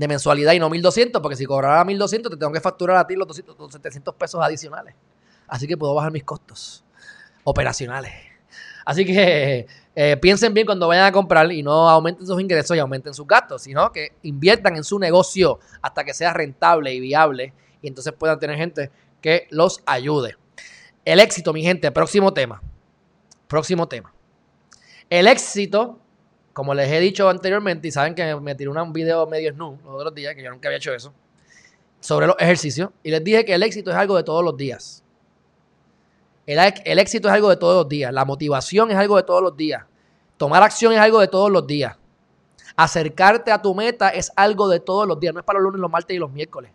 de 0.00 0.08
mensualidad 0.08 0.54
y 0.54 0.58
no 0.58 0.70
1200, 0.70 1.20
porque 1.20 1.36
si 1.36 1.44
cobrara 1.44 1.84
1200 1.84 2.32
te 2.32 2.38
tengo 2.38 2.50
que 2.50 2.60
facturar 2.62 2.96
a 2.96 3.06
ti 3.06 3.16
los, 3.16 3.28
200, 3.28 3.70
700 3.70 4.14
pesos 4.14 4.40
adicionales. 4.42 4.94
Así 5.46 5.66
que 5.66 5.76
puedo 5.76 5.94
bajar 5.94 6.10
mis 6.10 6.24
costos 6.24 6.82
operacionales. 7.44 8.10
Así 8.90 9.04
que 9.04 9.68
eh, 9.94 10.16
piensen 10.16 10.52
bien 10.52 10.66
cuando 10.66 10.88
vayan 10.88 11.04
a 11.04 11.12
comprar 11.12 11.52
y 11.52 11.62
no 11.62 11.88
aumenten 11.88 12.26
sus 12.26 12.40
ingresos 12.40 12.76
y 12.76 12.80
aumenten 12.80 13.14
sus 13.14 13.24
gastos, 13.24 13.62
sino 13.62 13.92
que 13.92 14.14
inviertan 14.22 14.74
en 14.74 14.82
su 14.82 14.98
negocio 14.98 15.60
hasta 15.80 16.02
que 16.02 16.12
sea 16.12 16.32
rentable 16.32 16.92
y 16.92 16.98
viable 16.98 17.52
y 17.80 17.86
entonces 17.86 18.12
puedan 18.12 18.40
tener 18.40 18.56
gente 18.56 18.90
que 19.20 19.46
los 19.50 19.80
ayude. 19.86 20.34
El 21.04 21.20
éxito, 21.20 21.52
mi 21.52 21.62
gente, 21.62 21.92
próximo 21.92 22.34
tema. 22.34 22.60
Próximo 23.46 23.86
tema. 23.86 24.12
El 25.08 25.28
éxito 25.28 26.00
como 26.52 26.74
les 26.74 26.90
he 26.90 26.98
dicho 26.98 27.28
anteriormente, 27.28 27.86
y 27.86 27.92
saben 27.92 28.12
que 28.16 28.34
me 28.34 28.56
tiré 28.56 28.70
un 28.70 28.92
video 28.92 29.24
medio 29.28 29.52
snu 29.52 29.78
los 29.84 29.94
otros 29.94 30.16
días, 30.16 30.34
que 30.34 30.42
yo 30.42 30.50
nunca 30.50 30.66
había 30.66 30.78
hecho 30.78 30.92
eso, 30.92 31.14
sobre 32.00 32.26
los 32.26 32.34
ejercicios, 32.40 32.90
y 33.04 33.12
les 33.12 33.22
dije 33.22 33.44
que 33.44 33.54
el 33.54 33.62
éxito 33.62 33.92
es 33.92 33.96
algo 33.96 34.16
de 34.16 34.24
todos 34.24 34.44
los 34.44 34.56
días. 34.56 35.04
El, 36.58 36.98
éxito 36.98 37.28
es 37.28 37.34
algo 37.34 37.48
de 37.48 37.56
todos 37.56 37.76
los 37.76 37.88
días. 37.88 38.12
La 38.12 38.24
motivación 38.24 38.90
es 38.90 38.96
algo 38.96 39.16
de 39.16 39.22
todos 39.22 39.40
los 39.40 39.56
días. 39.56 39.84
Tomar 40.36 40.64
acción 40.64 40.92
es 40.92 40.98
algo 40.98 41.20
de 41.20 41.28
todos 41.28 41.48
los 41.48 41.64
días. 41.64 41.96
Acercarte 42.74 43.52
a 43.52 43.62
tu 43.62 43.72
meta 43.72 44.08
es 44.08 44.32
algo 44.34 44.68
de 44.68 44.80
todos 44.80 45.06
los 45.06 45.20
días. 45.20 45.32
No 45.32 45.38
es 45.38 45.46
para 45.46 45.60
los 45.60 45.66
lunes, 45.66 45.80
los 45.80 45.90
martes 45.90 46.16
y 46.16 46.18
los 46.18 46.32
miércoles. 46.32 46.72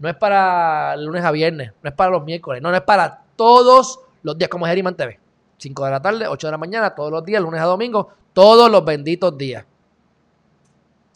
No 0.00 0.08
es 0.08 0.16
para 0.16 0.96
lunes 0.96 1.24
a 1.24 1.30
viernes. 1.30 1.72
No 1.80 1.90
es 1.90 1.94
para 1.94 2.10
los 2.10 2.24
miércoles. 2.24 2.60
No, 2.60 2.70
no 2.70 2.76
es 2.76 2.82
para 2.82 3.22
todos 3.36 4.00
los 4.24 4.36
días, 4.36 4.50
como 4.50 4.66
es 4.66 4.70
Geriman 4.70 4.96
TV. 4.96 5.20
5 5.58 5.84
de 5.84 5.90
la 5.92 6.02
tarde, 6.02 6.26
8 6.26 6.48
de 6.48 6.50
la 6.50 6.58
mañana, 6.58 6.92
todos 6.92 7.12
los 7.12 7.24
días, 7.24 7.40
lunes 7.40 7.60
a 7.60 7.66
domingo, 7.66 8.12
todos 8.32 8.68
los 8.68 8.84
benditos 8.84 9.38
días. 9.38 9.64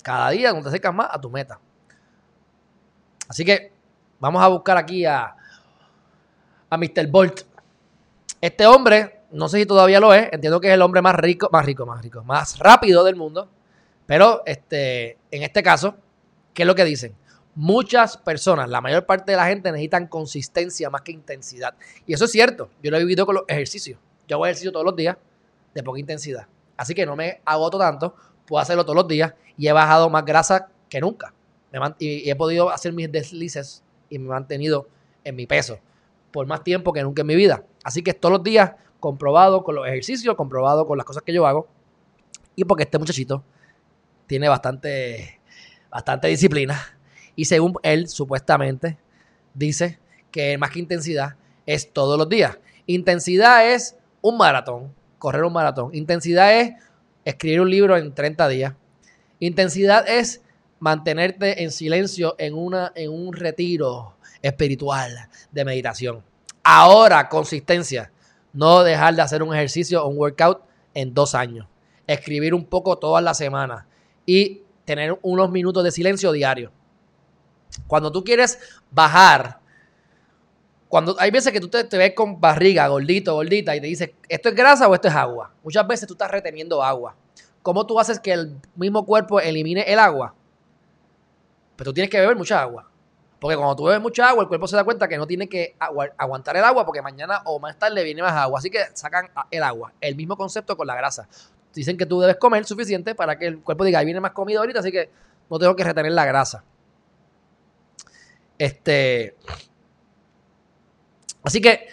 Cada 0.05 0.31
día 0.31 0.51
cuando 0.51 0.67
te 0.67 0.69
acercas 0.69 0.95
más 0.95 1.09
a 1.11 1.21
tu 1.21 1.29
meta. 1.31 1.59
Así 3.29 3.45
que 3.45 3.73
vamos 4.21 4.41
a 4.41 4.47
buscar 4.47 4.77
aquí 4.77 5.05
a, 5.05 5.35
a 6.71 6.77
Mr. 6.77 7.09
Bolt. 7.09 7.56
Este 8.47 8.65
hombre, 8.65 9.23
no 9.33 9.49
sé 9.49 9.59
si 9.59 9.67
todavía 9.67 9.99
lo 9.99 10.15
es, 10.15 10.29
entiendo 10.31 10.61
que 10.61 10.69
es 10.69 10.75
el 10.75 10.83
hombre 10.83 11.03
más 11.03 11.17
rico, 11.17 11.49
más 11.51 11.67
rico, 11.67 11.85
más 11.85 12.01
rico, 12.01 12.23
más 12.23 12.61
rápido 12.61 13.03
del 13.03 13.17
mundo. 13.17 13.51
Pero 14.07 14.45
este, 14.47 15.19
en 15.33 15.43
este 15.43 15.65
caso, 15.65 15.97
¿qué 16.55 16.63
es 16.63 16.67
lo 16.69 16.77
que 16.77 16.85
dicen? 16.85 17.17
Muchas 17.57 18.17
personas, 18.17 18.69
la 18.69 18.81
mayor 18.81 19.05
parte 19.05 19.33
de 19.33 19.37
la 19.37 19.47
gente 19.47 19.73
necesitan 19.73 20.07
consistencia 20.07 20.91
más 20.91 21.03
que 21.03 21.11
intensidad. 21.11 21.75
Y 22.07 22.15
eso 22.15 22.27
es 22.27 22.31
cierto. 22.31 22.71
Yo 22.85 22.93
lo 22.93 22.99
he 22.99 23.01
vivido 23.01 23.27
con 23.27 23.35
los 23.35 23.45
ejercicios. 23.49 23.99
Yo 24.29 24.37
hago 24.37 24.47
ejercicio 24.47 24.71
todos 24.71 24.87
los 24.87 24.95
días 24.95 25.17
de 25.75 25.83
poca 25.83 25.99
intensidad. 25.99 26.47
Así 26.77 26.95
que 26.95 27.05
no 27.05 27.17
me 27.17 27.41
agoto 27.45 27.81
tanto, 27.81 28.15
puedo 28.47 28.63
hacerlo 28.63 28.85
todos 28.85 28.95
los 28.95 29.09
días 29.09 29.35
y 29.59 29.67
he 29.67 29.73
bajado 29.73 30.09
más 30.09 30.25
grasa 30.25 30.69
que 30.89 31.01
nunca. 31.01 31.35
y, 31.99 32.31
he 32.31 32.37
podido 32.37 32.71
hacer 32.71 32.93
mis 32.93 33.11
deslices 33.11 33.83
y 34.09 34.21
me 34.21 34.27
he 34.27 34.29
mantenido 34.29 34.87
en 35.25 35.35
mi 35.35 35.49
peso 35.49 35.81
por 36.37 36.47
más 36.47 36.63
tiempo 36.63 36.93
que 36.93 37.03
nunca 37.03 37.23
en 37.23 37.29
mi 37.29 37.35
vida. 37.35 37.65
Así 37.83 38.03
que 38.03 38.13
todos 38.13 38.31
los 38.31 38.43
días 38.43 38.73
comprobado 39.01 39.65
con 39.65 39.75
los 39.75 39.87
ejercicios, 39.87 40.35
comprobado 40.35 40.87
con 40.87 40.99
las 40.99 41.07
cosas 41.07 41.23
que 41.23 41.33
yo 41.33 41.47
hago 41.47 41.67
y 42.55 42.65
porque 42.65 42.83
este 42.83 42.99
muchachito 42.99 43.43
tiene 44.27 44.47
bastante, 44.47 45.41
bastante 45.91 46.29
disciplina. 46.29 46.79
Y 47.37 47.47
según 47.47 47.77
él, 47.83 48.07
supuestamente, 48.09 48.99
dice 49.55 49.99
que 50.31 50.59
más 50.59 50.73
que 50.73 50.81
intensidad 50.81 51.37
es 51.65 51.91
todos 51.91 52.19
los 52.19 52.29
días. 52.29 52.59
Intensidad 52.85 53.73
es 53.73 53.97
un 54.21 54.37
maratón, 54.37 54.93
correr 55.19 55.43
un 55.43 55.55
maratón. 55.55 55.89
Intensidad 55.95 56.53
es 56.61 56.75
escribir 57.25 57.63
un 57.63 57.71
libro 57.71 57.97
en 57.97 58.13
30 58.13 58.47
días. 58.49 58.75
Intensidad 59.39 60.07
es 60.07 60.43
mantenerte 60.81 61.63
en 61.63 61.71
silencio 61.71 62.35
en, 62.37 62.53
una, 62.53 62.93
en 62.95 63.11
un 63.11 63.33
retiro 63.33 64.16
espiritual 64.47 65.29
de 65.51 65.65
meditación. 65.65 66.23
Ahora, 66.63 67.29
consistencia. 67.29 68.11
No 68.53 68.83
dejar 68.83 69.15
de 69.15 69.23
hacer 69.23 69.43
un 69.43 69.55
ejercicio 69.55 70.03
o 70.03 70.09
un 70.09 70.19
workout 70.19 70.63
en 70.95 71.13
dos 71.13 71.35
años. 71.35 71.67
Escribir 72.07 72.55
un 72.55 72.65
poco 72.65 72.97
todas 72.97 73.23
las 73.23 73.39
semanas. 73.39 73.85
Y 74.25 74.63
tener 74.85 75.19
unos 75.23 75.51
minutos 75.51 75.85
de 75.85 75.91
silencio 75.91 76.33
diario. 76.33 76.73
Cuando 77.87 78.11
tú 78.11 78.25
quieres 78.25 78.59
bajar, 78.91 79.61
cuando 80.89 81.17
hay 81.19 81.31
veces 81.31 81.53
que 81.53 81.61
tú 81.61 81.69
te, 81.69 81.85
ves 81.97 82.15
con 82.15 82.41
barriga, 82.41 82.89
gordito, 82.89 83.35
gordita, 83.35 83.77
y 83.77 83.81
te 83.81 83.87
dices, 83.87 84.11
¿esto 84.29 84.49
es 84.49 84.55
grasa 84.55 84.89
o 84.89 84.95
esto 84.95 85.09
es 85.09 85.15
agua? 85.15 85.53
Muchas 85.63 85.87
veces 85.87 86.09
tú 86.09 86.15
estás 86.15 86.31
reteniendo 86.31 86.83
agua. 86.83 87.15
¿Cómo 87.63 87.85
tú 87.85 87.99
haces 87.99 88.21
que 88.21 88.33
el 88.33 88.57
mismo 88.77 89.05
cuerpo 89.05 89.41
elimine 89.41 89.83
el 89.83 89.99
agua? 89.99 90.35
Pero 91.77 91.91
tú 91.91 91.95
tienes 91.95 92.11
que 92.11 92.21
beber 92.21 92.37
mucha 92.37 92.63
agua. 92.63 92.89
Porque 93.39 93.57
cuando 93.57 93.77
tú 93.77 93.85
bebes 93.85 94.01
mucha 94.01 94.29
agua, 94.29 94.43
el 94.43 94.49
cuerpo 94.49 94.67
se 94.67 94.77
da 94.77 94.85
cuenta 94.85 95.09
que 95.09 95.19
no 95.19 95.27
tiene 95.27 95.49
que 95.49 95.77
aguantar 96.17 96.57
el 96.57 96.65
agua 96.65 96.87
porque 96.87 97.03
mañana 97.03 97.43
o 97.45 97.59
más 97.59 97.79
tarde 97.79 98.03
viene 98.03 98.23
más 98.23 98.33
agua. 98.33 98.59
Así 98.59 98.71
que 98.71 98.79
sacan 98.95 99.29
el 99.51 99.63
agua. 99.63 99.93
El 100.01 100.17
mismo 100.17 100.37
concepto 100.37 100.77
con 100.77 100.87
la 100.87 100.95
grasa. 100.95 101.29
Dicen 101.75 101.99
que 101.99 102.07
tú 102.07 102.21
debes 102.21 102.37
comer 102.37 102.65
suficiente 102.65 103.15
para 103.15 103.39
que 103.39 103.47
el 103.47 103.59
cuerpo 103.61 103.85
diga, 103.85 103.99
ahí 103.99 104.07
viene 104.07 104.21
más 104.21 104.33
comida 104.33 104.61
ahorita, 104.61 104.81
así 104.81 104.91
que 104.91 105.11
no 105.51 105.59
tengo 105.59 105.77
que 105.77 105.85
retener 105.85 106.13
la 106.13 106.25
grasa. 106.25 106.65
Este. 108.59 109.37
Así 111.43 111.61
que 111.61 111.87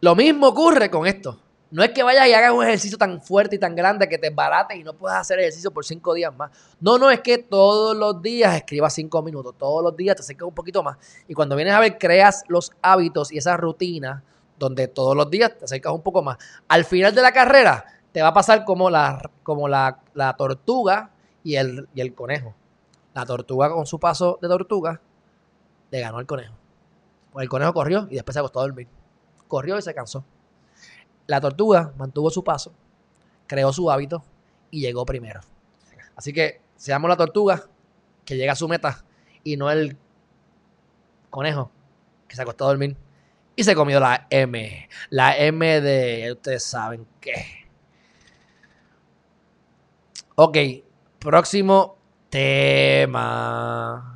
lo 0.00 0.14
mismo 0.14 0.46
ocurre 0.48 0.88
con 0.88 1.06
esto. 1.06 1.40
No 1.70 1.82
es 1.82 1.90
que 1.90 2.04
vayas 2.04 2.28
y 2.28 2.32
hagas 2.32 2.52
un 2.52 2.62
ejercicio 2.62 2.96
tan 2.96 3.20
fuerte 3.20 3.56
y 3.56 3.58
tan 3.58 3.74
grande 3.74 4.08
que 4.08 4.18
te 4.18 4.30
barate 4.30 4.76
y 4.76 4.84
no 4.84 4.92
puedas 4.92 5.20
hacer 5.20 5.40
ejercicio 5.40 5.72
por 5.72 5.84
cinco 5.84 6.14
días 6.14 6.34
más. 6.34 6.50
No, 6.80 6.96
no, 6.96 7.10
es 7.10 7.20
que 7.20 7.38
todos 7.38 7.96
los 7.96 8.22
días 8.22 8.54
escribas 8.54 8.94
cinco 8.94 9.20
minutos, 9.20 9.54
todos 9.58 9.82
los 9.82 9.96
días 9.96 10.14
te 10.14 10.22
acercas 10.22 10.46
un 10.46 10.54
poquito 10.54 10.82
más. 10.82 10.96
Y 11.26 11.34
cuando 11.34 11.56
vienes 11.56 11.74
a 11.74 11.80
ver, 11.80 11.98
creas 11.98 12.44
los 12.46 12.70
hábitos 12.82 13.32
y 13.32 13.38
esa 13.38 13.56
rutina 13.56 14.22
donde 14.58 14.86
todos 14.86 15.16
los 15.16 15.28
días 15.28 15.58
te 15.58 15.64
acercas 15.64 15.92
un 15.92 16.02
poco 16.02 16.22
más. 16.22 16.38
Al 16.68 16.84
final 16.84 17.14
de 17.14 17.22
la 17.22 17.32
carrera 17.32 17.84
te 18.12 18.22
va 18.22 18.28
a 18.28 18.34
pasar 18.34 18.64
como 18.64 18.88
la, 18.88 19.30
como 19.42 19.66
la, 19.66 19.98
tortuga 20.38 21.10
y 21.42 21.56
el, 21.56 21.88
y 21.94 22.00
el 22.00 22.14
conejo. 22.14 22.54
La 23.12 23.26
tortuga 23.26 23.70
con 23.70 23.86
su 23.86 23.98
paso 23.98 24.38
de 24.40 24.48
tortuga 24.48 25.00
le 25.90 26.00
ganó 26.00 26.20
el 26.20 26.26
conejo. 26.26 26.54
Pues 27.32 27.42
el 27.42 27.48
conejo 27.48 27.74
corrió 27.74 28.06
y 28.08 28.14
después 28.14 28.34
se 28.34 28.38
acostó 28.38 28.60
a 28.60 28.62
dormir. 28.62 28.86
Corrió 29.48 29.76
y 29.78 29.82
se 29.82 29.92
cansó. 29.92 30.24
La 31.26 31.40
tortuga 31.40 31.92
mantuvo 31.96 32.30
su 32.30 32.44
paso, 32.44 32.72
creó 33.46 33.72
su 33.72 33.90
hábito 33.90 34.22
y 34.70 34.80
llegó 34.80 35.04
primero. 35.04 35.40
Así 36.14 36.32
que 36.32 36.60
seamos 36.76 37.08
la 37.08 37.16
tortuga 37.16 37.64
que 38.24 38.36
llega 38.36 38.52
a 38.52 38.56
su 38.56 38.68
meta 38.68 39.04
y 39.42 39.56
no 39.56 39.70
el 39.70 39.96
conejo 41.30 41.70
que 42.26 42.36
se 42.36 42.42
acostó 42.42 42.64
a 42.64 42.68
dormir 42.68 42.96
y 43.56 43.64
se 43.64 43.74
comió 43.74 43.98
la 43.98 44.26
M. 44.30 44.88
La 45.10 45.36
M 45.36 45.80
de 45.80 46.32
ustedes 46.32 46.62
saben 46.62 47.06
qué. 47.20 47.66
Ok, 50.34 50.58
próximo 51.18 51.96
tema. 52.28 54.12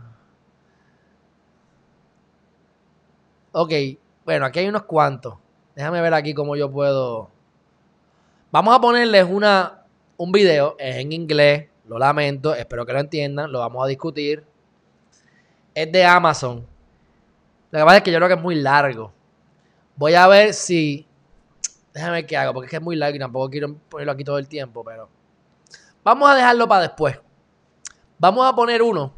Ok, 3.52 3.72
bueno, 4.24 4.44
aquí 4.44 4.58
hay 4.60 4.68
unos 4.68 4.82
cuantos. 4.82 5.39
Déjame 5.74 6.00
ver 6.00 6.14
aquí 6.14 6.34
cómo 6.34 6.56
yo 6.56 6.70
puedo. 6.70 7.30
Vamos 8.50 8.74
a 8.74 8.80
ponerles 8.80 9.26
una, 9.28 9.84
un 10.16 10.32
video, 10.32 10.76
es 10.78 10.96
en 10.96 11.12
inglés, 11.12 11.68
lo 11.86 11.98
lamento, 11.98 12.54
espero 12.54 12.84
que 12.84 12.92
lo 12.92 13.00
entiendan, 13.00 13.52
lo 13.52 13.60
vamos 13.60 13.84
a 13.84 13.88
discutir. 13.88 14.44
Es 15.74 15.90
de 15.90 16.04
Amazon. 16.04 16.66
Lo 17.70 17.78
que 17.78 17.84
pasa 17.84 17.96
es 17.98 18.02
que 18.02 18.10
yo 18.10 18.18
creo 18.18 18.28
que 18.28 18.34
es 18.34 18.40
muy 18.40 18.56
largo. 18.56 19.12
Voy 19.96 20.14
a 20.14 20.26
ver 20.26 20.52
si. 20.52 21.06
Déjame 21.94 22.12
ver 22.12 22.26
qué 22.26 22.36
hago, 22.36 22.52
porque 22.52 22.66
es 22.66 22.70
que 22.70 22.76
es 22.76 22.82
muy 22.82 22.96
largo 22.96 23.16
y 23.16 23.18
tampoco 23.18 23.50
quiero 23.50 23.74
ponerlo 23.88 24.12
aquí 24.12 24.24
todo 24.24 24.38
el 24.38 24.48
tiempo, 24.48 24.84
pero. 24.84 25.08
Vamos 26.02 26.28
a 26.30 26.34
dejarlo 26.34 26.66
para 26.66 26.82
después. 26.82 27.18
Vamos 28.18 28.46
a 28.46 28.54
poner 28.54 28.82
uno 28.82 29.12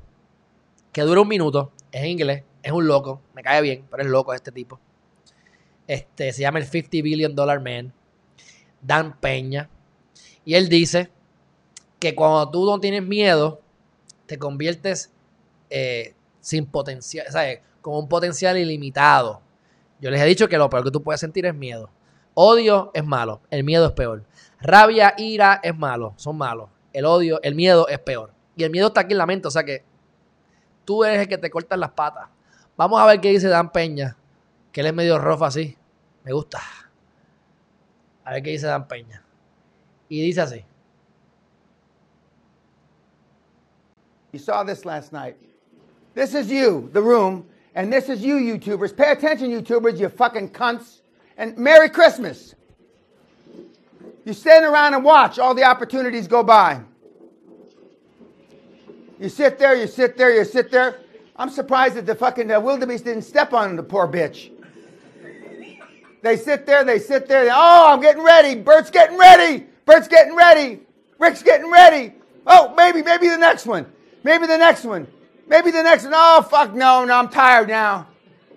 que 0.93 1.03
dura 1.03 1.23
un 1.23 1.29
minuto, 1.29 1.73
es 1.91 2.03
en 2.03 2.11
inglés, 2.11 2.45
es 2.63 2.71
un 2.71 2.87
loco, 2.87 3.21
me 3.35 3.43
cae 3.43 3.63
bien, 3.63 3.87
pero 3.91 4.03
es 4.03 4.09
loco 4.09 4.35
este 4.35 4.53
tipo. 4.53 4.79
Este, 5.93 6.33
se 6.33 6.41
llama 6.41 6.59
el 6.59 6.65
50 6.65 7.03
Billion 7.03 7.35
Dollar 7.35 7.61
Man, 7.61 7.93
Dan 8.81 9.15
Peña. 9.21 9.69
Y 10.43 10.55
él 10.55 10.71
dice 10.71 11.11
que 11.99 12.15
cuando 12.15 12.51
tú 12.51 12.65
no 12.65 12.81
tienes 12.81 13.03
miedo, 13.03 13.61
te 14.25 14.39
conviertes 14.39 15.13
eh, 15.69 16.15
sin 16.41 16.65
potencial, 16.65 17.27
¿sabes? 17.29 17.61
Con 17.83 17.97
un 17.97 18.09
potencial 18.09 18.57
ilimitado. 18.57 19.43
Yo 20.01 20.11
les 20.11 20.19
he 20.23 20.25
dicho 20.25 20.49
que 20.49 20.57
lo 20.57 20.71
peor 20.71 20.85
que 20.85 20.91
tú 20.91 21.03
puedes 21.03 21.21
sentir 21.21 21.45
es 21.45 21.55
miedo. 21.55 21.91
Odio 22.33 22.91
es 22.95 23.05
malo, 23.05 23.43
el 23.51 23.63
miedo 23.63 23.85
es 23.85 23.93
peor. 23.93 24.25
Rabia, 24.63 25.13
ira 25.19 25.61
es 25.63 25.77
malo, 25.77 26.15
son 26.17 26.39
malos. 26.39 26.71
El 26.95 27.05
odio, 27.05 27.39
el 27.43 27.55
miedo 27.55 27.87
es 27.89 27.99
peor. 27.99 28.33
Y 28.57 28.65
el 28.65 28.71
miedo 28.71 28.87
está 28.87 29.03
aquí 29.03 29.13
en 29.13 29.19
la 29.19 29.27
mente, 29.27 29.49
o 29.49 29.51
sea 29.51 29.65
que 29.65 29.85
tú 30.87 31.05
eres 31.05 31.21
el 31.21 31.29
que 31.29 31.37
te 31.37 31.51
cortas 31.51 31.79
las 31.79 31.91
patas. 31.91 32.31
Vamos 32.79 32.99
a 32.99 33.05
ver 33.05 33.21
qué 33.21 33.29
dice 33.29 33.49
Dan 33.49 33.71
Peña, 33.71 34.17
que 34.73 34.81
él 34.81 34.87
es 34.87 34.95
medio 34.95 35.19
rojo 35.19 35.45
así. 35.45 35.77
Me 36.25 36.33
gusta. 36.33 36.61
A 38.25 38.33
ver 38.33 38.41
qué 38.43 38.53
dice 38.53 38.67
Dan 38.67 38.85
Peña. 38.85 39.21
Y 40.09 40.21
dice 40.21 40.39
así. 40.39 40.65
You 44.33 44.39
saw 44.39 44.63
this 44.65 44.85
last 44.85 45.13
night. 45.13 45.37
This 46.15 46.35
is 46.35 46.51
you, 46.51 46.89
the 46.93 47.03
room, 47.03 47.45
and 47.75 47.93
this 47.93 48.09
is 48.09 48.23
you, 48.23 48.37
YouTubers. 48.37 48.97
Pay 48.97 49.13
attention, 49.13 49.51
YouTubers, 49.51 49.99
you 49.99 50.09
fucking 50.09 50.51
cunts. 50.51 51.01
And 51.37 51.57
Merry 51.57 51.89
Christmas. 51.89 52.55
You 54.25 54.33
stand 54.33 54.65
around 54.65 54.95
and 54.95 55.05
watch 55.05 55.39
all 55.39 55.55
the 55.55 55.65
opportunities 55.65 56.29
go 56.29 56.43
by. 56.43 56.81
You 59.19 59.29
sit 59.29 59.59
there, 59.59 59.75
you 59.75 59.87
sit 59.87 60.17
there, 60.17 60.35
you 60.35 60.45
sit 60.45 60.71
there. 60.71 61.01
I'm 61.37 61.51
surprised 61.51 61.97
that 61.97 62.07
the 62.07 62.15
fucking 62.15 62.51
uh, 62.51 62.61
wildebeest 62.61 63.05
didn't 63.05 63.23
step 63.23 63.53
on 63.53 63.77
the 63.77 63.83
poor 63.83 64.07
bitch. 64.07 64.52
They 66.23 66.37
sit 66.37 66.67
there, 66.67 66.85
they 66.85 66.99
sit 66.99 67.27
there. 67.27 67.45
They, 67.45 67.51
oh, 67.53 67.93
I'm 67.93 68.01
getting 68.01 68.23
ready. 68.23 68.55
Bert's 68.55 68.91
getting 68.91 69.19
ready. 69.19 69.67
Bert's 69.85 70.09
getting 70.09 70.37
ready. 70.37 70.81
Rick's 71.19 71.43
getting 71.43 71.71
ready. 71.71 72.15
Oh, 72.47 72.75
maybe, 72.77 73.03
maybe 73.03 73.29
the 73.29 73.39
next 73.39 73.67
one. 73.67 73.87
Maybe 74.25 74.47
the 74.47 74.59
next 74.59 74.85
one. 74.85 75.07
Maybe 75.47 75.71
the 75.71 75.83
next 75.83 76.05
one. 76.05 76.13
Oh, 76.15 76.43
fuck, 76.43 76.75
no, 76.75 77.05
no, 77.05 77.15
I'm 77.15 77.29
tired 77.29 77.69
now. 77.69 78.09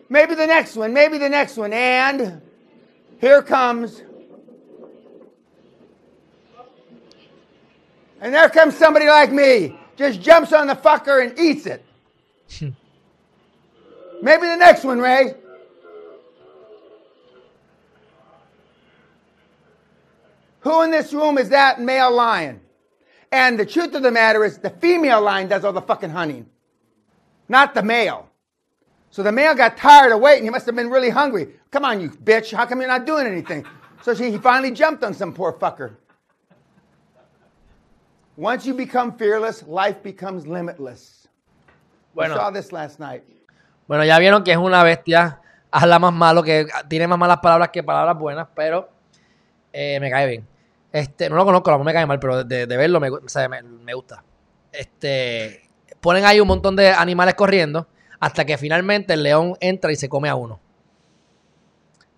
Maybe 0.10 0.36
the 0.36 0.48
next 0.48 0.76
one. 0.76 0.94
Maybe 0.94 1.18
the 1.18 1.30
next 1.30 1.58
one. 1.58 1.74
And 1.74 2.42
here 3.20 3.42
comes. 3.42 4.02
And 8.22 8.34
there 8.34 8.50
comes 8.50 8.76
somebody 8.76 9.08
like 9.08 9.32
me. 9.32 9.78
Just 9.96 10.22
jumps 10.22 10.54
on 10.54 10.68
the 10.68 10.76
fucker 10.76 11.24
and 11.24 11.38
eats 11.38 11.66
it. 11.66 11.84
Maybe 14.22 14.48
the 14.48 14.58
next 14.58 14.84
one, 14.84 15.00
Ray. 15.00 15.36
Who 20.66 20.82
in 20.82 20.90
this 20.90 21.14
room 21.14 21.38
is 21.38 21.50
that 21.50 21.80
male 21.80 22.12
lion? 22.12 22.60
And 23.32 23.60
the 23.60 23.66
truth 23.68 23.94
of 23.94 24.02
the 24.02 24.10
matter 24.10 24.44
is, 24.44 24.58
the 24.58 24.72
female 24.72 25.22
lion 25.22 25.48
does 25.48 25.64
all 25.64 25.72
the 25.72 25.82
fucking 25.82 26.10
hunting, 26.10 26.48
not 27.48 27.76
the 27.76 27.84
male. 27.84 28.28
So 29.12 29.22
the 29.22 29.32
male 29.32 29.54
got 29.54 29.78
tired 29.78 30.12
of 30.12 30.20
waiting. 30.22 30.44
He 30.44 30.50
must 30.50 30.66
have 30.66 30.76
been 30.76 30.90
really 30.90 31.12
hungry. 31.12 31.54
Come 31.70 31.86
on, 31.86 32.02
you 32.02 32.10
bitch. 32.10 32.52
How 32.52 32.66
come 32.66 32.80
you're 32.80 32.90
not 32.90 33.06
doing 33.06 33.28
anything? 33.28 33.64
So 34.02 34.16
she, 34.16 34.32
he 34.32 34.40
finally 34.40 34.72
jumped 34.72 35.04
on 35.04 35.14
some 35.14 35.34
poor 35.34 35.54
fucker. 35.54 35.98
Once 38.36 38.66
you 38.66 38.74
become 38.74 39.16
fearless, 39.16 39.64
life 39.68 40.02
becomes 40.02 40.48
limitless. 40.48 41.28
Bueno, 42.16 42.34
we 42.34 42.40
saw 42.40 42.50
this 42.50 42.72
last 42.72 43.00
night. 43.00 43.24
Bueno, 43.88 44.04
ya 44.04 44.18
vieron 44.18 44.44
que 44.44 44.52
es 44.52 44.58
una 44.58 44.84
bestia. 44.84 45.40
Habla 45.72 46.00
más 46.00 46.14
malo, 46.14 46.42
que 46.42 46.68
tiene 46.90 47.08
más 47.08 47.20
malas 47.20 47.38
palabras 47.38 47.70
que 47.70 47.84
palabras 47.84 48.18
buenas, 48.18 48.48
pero 48.56 48.90
eh, 49.72 50.00
me 50.00 50.10
cae 50.10 50.28
bien. 50.28 50.55
Este, 50.96 51.30
no 51.30 51.36
lo 51.36 51.44
conozco, 51.44 51.72
la 51.72 51.78
me 51.78 51.92
cae 51.92 52.06
mal, 52.06 52.22
pero 52.22 52.46
de, 52.46 52.66
verlo 52.68 53.02
me, 53.02 53.10
gusta. 53.10 54.24
Este, 54.72 55.70
ponen 56.00 56.24
ahí 56.24 56.40
un 56.40 56.48
montón 56.48 56.78
de 56.78 56.88
animales 56.88 57.36
corriendo 57.36 57.90
hasta 58.18 58.46
que 58.46 58.58
finalmente 58.58 59.12
el 59.12 59.24
león 59.24 59.58
entra 59.60 59.92
y 59.92 59.98
se 59.98 60.08
come 60.08 60.30
a 60.30 60.36
uno. 60.36 60.62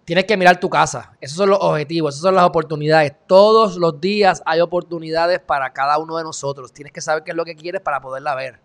Tienes 0.05 0.25
que 0.25 0.37
mirar 0.37 0.59
tu 0.59 0.69
casa. 0.69 1.17
Esos 1.19 1.37
son 1.37 1.49
los 1.49 1.57
objetivos, 1.59 2.13
esas 2.13 2.21
son 2.21 2.35
las 2.35 2.43
oportunidades. 2.43 3.13
Todos 3.25 3.77
los 3.77 3.99
días 3.99 4.43
hay 4.45 4.61
oportunidades 4.61 5.39
para 5.39 5.73
cada 5.73 5.97
uno 5.97 6.15
de 6.15 6.23
nosotros. 6.23 6.71
Tienes 6.71 6.93
que 6.93 7.01
saber 7.01 7.23
qué 7.23 7.31
es 7.31 7.35
lo 7.35 7.45
que 7.45 7.55
quieres 7.55 7.81
para 7.81 7.99
poderla 7.99 8.35
ver. 8.35 8.59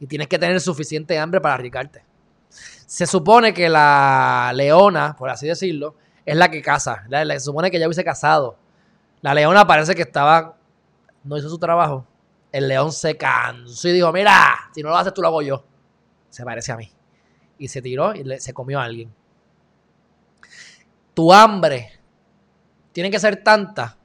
Y 0.00 0.06
tienes 0.06 0.28
que 0.28 0.38
tener 0.38 0.58
suficiente 0.62 1.18
hambre 1.18 1.42
para 1.42 1.56
arriesgarte. 1.56 2.06
Se 2.48 3.06
supone 3.06 3.52
que 3.52 3.68
la 3.68 4.50
leona, 4.54 5.14
por 5.14 5.28
así 5.28 5.46
decirlo, 5.46 5.94
es 6.24 6.36
la 6.38 6.50
que 6.50 6.62
caza. 6.62 7.04
Se 7.10 7.40
supone 7.40 7.70
que 7.70 7.78
ya 7.78 7.86
hubiese 7.86 8.02
casado. 8.02 8.56
La 9.20 9.34
leona 9.34 9.66
parece 9.66 9.94
que 9.94 10.02
estaba, 10.02 10.56
no 11.24 11.36
hizo 11.36 11.48
su 11.48 11.58
trabajo. 11.58 12.06
El 12.52 12.68
león 12.68 12.92
se 12.92 13.16
cansó 13.16 13.88
y 13.88 13.92
dijo, 13.92 14.12
mira, 14.12 14.54
si 14.74 14.82
no 14.82 14.90
lo 14.90 14.96
haces 14.96 15.12
tú 15.12 15.22
lo 15.22 15.28
hago 15.28 15.42
yo. 15.42 15.64
Se 16.30 16.44
parece 16.44 16.72
a 16.72 16.76
mí. 16.76 16.90
Y 17.58 17.68
se 17.68 17.82
tiró 17.82 18.14
y 18.14 18.38
se 18.38 18.52
comió 18.52 18.80
a 18.80 18.84
alguien 18.84 19.12
tu 21.18 21.32
hambre 21.32 21.98
tiene 22.92 23.10
que 23.10 23.18
ser 23.18 23.42
tanta 23.42 23.98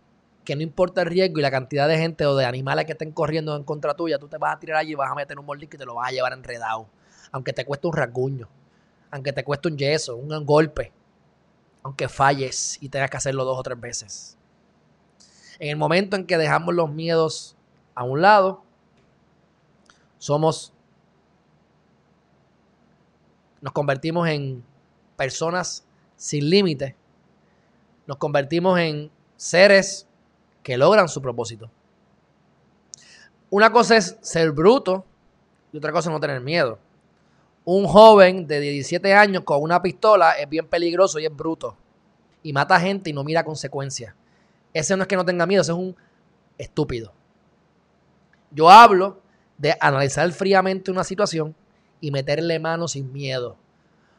que 0.44 0.56
no 0.56 0.64
importa 0.64 1.04
el 1.04 1.10
riesgo 1.10 1.38
y 1.38 1.44
la 1.44 1.52
cantidad 1.52 1.88
de 1.88 1.96
gente 1.96 2.26
o 2.26 2.36
de 2.36 2.44
animales 2.44 2.86
que 2.86 2.94
estén 2.94 3.12
corriendo 3.12 3.56
en 3.56 3.64
contra 3.64 3.94
tuya, 3.94 4.18
tú 4.18 4.28
te 4.28 4.40
vas 4.40 4.56
a 4.56 4.60
tirar 4.60 4.78
allí 4.78 4.94
y 4.94 4.96
vas 4.96 5.12
a 5.12 5.14
meter 5.14 5.38
un 5.38 5.46
mordisco 5.46 5.76
y 5.76 5.78
te 5.78 5.86
lo 5.86 5.94
vas 5.94 6.10
a 6.10 6.12
llevar 6.12 6.34
enredado. 6.34 6.88
Aunque 7.32 7.54
te 7.54 7.66
cueste 7.66 7.86
un 7.86 7.94
rasguño, 7.94 8.50
aunque 9.12 9.32
te 9.32 9.44
cueste 9.44 9.68
un 9.68 9.78
yeso, 9.78 10.16
un 10.16 10.44
golpe, 10.44 10.92
aunque 11.84 12.10
falles 12.10 12.80
y 12.82 12.90
tengas 12.90 13.12
que 13.12 13.18
hacerlo 13.18 13.46
dos 13.46 13.60
o 13.60 13.62
tres 13.62 13.80
veces. 13.80 14.36
En 15.60 15.70
el 15.70 15.76
momento 15.76 16.16
en 16.16 16.26
que 16.26 16.38
dejamos 16.38 16.74
los 16.74 16.92
miedos 16.92 17.56
a 17.96 18.04
un 18.04 18.22
lado, 18.22 18.64
somos, 20.18 20.74
nos 23.62 23.74
convertimos 23.74 24.28
en 24.28 24.64
personas 25.16 25.86
sin 26.16 26.50
límites 26.50 26.96
nos 28.06 28.18
convertimos 28.18 28.80
en 28.80 29.12
seres 29.38 30.08
que 30.62 30.78
logran 30.78 31.08
su 31.08 31.22
propósito. 31.22 31.70
Una 33.50 33.72
cosa 33.72 33.98
es 33.98 34.18
ser 34.22 34.52
bruto 34.52 35.06
y 35.72 35.78
otra 35.78 35.92
cosa 35.92 36.10
es 36.10 36.14
no 36.14 36.20
tener 36.20 36.42
miedo. 36.42 36.80
Un 37.66 37.86
joven 37.86 38.46
de 38.48 38.60
17 38.60 39.14
años 39.14 39.44
con 39.44 39.62
una 39.62 39.82
pistola 39.82 40.32
es 40.34 40.50
bien 40.50 40.68
peligroso 40.68 41.20
y 41.20 41.26
es 41.26 41.36
bruto. 41.36 41.78
Y 42.42 42.52
mata 42.52 42.80
gente 42.80 43.10
y 43.10 43.14
no 43.14 43.24
mira 43.24 43.44
consecuencias. 43.44 44.14
Ese 44.74 44.96
no 44.98 45.04
es 45.04 45.08
que 45.08 45.16
no 45.16 45.26
tenga 45.26 45.46
miedo, 45.46 45.62
ese 45.62 45.72
es 45.72 45.78
un 45.78 45.96
estúpido. 46.58 47.14
Yo 48.52 48.70
hablo 48.70 49.22
de 49.58 49.76
analizar 49.80 50.32
fríamente 50.32 50.92
una 50.92 51.04
situación 51.04 51.56
y 52.02 52.12
meterle 52.12 52.60
mano 52.60 52.88
sin 52.88 53.12
miedo. 53.12 53.58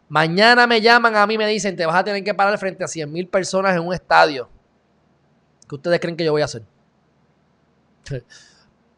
Mañana 0.09 0.67
me 0.67 0.81
llaman 0.81 1.17
a 1.17 1.27
mí 1.27 1.35
y 1.35 1.39
me 1.39 1.47
dicen, 1.47 1.77
te 1.77 1.87
vas 1.87 1.97
a 1.97 2.05
tener 2.05 2.23
que 2.23 2.35
parar 2.35 2.59
frente 2.59 2.85
a 2.85 2.89
100 2.89 3.11
mil 3.11 3.29
personas 3.29 3.75
en 3.75 3.83
un 3.83 3.93
estadio. 3.93 4.49
¿Qué 5.69 5.75
ustedes 5.75 6.01
creen 6.01 6.17
que 6.17 6.25
yo 6.25 6.33
voy 6.33 6.43
a 6.43 6.47
hacer? 6.47 6.63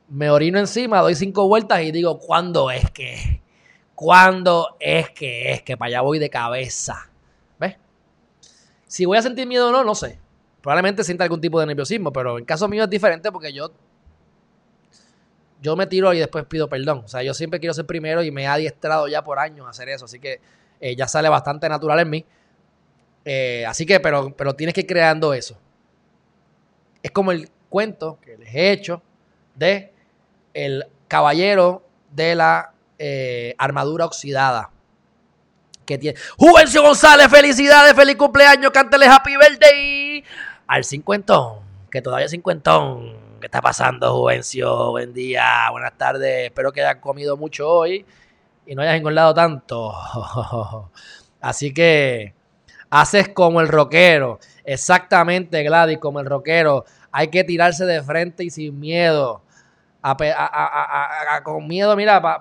Me 0.08 0.30
orino 0.30 0.58
encima, 0.58 1.00
doy 1.00 1.14
cinco 1.14 1.48
vueltas 1.48 1.82
y 1.82 1.90
digo, 1.90 2.18
¿cuándo 2.18 2.70
es 2.70 2.90
que? 2.90 3.42
¿Cuándo 3.94 4.76
es 4.78 5.10
que 5.10 5.52
es 5.52 5.62
que 5.62 5.76
para 5.76 5.88
allá 5.88 6.00
voy 6.02 6.18
de 6.18 6.30
cabeza? 6.30 7.10
¿Ves? 7.58 7.76
Si 8.86 9.04
voy 9.04 9.18
a 9.18 9.22
sentir 9.22 9.46
miedo 9.46 9.70
o 9.70 9.72
no, 9.72 9.82
no 9.82 9.94
sé. 9.94 10.20
Probablemente 10.66 11.04
sienta 11.04 11.22
algún 11.22 11.40
tipo 11.40 11.60
de 11.60 11.66
nerviosismo, 11.66 12.12
pero 12.12 12.40
en 12.40 12.44
caso 12.44 12.66
mío 12.66 12.82
es 12.82 12.90
diferente 12.90 13.30
porque 13.30 13.52
yo 13.52 13.70
yo 15.62 15.76
me 15.76 15.86
tiro 15.86 16.12
y 16.12 16.18
después 16.18 16.44
pido 16.46 16.68
perdón. 16.68 17.02
O 17.04 17.08
sea, 17.08 17.22
yo 17.22 17.34
siempre 17.34 17.60
quiero 17.60 17.72
ser 17.72 17.86
primero 17.86 18.20
y 18.24 18.32
me 18.32 18.42
he 18.42 18.46
adiestrado 18.48 19.06
ya 19.06 19.22
por 19.22 19.38
años 19.38 19.64
a 19.64 19.70
hacer 19.70 19.88
eso. 19.90 20.06
Así 20.06 20.18
que 20.18 20.40
eh, 20.80 20.96
ya 20.96 21.06
sale 21.06 21.28
bastante 21.28 21.68
natural 21.68 22.00
en 22.00 22.10
mí. 22.10 22.24
Eh, 23.24 23.64
así 23.64 23.86
que, 23.86 24.00
pero, 24.00 24.34
pero 24.36 24.56
tienes 24.56 24.74
que 24.74 24.80
ir 24.80 24.88
creando 24.88 25.34
eso. 25.34 25.56
Es 27.00 27.12
como 27.12 27.30
el 27.30 27.48
cuento 27.68 28.18
que 28.20 28.36
les 28.36 28.52
he 28.52 28.72
hecho 28.72 29.00
de 29.54 29.92
el 30.52 30.84
caballero 31.06 31.86
de 32.10 32.34
la 32.34 32.72
eh, 32.98 33.54
armadura 33.56 34.04
oxidada. 34.04 34.72
Que 35.84 35.96
tiene. 35.96 36.18
Juvencio 36.36 36.82
González, 36.82 37.28
felicidades, 37.28 37.94
feliz 37.94 38.16
cumpleaños, 38.16 38.72
cántale 38.72 39.06
happy 39.06 39.36
birthday 39.36 40.24
al 40.66 40.84
cincuentón, 40.84 41.60
que 41.90 42.02
todavía 42.02 42.28
cincuentón. 42.28 43.24
¿Qué 43.40 43.46
está 43.46 43.60
pasando, 43.60 44.12
Juvencio? 44.14 44.90
Buen 44.90 45.12
día, 45.12 45.68
buenas 45.70 45.96
tardes. 45.96 46.46
Espero 46.46 46.72
que 46.72 46.80
hayan 46.82 47.00
comido 47.00 47.36
mucho 47.36 47.68
hoy 47.68 48.04
y 48.64 48.74
no 48.74 48.82
hayas 48.82 48.96
engordado 48.96 49.34
tanto. 49.34 49.94
Así 51.40 51.72
que 51.72 52.34
haces 52.90 53.28
como 53.28 53.60
el 53.60 53.68
rockero. 53.68 54.40
Exactamente, 54.64 55.62
Gladys, 55.62 55.98
como 55.98 56.18
el 56.20 56.26
rockero. 56.26 56.84
Hay 57.12 57.28
que 57.28 57.44
tirarse 57.44 57.84
de 57.84 58.02
frente 58.02 58.42
y 58.42 58.50
sin 58.50 58.80
miedo. 58.80 59.42
con 61.44 61.68
miedo, 61.68 61.94
mira, 61.94 62.40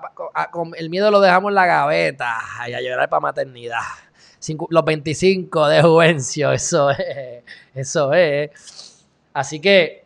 con 0.51 0.71
el 0.75 0.89
miedo 0.89 1.11
lo 1.11 1.19
dejamos 1.19 1.49
en 1.49 1.55
la 1.55 1.65
gaveta. 1.65 2.39
Y 2.67 2.73
a 2.73 2.81
llorar 2.81 3.09
para 3.09 3.19
maternidad. 3.19 3.81
Los 4.69 4.85
25 4.85 5.67
de 5.67 5.81
Juvencio, 5.81 6.51
eso 6.51 6.91
es. 6.91 7.43
Eso 7.73 8.13
es. 8.13 8.51
Así 9.33 9.59
que 9.59 10.05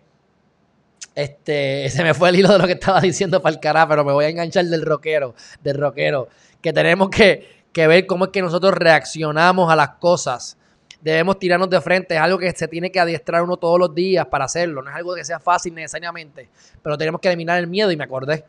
este, 1.15 1.89
se 1.89 2.03
me 2.03 2.13
fue 2.13 2.29
el 2.29 2.37
hilo 2.37 2.49
de 2.49 2.59
lo 2.59 2.65
que 2.65 2.73
estaba 2.73 3.01
diciendo 3.01 3.41
para 3.41 3.53
el 3.53 3.59
carajo, 3.59 3.89
pero 3.89 4.05
me 4.05 4.13
voy 4.13 4.25
a 4.25 4.29
enganchar 4.29 4.65
del 4.65 4.85
rockero, 4.85 5.35
del 5.61 5.77
rockero, 5.77 6.29
que 6.61 6.71
tenemos 6.71 7.09
que, 7.09 7.63
que 7.73 7.87
ver 7.87 8.05
cómo 8.07 8.25
es 8.25 8.31
que 8.31 8.41
nosotros 8.41 8.73
reaccionamos 8.73 9.71
a 9.71 9.75
las 9.75 9.89
cosas. 9.95 10.57
Debemos 11.01 11.37
tirarnos 11.37 11.69
de 11.69 11.79
frente, 11.81 12.15
es 12.15 12.21
algo 12.21 12.37
que 12.37 12.51
se 12.51 12.67
tiene 12.67 12.91
que 12.91 12.99
adiestrar 12.99 13.43
uno 13.43 13.57
todos 13.57 13.79
los 13.79 13.93
días 13.93 14.25
para 14.27 14.45
hacerlo, 14.45 14.81
no 14.81 14.89
es 14.89 14.95
algo 14.95 15.15
que 15.15 15.23
sea 15.23 15.39
fácil 15.39 15.73
necesariamente, 15.73 16.49
pero 16.81 16.97
tenemos 16.97 17.21
que 17.21 17.29
eliminar 17.29 17.57
el 17.57 17.67
miedo 17.67 17.91
y 17.91 17.97
me 17.97 18.03
acordé, 18.03 18.43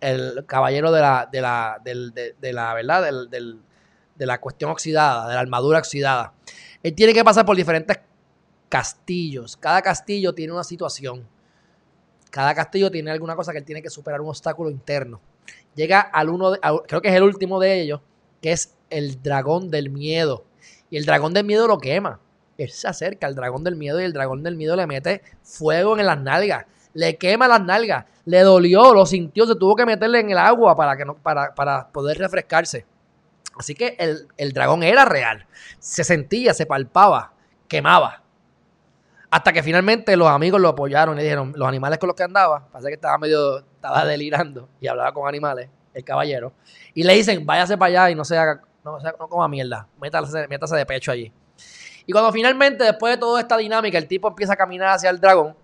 el 0.00 0.44
caballero 0.46 0.92
de 0.92 1.00
la, 1.00 1.28
de 1.30 1.40
la, 1.40 1.80
de, 1.82 2.52
la 2.52 2.74
verdad, 2.74 3.02
del, 3.30 3.58
de 4.16 4.26
la 4.26 4.40
cuestión 4.40 4.70
oxidada, 4.70 5.28
de 5.28 5.34
la 5.34 5.40
armadura 5.40 5.78
oxidada. 5.78 6.34
Él 6.82 6.94
tiene 6.94 7.12
que 7.12 7.24
pasar 7.24 7.44
por 7.44 7.56
diferentes 7.56 7.98
castillos, 8.68 9.56
cada 9.56 9.82
castillo 9.82 10.34
tiene 10.34 10.52
una 10.52 10.64
situación 10.64 11.26
cada 12.34 12.52
castillo 12.52 12.90
tiene 12.90 13.12
alguna 13.12 13.36
cosa 13.36 13.52
que 13.52 13.58
él 13.58 13.64
tiene 13.64 13.80
que 13.80 13.90
superar, 13.90 14.20
un 14.20 14.28
obstáculo 14.28 14.68
interno. 14.68 15.20
Llega 15.76 16.00
al 16.00 16.28
uno, 16.28 16.54
creo 16.88 17.00
que 17.00 17.06
es 17.06 17.14
el 17.14 17.22
último 17.22 17.60
de 17.60 17.80
ellos, 17.80 18.00
que 18.42 18.50
es 18.50 18.74
el 18.90 19.22
dragón 19.22 19.70
del 19.70 19.88
miedo. 19.88 20.42
Y 20.90 20.96
el 20.96 21.06
dragón 21.06 21.32
del 21.32 21.44
miedo 21.44 21.68
lo 21.68 21.78
quema. 21.78 22.18
Él 22.58 22.70
se 22.70 22.88
acerca 22.88 23.28
al 23.28 23.36
dragón 23.36 23.62
del 23.62 23.76
miedo 23.76 24.00
y 24.00 24.04
el 24.04 24.12
dragón 24.12 24.42
del 24.42 24.56
miedo 24.56 24.74
le 24.74 24.84
mete 24.88 25.22
fuego 25.44 25.96
en 25.96 26.06
las 26.06 26.18
nalgas. 26.18 26.66
Le 26.92 27.16
quema 27.18 27.46
las 27.46 27.62
nalgas. 27.62 28.04
Le 28.24 28.40
dolió, 28.40 28.92
lo 28.92 29.06
sintió, 29.06 29.46
se 29.46 29.54
tuvo 29.54 29.76
que 29.76 29.86
meterle 29.86 30.18
en 30.18 30.30
el 30.30 30.38
agua 30.38 30.74
para, 30.74 30.96
que 30.96 31.04
no, 31.04 31.14
para, 31.14 31.54
para 31.54 31.86
poder 31.86 32.18
refrescarse. 32.18 32.84
Así 33.58 33.74
que 33.74 33.96
el, 33.98 34.28
el 34.36 34.52
dragón 34.52 34.82
era 34.82 35.04
real. 35.04 35.46
Se 35.78 36.04
sentía, 36.04 36.54
se 36.54 36.66
palpaba, 36.66 37.32
quemaba. 37.68 38.22
Hasta 39.30 39.52
que 39.52 39.62
finalmente 39.62 40.16
los 40.16 40.28
amigos 40.28 40.60
lo 40.60 40.68
apoyaron 40.68 41.18
y 41.18 41.22
dijeron, 41.22 41.52
los 41.56 41.66
animales 41.66 41.98
con 41.98 42.06
los 42.06 42.16
que 42.16 42.22
andaba, 42.22 42.68
pasa 42.68 42.86
que 42.86 42.94
estaba 42.94 43.18
medio, 43.18 43.58
estaba 43.58 44.04
delirando 44.04 44.68
y 44.80 44.86
hablaba 44.86 45.12
con 45.12 45.26
animales, 45.26 45.68
el 45.92 46.04
caballero, 46.04 46.52
y 46.94 47.02
le 47.02 47.14
dicen, 47.14 47.44
váyase 47.44 47.76
para 47.76 47.88
allá 47.88 48.10
y 48.10 48.14
no 48.14 48.24
se 48.24 48.38
haga, 48.38 48.62
no, 48.84 48.98
no 48.98 49.28
coma 49.28 49.48
mierda, 49.48 49.88
métase, 50.00 50.46
métase 50.46 50.76
de 50.76 50.86
pecho 50.86 51.10
allí. 51.10 51.32
Y 52.06 52.12
cuando 52.12 52.30
finalmente, 52.30 52.84
después 52.84 53.14
de 53.14 53.18
toda 53.18 53.40
esta 53.40 53.56
dinámica, 53.56 53.98
el 53.98 54.06
tipo 54.06 54.28
empieza 54.28 54.52
a 54.52 54.56
caminar 54.56 54.90
hacia 54.90 55.10
el 55.10 55.18
dragón, 55.18 55.56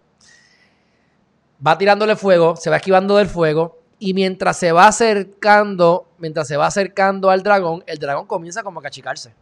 va 1.65 1.79
tirándole 1.79 2.17
fuego, 2.17 2.57
se 2.57 2.71
va 2.71 2.77
esquivando 2.77 3.19
del 3.19 3.29
fuego, 3.29 3.80
y 4.03 4.15
mientras 4.15 4.57
se 4.57 4.73
va 4.73 4.89
acercando, 4.89 6.09
mientras 6.19 6.49
se 6.49 6.57
va 6.57 6.67
acercando 6.67 7.29
al 7.29 7.43
dragón, 7.43 7.85
el 7.87 7.99
dragón 7.99 8.27
comienza 8.27 8.63
como 8.63 8.81
a 8.81 8.83
cachicarse. 8.83 9.35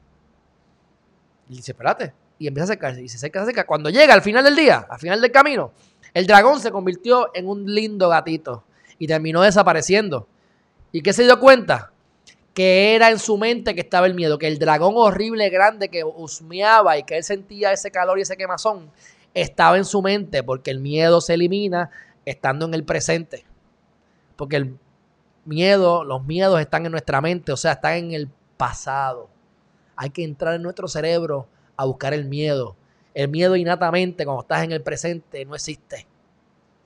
Y 1.49 1.57
dice, 1.57 1.73
espérate, 1.73 2.13
y 2.41 2.49
empieza 2.49 2.65
a 2.65 2.67
acercarse 2.73 3.01
y 3.01 3.09
se 3.09 3.17
acerca, 3.17 3.39
se 3.39 3.45
acerca. 3.45 3.67
Cuando 3.67 3.89
llega 3.89 4.13
al 4.13 4.21
final 4.21 4.45
del 4.45 4.57
día, 4.57 4.85
al 4.91 4.99
final 4.99 5.21
del 5.21 5.31
camino, 5.31 5.73
el 6.13 6.27
dragón 6.27 6.61
se 6.61 6.73
convirtió 6.73 7.31
en 7.35 7.49
un 7.49 7.73
lindo 7.73 8.09
gatito 8.09 8.65
y 8.99 9.07
terminó 9.07 9.43
desapareciendo. 9.43 10.27
¿Y 10.91 11.03
qué 11.03 11.13
se 11.13 11.23
dio 11.23 11.39
cuenta? 11.39 11.93
Que 12.53 12.97
era 12.97 13.11
en 13.11 13.21
su 13.21 13.39
mente 13.39 13.77
que 13.77 13.81
estaba 13.83 14.09
el 14.09 14.15
miedo, 14.15 14.39
que 14.39 14.49
el 14.49 14.59
dragón 14.59 14.95
horrible, 14.97 15.51
grande, 15.51 15.89
que 15.89 16.03
husmeaba 16.03 16.99
y 16.99 17.05
que 17.05 17.17
él 17.17 17.23
sentía 17.23 17.71
ese 17.71 17.93
calor 17.93 18.19
y 18.19 18.23
ese 18.23 18.37
quemazón, 18.37 18.91
estaba 19.35 19.77
en 19.77 19.85
su 19.85 20.03
mente, 20.03 20.43
porque 20.43 20.73
el 20.73 20.81
miedo 20.81 21.21
se 21.21 21.35
elimina 21.35 21.91
estando 22.25 22.67
en 22.67 22.75
el 22.75 22.83
presente. 22.83 23.45
Porque 24.39 24.55
el 24.55 24.79
miedo, 25.45 26.05
los 26.05 26.25
miedos 26.25 26.61
están 26.61 26.87
en 26.87 26.93
nuestra 26.93 27.21
mente, 27.21 27.51
o 27.51 27.57
sea, 27.57 27.73
están 27.73 27.95
en 27.95 28.13
el 28.13 28.31
pasado. 28.57 29.29
Hay 29.97 30.11
que 30.11 30.23
entrar 30.23 30.55
en 30.55 30.63
nuestro 30.63 30.87
cerebro 30.87 31.49
a 31.77 31.85
buscar 31.87 32.15
el 32.15 32.25
miedo. 32.25 32.77
El 33.15 33.29
miedo 33.31 33.57
innatamente, 33.57 34.25
cuando 34.25 34.43
estás 34.43 34.63
en 34.63 34.71
el 34.71 34.81
presente, 34.81 35.45
no 35.45 35.57
existe. 35.57 36.07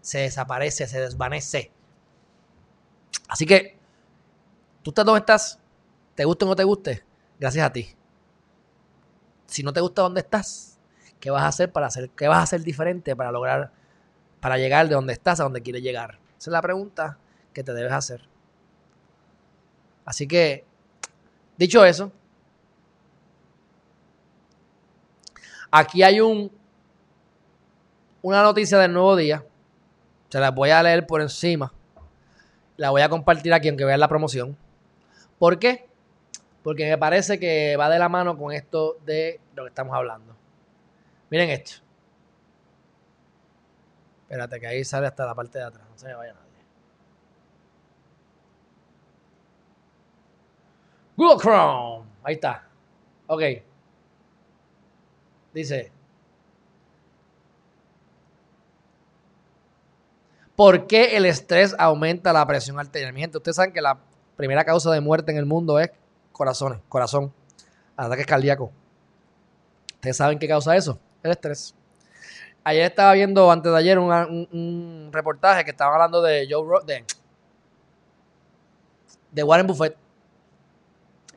Se 0.00 0.20
desaparece, 0.20 0.86
se 0.86 0.98
desvanece. 0.98 1.70
Así 3.28 3.44
que, 3.44 3.78
tú 4.82 4.92
estás 4.92 5.04
donde 5.04 5.20
estás, 5.20 5.60
te 6.14 6.24
guste 6.24 6.46
o 6.46 6.48
no 6.48 6.56
te 6.56 6.64
guste, 6.64 7.04
gracias 7.38 7.66
a 7.66 7.72
ti. 7.72 7.94
si 9.44 9.62
no 9.62 9.74
te 9.74 9.82
gusta 9.82 10.00
donde 10.00 10.20
estás, 10.20 10.78
¿qué 11.20 11.30
vas 11.30 11.42
a 11.42 11.48
hacer 11.48 11.70
para 11.70 11.88
hacer, 11.88 12.08
qué 12.16 12.28
vas 12.28 12.38
a 12.38 12.42
hacer 12.44 12.62
diferente 12.62 13.14
para 13.14 13.30
lograr, 13.30 13.72
para 14.40 14.56
llegar 14.56 14.88
de 14.88 14.94
donde 14.94 15.12
estás 15.12 15.38
a 15.40 15.42
donde 15.42 15.60
quieres 15.60 15.82
llegar? 15.82 16.18
Esa 16.38 16.48
es 16.48 16.52
la 16.52 16.62
pregunta 16.62 17.18
que 17.52 17.62
te 17.62 17.72
debes 17.72 17.92
hacer. 17.92 18.22
Así 20.04 20.26
que, 20.26 20.64
dicho 21.56 21.84
eso, 21.84 22.10
aquí 25.70 26.02
hay 26.02 26.20
un, 26.20 26.50
una 28.22 28.42
noticia 28.42 28.78
del 28.78 28.92
nuevo 28.92 29.16
día. 29.16 29.44
Se 30.28 30.40
la 30.40 30.50
voy 30.50 30.70
a 30.70 30.82
leer 30.82 31.06
por 31.06 31.20
encima. 31.20 31.72
La 32.76 32.90
voy 32.90 33.02
a 33.02 33.08
compartir 33.08 33.52
aquí, 33.52 33.68
aunque 33.68 33.84
vean 33.84 34.00
la 34.00 34.08
promoción. 34.08 34.56
¿Por 35.38 35.58
qué? 35.58 35.86
Porque 36.62 36.88
me 36.88 36.96
parece 36.96 37.38
que 37.38 37.76
va 37.76 37.88
de 37.88 37.98
la 37.98 38.08
mano 38.08 38.36
con 38.36 38.52
esto 38.52 38.96
de 39.04 39.40
lo 39.54 39.64
que 39.64 39.68
estamos 39.68 39.94
hablando. 39.94 40.34
Miren 41.30 41.50
esto. 41.50 41.82
Espérate, 44.22 44.60
que 44.60 44.66
ahí 44.66 44.84
sale 44.84 45.06
hasta 45.06 45.26
la 45.26 45.34
parte 45.34 45.58
de 45.58 45.64
atrás. 45.64 45.86
No 45.90 45.98
se 45.98 46.06
me 46.06 46.14
vaya 46.14 46.32
nadie. 46.32 46.51
Google 51.16 51.38
Chrome. 51.40 52.06
Ahí 52.22 52.34
está. 52.34 52.64
Ok. 53.26 53.42
Dice. 55.52 55.92
¿Por 60.56 60.86
qué 60.86 61.16
el 61.16 61.26
estrés 61.26 61.74
aumenta 61.78 62.32
la 62.32 62.46
presión 62.46 62.78
arterial? 62.78 63.12
Mi 63.12 63.24
ustedes 63.24 63.56
saben 63.56 63.72
que 63.72 63.80
la 63.80 63.98
primera 64.36 64.64
causa 64.64 64.90
de 64.90 65.00
muerte 65.00 65.32
en 65.32 65.38
el 65.38 65.46
mundo 65.46 65.78
es 65.78 65.90
corazones, 66.30 66.78
corazón, 66.88 67.32
ataques 67.96 68.26
cardíacos. 68.26 68.70
¿Ustedes 69.94 70.16
saben 70.16 70.38
qué 70.38 70.48
causa 70.48 70.76
eso? 70.76 70.98
El 71.22 71.32
estrés. 71.32 71.74
Ayer 72.64 72.84
estaba 72.84 73.12
viendo, 73.14 73.50
antes 73.50 73.72
de 73.72 73.78
ayer, 73.78 73.98
un, 73.98 75.10
reportaje 75.12 75.64
que 75.64 75.70
estaba 75.70 75.94
hablando 75.94 76.22
de 76.22 76.46
Joe 76.48 76.80
de, 76.84 77.04
de 79.32 79.42
Warren 79.42 79.66
Buffett. 79.66 79.96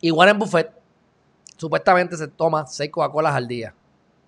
Y 0.01 0.11
Warren 0.11 0.37
Buffett 0.37 0.71
supuestamente 1.57 2.17
se 2.17 2.27
toma 2.27 2.67
6 2.67 2.91
Coca-Colas 2.91 3.33
al 3.35 3.47
día. 3.47 3.73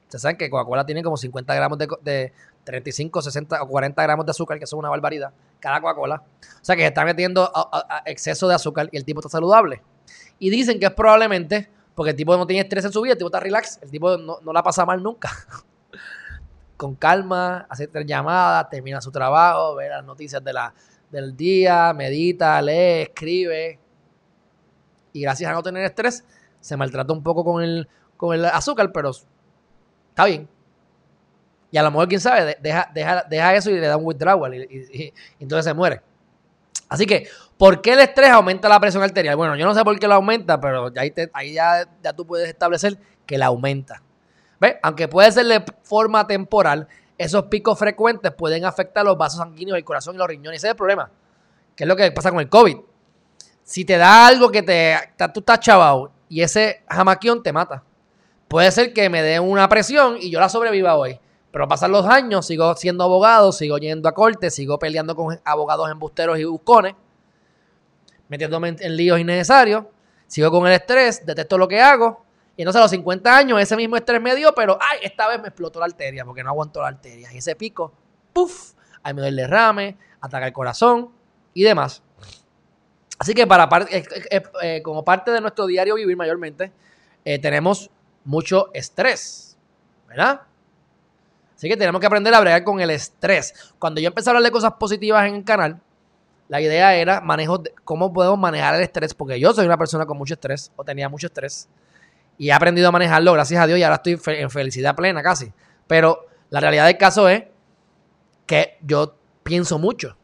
Ustedes 0.03 0.21
saben 0.21 0.37
que 0.37 0.49
Coca-Cola 0.49 0.85
tiene 0.85 1.03
como 1.03 1.17
50 1.17 1.53
gramos 1.53 1.77
de, 1.77 2.33
35, 2.63 3.21
60 3.21 3.63
o 3.63 3.67
40 3.67 4.03
gramos 4.03 4.25
de 4.25 4.31
azúcar, 4.31 4.57
que 4.57 4.65
es 4.65 4.73
una 4.73 4.89
barbaridad, 4.89 5.31
cada 5.59 5.81
Coca-Cola. 5.81 6.23
O 6.61 6.65
sea 6.65 6.75
que 6.75 6.81
se 6.81 6.87
está 6.87 7.03
metiendo 7.05 7.51
exceso 8.05 8.47
de 8.47 8.55
azúcar 8.55 8.89
y 8.91 8.97
el 8.97 9.05
tipo 9.05 9.19
está 9.19 9.29
saludable. 9.29 9.81
Y 10.39 10.49
dicen 10.49 10.79
que 10.79 10.85
es 10.85 10.93
probablemente 10.93 11.69
porque 11.95 12.11
el 12.11 12.15
tipo 12.15 12.37
no 12.37 12.45
tiene 12.45 12.61
estrés 12.61 12.85
en 12.85 12.91
su 12.91 13.01
vida, 13.01 13.13
el 13.13 13.17
tipo 13.17 13.27
está 13.27 13.39
relax, 13.39 13.79
el 13.81 13.89
tipo 13.89 14.17
no, 14.17 14.39
la 14.53 14.61
pasa 14.63 14.85
mal 14.85 15.01
nunca. 15.01 15.31
Con 16.77 16.93
calma, 16.93 17.65
hace 17.69 17.87
tres 17.87 18.05
llamadas, 18.05 18.69
termina 18.69 19.01
su 19.01 19.11
trabajo, 19.11 19.75
ve 19.75 19.89
las 19.89 20.05
noticias 20.05 20.43
de 20.43 20.53
la, 20.53 20.73
del 21.09 21.35
día, 21.35 21.91
medita, 21.93 22.61
lee, 22.61 23.01
escribe. 23.01 23.79
Y 25.13 25.21
gracias 25.21 25.49
a 25.49 25.53
no 25.53 25.63
tener 25.63 25.83
estrés, 25.83 26.23
se 26.59 26.77
maltrata 26.77 27.13
un 27.13 27.23
poco 27.23 27.43
con 27.43 27.63
el, 27.63 27.87
con 28.15 28.33
el 28.35 28.45
azúcar, 28.45 28.91
pero 28.91 29.11
está 30.09 30.25
bien. 30.25 30.47
Y 31.71 31.77
a 31.77 31.83
lo 31.83 31.91
mejor, 31.91 32.07
quién 32.07 32.21
sabe, 32.21 32.57
deja, 32.61 32.89
deja, 32.93 33.23
deja 33.29 33.55
eso 33.55 33.69
y 33.69 33.79
le 33.79 33.87
da 33.87 33.97
un 33.97 34.05
withdrawal 34.05 34.53
y, 34.55 35.13
entonces 35.39 35.65
se 35.65 35.73
muere. 35.73 36.01
Así 36.89 37.05
que, 37.05 37.27
¿por 37.57 37.81
qué 37.81 37.93
el 37.93 37.99
estrés 37.99 38.29
aumenta 38.29 38.69
la 38.69 38.79
presión 38.79 39.03
arterial? 39.03 39.35
Bueno, 39.35 39.55
yo 39.57 39.65
no 39.65 39.73
sé 39.73 39.83
por 39.83 39.99
qué 39.99 40.07
lo 40.07 40.13
aumenta, 40.13 40.59
pero 40.61 40.91
ahí, 40.95 41.13
ahí 41.33 41.53
ya, 41.53 41.85
ya 42.01 42.13
tú 42.13 42.25
puedes 42.25 42.47
establecer 42.47 42.97
que 43.25 43.37
la 43.37 43.47
aumenta. 43.47 44.01
¿Ves? 44.59 44.75
Aunque 44.81 45.07
puede 45.07 45.31
ser 45.31 45.45
de 45.45 45.63
forma 45.83 46.25
temporal, 46.25 46.87
esos 47.17 47.45
picos 47.45 47.77
frecuentes 47.77 48.31
pueden 48.31 48.63
afectar 48.65 49.03
los 49.03 49.17
vasos 49.17 49.39
sanguíneos, 49.39 49.77
el 49.77 49.83
corazón 49.83 50.15
y 50.15 50.17
los 50.17 50.27
riñones. 50.27 50.59
Ese 50.59 50.67
es 50.67 50.71
el 50.71 50.77
problema. 50.77 51.11
¿Qué 51.75 51.83
es 51.83 51.87
lo 51.87 51.95
que 51.95 52.11
pasa 52.11 52.31
con 52.31 52.39
el 52.39 52.49
COVID? 52.49 52.77
Si 53.67 53.83
te 53.83 53.97
da 53.97 54.27
algo 54.27 54.49
que 54.49 54.63
te, 54.63 54.95
tú 55.33 55.41
estás 55.41 55.59
chavado 55.59 56.09
y 56.29 56.41
ese 56.41 56.85
jamaquión 56.87 57.43
te 57.43 57.51
mata. 57.51 57.83
Puede 58.47 58.71
ser 58.71 58.93
que 58.93 59.09
me 59.09 59.21
dé 59.21 59.41
una 59.41 59.67
presión 59.67 60.15
y 60.17 60.31
yo 60.31 60.39
la 60.39 60.47
sobreviva 60.47 60.95
hoy. 60.95 61.19
Pero 61.51 61.67
pasan 61.67 61.91
los 61.91 62.05
años, 62.05 62.47
sigo 62.47 62.73
siendo 62.77 63.03
abogado, 63.03 63.51
sigo 63.51 63.77
yendo 63.77 64.07
a 64.07 64.13
corte, 64.13 64.51
sigo 64.51 64.79
peleando 64.79 65.17
con 65.17 65.37
abogados 65.43 65.91
embusteros 65.91 66.39
y 66.39 66.45
buscones, 66.45 66.95
metiéndome 68.29 68.77
en, 68.79 68.95
líos 68.95 69.19
innecesarios, 69.19 69.83
sigo 70.27 70.49
con 70.49 70.65
el 70.65 70.71
estrés, 70.71 71.25
detesto 71.25 71.57
lo 71.57 71.67
que 71.67 71.81
hago. 71.81 72.23
Y 72.55 72.61
entonces 72.61 72.79
a 72.79 72.83
los 72.83 72.91
50 72.91 73.37
años 73.37 73.59
ese 73.59 73.75
mismo 73.75 73.97
estrés 73.97 74.21
me 74.21 74.33
dio, 74.33 74.55
pero 74.55 74.79
ay, 74.79 74.99
esta 75.01 75.27
vez 75.27 75.41
me 75.41 75.49
explotó 75.49 75.79
la 75.79 75.87
arteria 75.87 76.23
porque 76.23 76.41
no 76.41 76.51
aguanto 76.51 76.81
la 76.81 76.87
arteria. 76.87 77.33
Y 77.33 77.39
ese 77.39 77.57
pico, 77.57 77.91
puff, 78.31 78.75
ahí 79.03 79.13
me 79.13 79.19
doy 79.19 79.31
el 79.31 79.35
derrame, 79.35 79.97
ataca 80.21 80.47
el 80.47 80.53
corazón 80.53 81.09
y 81.53 81.63
demás. 81.63 82.01
Así 83.19 83.33
que 83.33 83.47
para 83.47 83.67
eh, 83.89 84.81
como 84.83 85.03
parte 85.03 85.31
de 85.31 85.41
nuestro 85.41 85.65
diario 85.65 85.95
vivir 85.95 86.15
mayormente, 86.15 86.71
eh, 87.25 87.39
tenemos 87.39 87.89
mucho 88.23 88.69
estrés, 88.73 89.57
¿verdad? 90.07 90.41
Así 91.55 91.67
que 91.67 91.75
tenemos 91.75 91.99
que 91.99 92.05
aprender 92.05 92.33
a 92.33 92.39
bregar 92.39 92.63
con 92.63 92.79
el 92.79 92.91
estrés. 92.91 93.73
Cuando 93.79 93.99
yo 93.99 94.07
empecé 94.07 94.29
a 94.29 94.31
hablar 94.31 94.43
de 94.43 94.51
cosas 94.51 94.73
positivas 94.73 95.27
en 95.27 95.35
el 95.35 95.43
canal, 95.43 95.81
la 96.49 96.61
idea 96.61 96.95
era 96.95 97.19
manejo 97.19 97.63
cómo 97.83 98.13
podemos 98.13 98.37
manejar 98.37 98.75
el 98.75 98.81
estrés, 98.81 99.13
porque 99.13 99.39
yo 99.39 99.51
soy 99.53 99.65
una 99.65 99.77
persona 99.77 100.05
con 100.05 100.17
mucho 100.17 100.35
estrés, 100.35 100.71
o 100.75 100.83
tenía 100.83 101.09
mucho 101.09 101.27
estrés, 101.27 101.67
y 102.37 102.49
he 102.49 102.53
aprendido 102.53 102.89
a 102.89 102.91
manejarlo, 102.91 103.33
gracias 103.33 103.61
a 103.61 103.67
Dios, 103.67 103.79
y 103.79 103.83
ahora 103.83 103.95
estoy 103.95 104.19
en 104.35 104.49
felicidad 104.51 104.95
plena 104.95 105.23
casi. 105.23 105.51
Pero 105.87 106.27
la 106.49 106.59
realidad 106.59 106.85
del 106.85 106.97
caso 106.97 107.27
es 107.27 107.45
que 108.45 108.77
yo 108.81 109.15
pienso 109.43 109.79
mucho. 109.79 110.15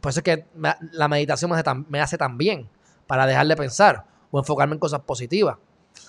Por 0.00 0.10
eso 0.10 0.20
es 0.20 0.24
que 0.24 0.46
la 0.92 1.08
meditación 1.08 1.50
me 1.50 1.56
hace, 1.56 1.64
tan, 1.64 1.86
me 1.88 2.00
hace 2.00 2.18
tan 2.18 2.38
bien, 2.38 2.68
para 3.06 3.26
dejar 3.26 3.46
de 3.46 3.56
pensar 3.56 4.04
o 4.30 4.38
enfocarme 4.38 4.74
en 4.74 4.78
cosas 4.80 5.00
positivas. 5.00 5.56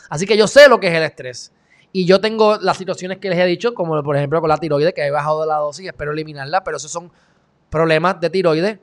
Así 0.09 0.25
que 0.25 0.37
yo 0.37 0.47
sé 0.47 0.67
lo 0.67 0.79
que 0.79 0.87
es 0.87 0.93
el 0.93 1.03
estrés. 1.03 1.53
Y 1.91 2.05
yo 2.05 2.21
tengo 2.21 2.57
las 2.57 2.77
situaciones 2.77 3.17
que 3.17 3.29
les 3.29 3.39
he 3.39 3.45
dicho, 3.45 3.73
como 3.73 4.03
por 4.03 4.15
ejemplo 4.15 4.39
con 4.41 4.49
la 4.49 4.57
tiroides, 4.57 4.93
que 4.93 5.05
he 5.05 5.11
bajado 5.11 5.41
de 5.41 5.47
la 5.47 5.55
dosis, 5.55 5.87
espero 5.87 6.11
eliminarla, 6.11 6.63
pero 6.63 6.77
esos 6.77 6.91
son 6.91 7.11
problemas 7.69 8.19
de 8.19 8.29
tiroides 8.29 8.79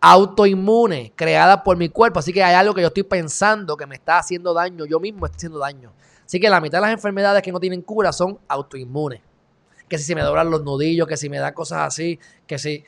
autoinmunes 0.00 1.12
creadas 1.16 1.62
por 1.62 1.76
mi 1.76 1.88
cuerpo. 1.88 2.20
Así 2.20 2.32
que 2.32 2.42
hay 2.42 2.54
algo 2.54 2.74
que 2.74 2.80
yo 2.80 2.88
estoy 2.88 3.02
pensando 3.02 3.76
que 3.76 3.86
me 3.86 3.96
está 3.96 4.18
haciendo 4.18 4.54
daño, 4.54 4.84
yo 4.86 5.00
mismo 5.00 5.26
estoy 5.26 5.36
haciendo 5.36 5.58
daño. 5.58 5.92
Así 6.24 6.40
que 6.40 6.48
la 6.48 6.60
mitad 6.60 6.78
de 6.78 6.82
las 6.82 6.92
enfermedades 6.92 7.42
que 7.42 7.52
no 7.52 7.60
tienen 7.60 7.82
cura 7.82 8.12
son 8.12 8.38
autoinmunes. 8.48 9.20
Que 9.88 9.98
si 9.98 10.04
se 10.04 10.14
me 10.14 10.22
doblan 10.22 10.50
los 10.50 10.64
nudillos, 10.64 11.06
que 11.06 11.16
si 11.16 11.28
me 11.28 11.38
da 11.38 11.54
cosas 11.54 11.80
así, 11.80 12.18
que 12.46 12.58
si 12.58 12.84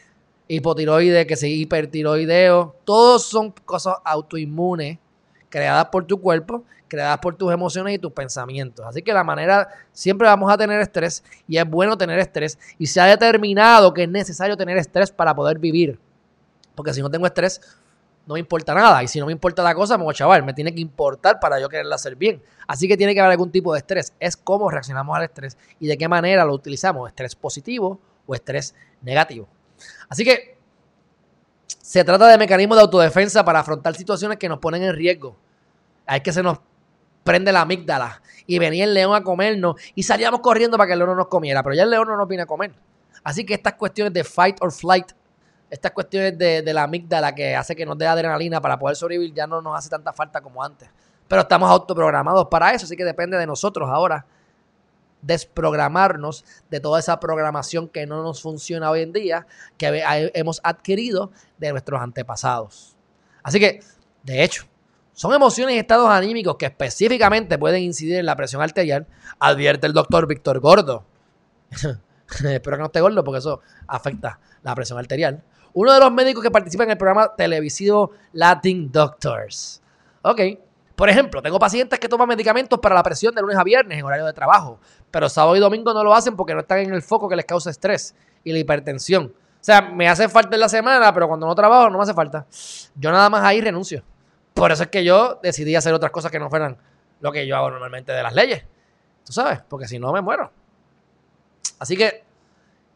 hipotiroides, 0.48 1.26
que 1.26 1.36
si 1.36 1.60
hipertiroideo, 1.60 2.74
todos 2.84 3.24
son 3.24 3.52
cosas 3.64 3.96
autoinmunes 4.04 4.98
creadas 5.48 5.86
por 5.86 6.04
tu 6.04 6.20
cuerpo 6.20 6.64
creadas 6.88 7.18
por 7.18 7.36
tus 7.36 7.52
emociones 7.52 7.94
y 7.94 7.98
tus 7.98 8.12
pensamientos. 8.12 8.84
Así 8.86 9.02
que 9.02 9.12
la 9.12 9.22
manera, 9.22 9.68
siempre 9.92 10.26
vamos 10.26 10.50
a 10.50 10.56
tener 10.56 10.80
estrés 10.80 11.22
y 11.46 11.58
es 11.58 11.68
bueno 11.68 11.96
tener 11.96 12.18
estrés 12.18 12.58
y 12.78 12.86
se 12.86 13.00
ha 13.00 13.04
determinado 13.04 13.92
que 13.94 14.04
es 14.04 14.08
necesario 14.08 14.56
tener 14.56 14.78
estrés 14.78 15.12
para 15.12 15.34
poder 15.34 15.58
vivir. 15.58 16.00
Porque 16.74 16.92
si 16.92 17.02
no 17.02 17.10
tengo 17.10 17.26
estrés, 17.26 17.60
no 18.26 18.34
me 18.34 18.40
importa 18.40 18.74
nada. 18.74 19.02
Y 19.02 19.08
si 19.08 19.20
no 19.20 19.26
me 19.26 19.32
importa 19.32 19.62
la 19.62 19.74
cosa, 19.74 19.96
me 19.96 20.04
voy 20.04 20.12
a 20.12 20.14
chaval. 20.14 20.42
Me 20.44 20.54
tiene 20.54 20.74
que 20.74 20.80
importar 20.80 21.40
para 21.40 21.60
yo 21.60 21.68
quererla 21.68 21.96
hacer 21.96 22.16
bien. 22.16 22.42
Así 22.66 22.86
que 22.88 22.96
tiene 22.96 23.14
que 23.14 23.20
haber 23.20 23.32
algún 23.32 23.50
tipo 23.50 23.72
de 23.72 23.78
estrés. 23.78 24.12
Es 24.20 24.36
cómo 24.36 24.70
reaccionamos 24.70 25.16
al 25.16 25.24
estrés 25.24 25.56
y 25.80 25.86
de 25.86 25.96
qué 25.96 26.08
manera 26.08 26.44
lo 26.44 26.54
utilizamos. 26.54 27.08
Estrés 27.08 27.34
positivo 27.34 28.00
o 28.26 28.34
estrés 28.34 28.74
negativo. 29.02 29.48
Así 30.08 30.24
que 30.24 30.58
se 31.66 32.04
trata 32.04 32.26
de 32.28 32.38
mecanismos 32.38 32.76
de 32.76 32.82
autodefensa 32.82 33.44
para 33.44 33.60
afrontar 33.60 33.94
situaciones 33.94 34.38
que 34.38 34.48
nos 34.48 34.58
ponen 34.58 34.82
en 34.82 34.94
riesgo. 34.94 35.36
Hay 36.06 36.20
que 36.20 36.32
se 36.32 36.42
nos 36.42 36.58
prende 37.24 37.52
la 37.52 37.62
amígdala. 37.62 38.22
Y 38.46 38.58
venía 38.58 38.84
el 38.84 38.94
león 38.94 39.14
a 39.14 39.22
comernos 39.22 39.76
y 39.94 40.02
salíamos 40.02 40.40
corriendo 40.40 40.78
para 40.78 40.86
que 40.86 40.92
el 40.94 40.98
león 40.98 41.10
no 41.10 41.16
nos 41.16 41.28
comiera. 41.28 41.62
Pero 41.62 41.74
ya 41.74 41.82
el 41.82 41.90
león 41.90 42.08
no 42.08 42.16
nos 42.16 42.26
viene 42.26 42.42
a 42.42 42.46
comer. 42.46 42.72
Así 43.22 43.44
que 43.44 43.54
estas 43.54 43.74
cuestiones 43.74 44.12
de 44.12 44.24
fight 44.24 44.56
or 44.60 44.72
flight, 44.72 45.12
estas 45.68 45.92
cuestiones 45.92 46.38
de, 46.38 46.62
de 46.62 46.72
la 46.72 46.84
amígdala 46.84 47.34
que 47.34 47.54
hace 47.54 47.76
que 47.76 47.84
nos 47.84 47.98
dé 47.98 48.06
adrenalina 48.06 48.60
para 48.60 48.78
poder 48.78 48.96
sobrevivir, 48.96 49.34
ya 49.34 49.46
no 49.46 49.60
nos 49.60 49.76
hace 49.76 49.90
tanta 49.90 50.12
falta 50.12 50.40
como 50.40 50.62
antes. 50.62 50.88
Pero 51.26 51.42
estamos 51.42 51.70
autoprogramados 51.70 52.48
para 52.48 52.72
eso, 52.72 52.86
así 52.86 52.96
que 52.96 53.04
depende 53.04 53.36
de 53.36 53.46
nosotros 53.46 53.88
ahora 53.90 54.24
desprogramarnos 55.22 56.44
de 56.70 56.80
toda 56.80 57.00
esa 57.00 57.18
programación 57.20 57.88
que 57.88 58.06
no 58.06 58.22
nos 58.22 58.42
funciona 58.42 58.90
hoy 58.90 59.02
en 59.02 59.12
día, 59.12 59.46
que 59.76 60.02
hemos 60.34 60.60
adquirido 60.62 61.30
de 61.58 61.72
nuestros 61.72 62.00
antepasados. 62.00 62.96
Así 63.42 63.58
que, 63.60 63.80
de 64.22 64.44
hecho, 64.44 64.64
son 65.12 65.34
emociones 65.34 65.74
y 65.74 65.78
estados 65.78 66.08
anímicos 66.08 66.56
que 66.56 66.66
específicamente 66.66 67.58
pueden 67.58 67.82
incidir 67.82 68.18
en 68.18 68.26
la 68.26 68.36
presión 68.36 68.62
arterial, 68.62 69.06
advierte 69.38 69.86
el 69.86 69.92
doctor 69.92 70.26
Víctor 70.26 70.60
Gordo. 70.60 71.04
Espero 72.28 72.76
que 72.76 72.80
no 72.80 72.86
esté 72.86 73.00
gordo 73.00 73.24
porque 73.24 73.38
eso 73.38 73.60
afecta 73.86 74.38
la 74.62 74.74
presión 74.74 74.98
arterial. 74.98 75.42
Uno 75.72 75.92
de 75.92 76.00
los 76.00 76.12
médicos 76.12 76.42
que 76.42 76.50
participa 76.50 76.84
en 76.84 76.90
el 76.90 76.98
programa 76.98 77.34
televisivo 77.36 78.12
Latin 78.32 78.92
Doctors. 78.92 79.82
Ok, 80.22 80.40
Por 80.98 81.08
ejemplo, 81.08 81.40
tengo 81.40 81.60
pacientes 81.60 81.96
que 82.00 82.08
toman 82.08 82.26
medicamentos 82.26 82.76
para 82.80 82.92
la 82.92 83.04
presión 83.04 83.32
de 83.32 83.40
lunes 83.40 83.56
a 83.56 83.62
viernes 83.62 83.96
en 83.96 84.04
horario 84.04 84.26
de 84.26 84.32
trabajo, 84.32 84.80
pero 85.12 85.28
sábado 85.28 85.54
y 85.54 85.60
domingo 85.60 85.94
no 85.94 86.02
lo 86.02 86.12
hacen 86.12 86.34
porque 86.34 86.54
no 86.54 86.60
están 86.62 86.80
en 86.80 86.92
el 86.92 87.02
foco 87.02 87.28
que 87.28 87.36
les 87.36 87.44
causa 87.44 87.70
estrés 87.70 88.16
y 88.42 88.50
la 88.50 88.58
hipertensión. 88.58 89.26
O 89.26 89.60
sea, 89.60 89.80
me 89.80 90.08
hace 90.08 90.28
falta 90.28 90.56
en 90.56 90.60
la 90.60 90.68
semana, 90.68 91.14
pero 91.14 91.28
cuando 91.28 91.46
no 91.46 91.54
trabajo 91.54 91.88
no 91.88 91.98
me 91.98 92.02
hace 92.02 92.14
falta. 92.14 92.46
Yo 92.96 93.12
nada 93.12 93.30
más 93.30 93.44
ahí 93.44 93.60
renuncio. 93.60 94.02
Por 94.54 94.72
eso 94.72 94.82
es 94.82 94.88
que 94.88 95.04
yo 95.04 95.38
decidí 95.40 95.76
hacer 95.76 95.94
otras 95.94 96.10
cosas 96.10 96.32
que 96.32 96.40
no 96.40 96.50
fueran 96.50 96.76
lo 97.20 97.30
que 97.30 97.46
yo 97.46 97.56
hago 97.56 97.70
normalmente 97.70 98.10
de 98.10 98.20
las 98.24 98.34
leyes. 98.34 98.64
Tú 99.24 99.32
sabes, 99.32 99.60
porque 99.68 99.86
si 99.86 100.00
no 100.00 100.12
me 100.12 100.20
muero. 100.20 100.50
Así 101.78 101.96
que, 101.96 102.24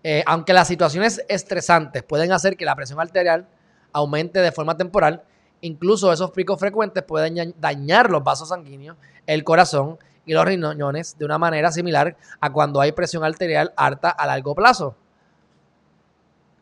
eh, 0.03 0.24
aunque 0.26 0.53
las 0.53 0.66
situaciones 0.66 1.24
estresantes 1.28 2.03
pueden 2.03 2.32
hacer 2.32 2.57
que 2.57 2.64
la 2.64 2.74
presión 2.74 2.98
arterial 2.98 3.46
aumente 3.92 4.40
de 4.40 4.50
forma 4.50 4.76
temporal, 4.76 5.22
incluso 5.62 6.12
esos 6.12 6.30
picos 6.32 6.60
frecuentes 6.60 7.02
pueden 7.02 7.54
dañar 7.58 8.10
los 8.10 8.22
vasos 8.22 8.50
sanguíneos, 8.50 8.96
el 9.26 9.42
corazón 9.42 9.98
y 10.26 10.34
los 10.34 10.44
riñones 10.44 11.16
de 11.18 11.24
una 11.24 11.38
manera 11.38 11.72
similar 11.72 12.16
a 12.40 12.52
cuando 12.52 12.80
hay 12.80 12.92
presión 12.92 13.24
arterial 13.24 13.72
alta 13.76 14.10
a 14.10 14.26
largo 14.26 14.54
plazo. 14.54 14.94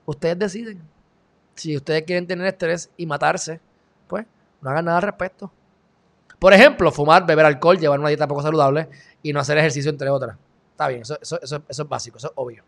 Ustedes 0.06 0.38
deciden. 0.38 0.80
Si 1.54 1.76
ustedes 1.76 2.04
quieren 2.04 2.26
tener 2.26 2.46
estrés 2.46 2.90
y 2.96 3.06
matarse, 3.06 3.60
pues 4.06 4.24
no 4.60 4.70
hagan 4.70 4.84
nada 4.84 4.98
al 4.98 5.02
respecto. 5.02 5.52
Por 6.38 6.54
ejemplo, 6.54 6.90
fumar, 6.90 7.26
beber 7.26 7.44
alcohol, 7.44 7.78
llevar 7.78 8.00
una 8.00 8.08
dieta 8.08 8.26
poco 8.26 8.42
saludable 8.42 8.88
y 9.22 9.32
no 9.32 9.40
hacer 9.40 9.58
ejercicio, 9.58 9.90
entre 9.90 10.08
otras. 10.08 10.36
Está 10.70 10.88
bien, 10.88 11.02
eso, 11.02 11.18
eso, 11.20 11.62
es 11.68 11.88
básico, 11.88 12.16
eso 12.16 12.28
es 12.28 12.32
obvio. 12.36 12.64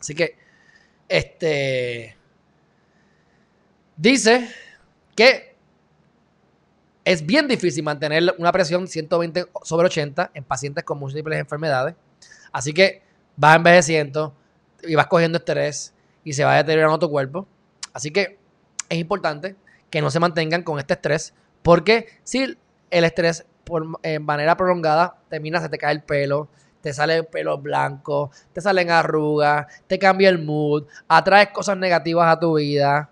Así 0.00 0.14
que, 0.14 0.38
este. 1.08 2.16
Dice 3.96 4.48
que 5.14 5.54
es 7.04 7.24
bien 7.24 7.46
difícil 7.46 7.84
mantener 7.84 8.34
una 8.38 8.50
presión 8.52 8.88
120 8.88 9.46
sobre 9.62 9.86
80 9.86 10.30
en 10.34 10.44
pacientes 10.44 10.84
con 10.84 10.98
múltiples 10.98 11.38
enfermedades. 11.38 11.94
Así 12.52 12.72
que 12.72 13.02
vas 13.36 13.56
envejeciendo 13.56 14.34
y 14.82 14.94
vas 14.94 15.06
cogiendo 15.06 15.38
estrés 15.38 15.92
y 16.24 16.32
se 16.32 16.44
va 16.44 16.56
deteriorando 16.56 16.98
tu 16.98 17.10
cuerpo. 17.10 17.46
Así 17.92 18.10
que 18.10 18.38
es 18.88 18.98
importante 18.98 19.56
que 19.90 20.00
no 20.00 20.10
se 20.10 20.20
mantengan 20.20 20.62
con 20.62 20.78
este 20.78 20.94
estrés 20.94 21.34
porque 21.62 22.08
si 22.22 22.56
el 22.90 23.04
estrés 23.04 23.44
por, 23.64 23.86
en 24.02 24.24
manera 24.24 24.56
prolongada 24.56 25.16
termina, 25.28 25.60
se 25.60 25.68
te 25.68 25.78
cae 25.78 25.92
el 25.92 26.02
pelo, 26.02 26.48
te 26.80 26.92
sale 26.92 27.16
el 27.16 27.26
pelo 27.26 27.58
blanco, 27.58 28.30
te 28.52 28.60
salen 28.60 28.90
arrugas, 28.90 29.66
te 29.86 29.98
cambia 29.98 30.28
el 30.28 30.38
mood, 30.38 30.84
atraes 31.08 31.48
cosas 31.48 31.78
negativas 31.78 32.28
a 32.28 32.38
tu 32.38 32.56
vida, 32.56 33.10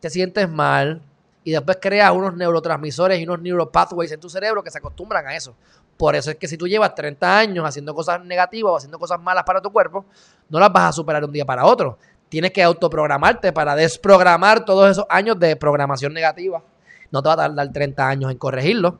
te 0.00 0.10
sientes 0.10 0.48
mal 0.48 1.02
y 1.44 1.52
después 1.52 1.78
creas 1.80 2.12
unos 2.12 2.34
neurotransmisores 2.36 3.18
y 3.20 3.24
unos 3.24 3.40
neuropathways 3.40 4.12
en 4.12 4.20
tu 4.20 4.28
cerebro 4.28 4.62
que 4.62 4.70
se 4.70 4.78
acostumbran 4.78 5.26
a 5.26 5.36
eso. 5.36 5.54
Por 5.96 6.16
eso 6.16 6.30
es 6.30 6.36
que 6.36 6.48
si 6.48 6.56
tú 6.56 6.66
llevas 6.66 6.94
30 6.94 7.38
años 7.38 7.64
haciendo 7.66 7.94
cosas 7.94 8.24
negativas 8.24 8.72
o 8.72 8.76
haciendo 8.76 8.98
cosas 8.98 9.20
malas 9.20 9.44
para 9.44 9.60
tu 9.60 9.70
cuerpo, 9.70 10.06
no 10.48 10.58
las 10.58 10.72
vas 10.72 10.88
a 10.88 10.92
superar 10.92 11.24
un 11.24 11.32
día 11.32 11.44
para 11.44 11.66
otro. 11.66 11.98
Tienes 12.28 12.52
que 12.52 12.62
autoprogramarte 12.62 13.52
para 13.52 13.74
desprogramar 13.74 14.64
todos 14.64 14.90
esos 14.90 15.04
años 15.10 15.38
de 15.38 15.56
programación 15.56 16.14
negativa. 16.14 16.62
No 17.10 17.22
te 17.22 17.28
va 17.28 17.34
a 17.34 17.36
tardar 17.36 17.72
30 17.72 18.08
años 18.08 18.30
en 18.30 18.38
corregirlo, 18.38 18.98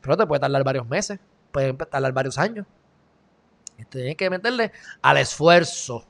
pero 0.00 0.16
te 0.16 0.26
puede 0.26 0.40
tardar 0.40 0.64
varios 0.64 0.86
meses, 0.86 1.18
puede 1.50 1.72
tardar 1.74 2.12
varios 2.12 2.36
años. 2.38 2.66
Tienes 3.88 4.16
que 4.16 4.30
meterle 4.30 4.72
al 5.00 5.16
esfuerzo, 5.18 6.04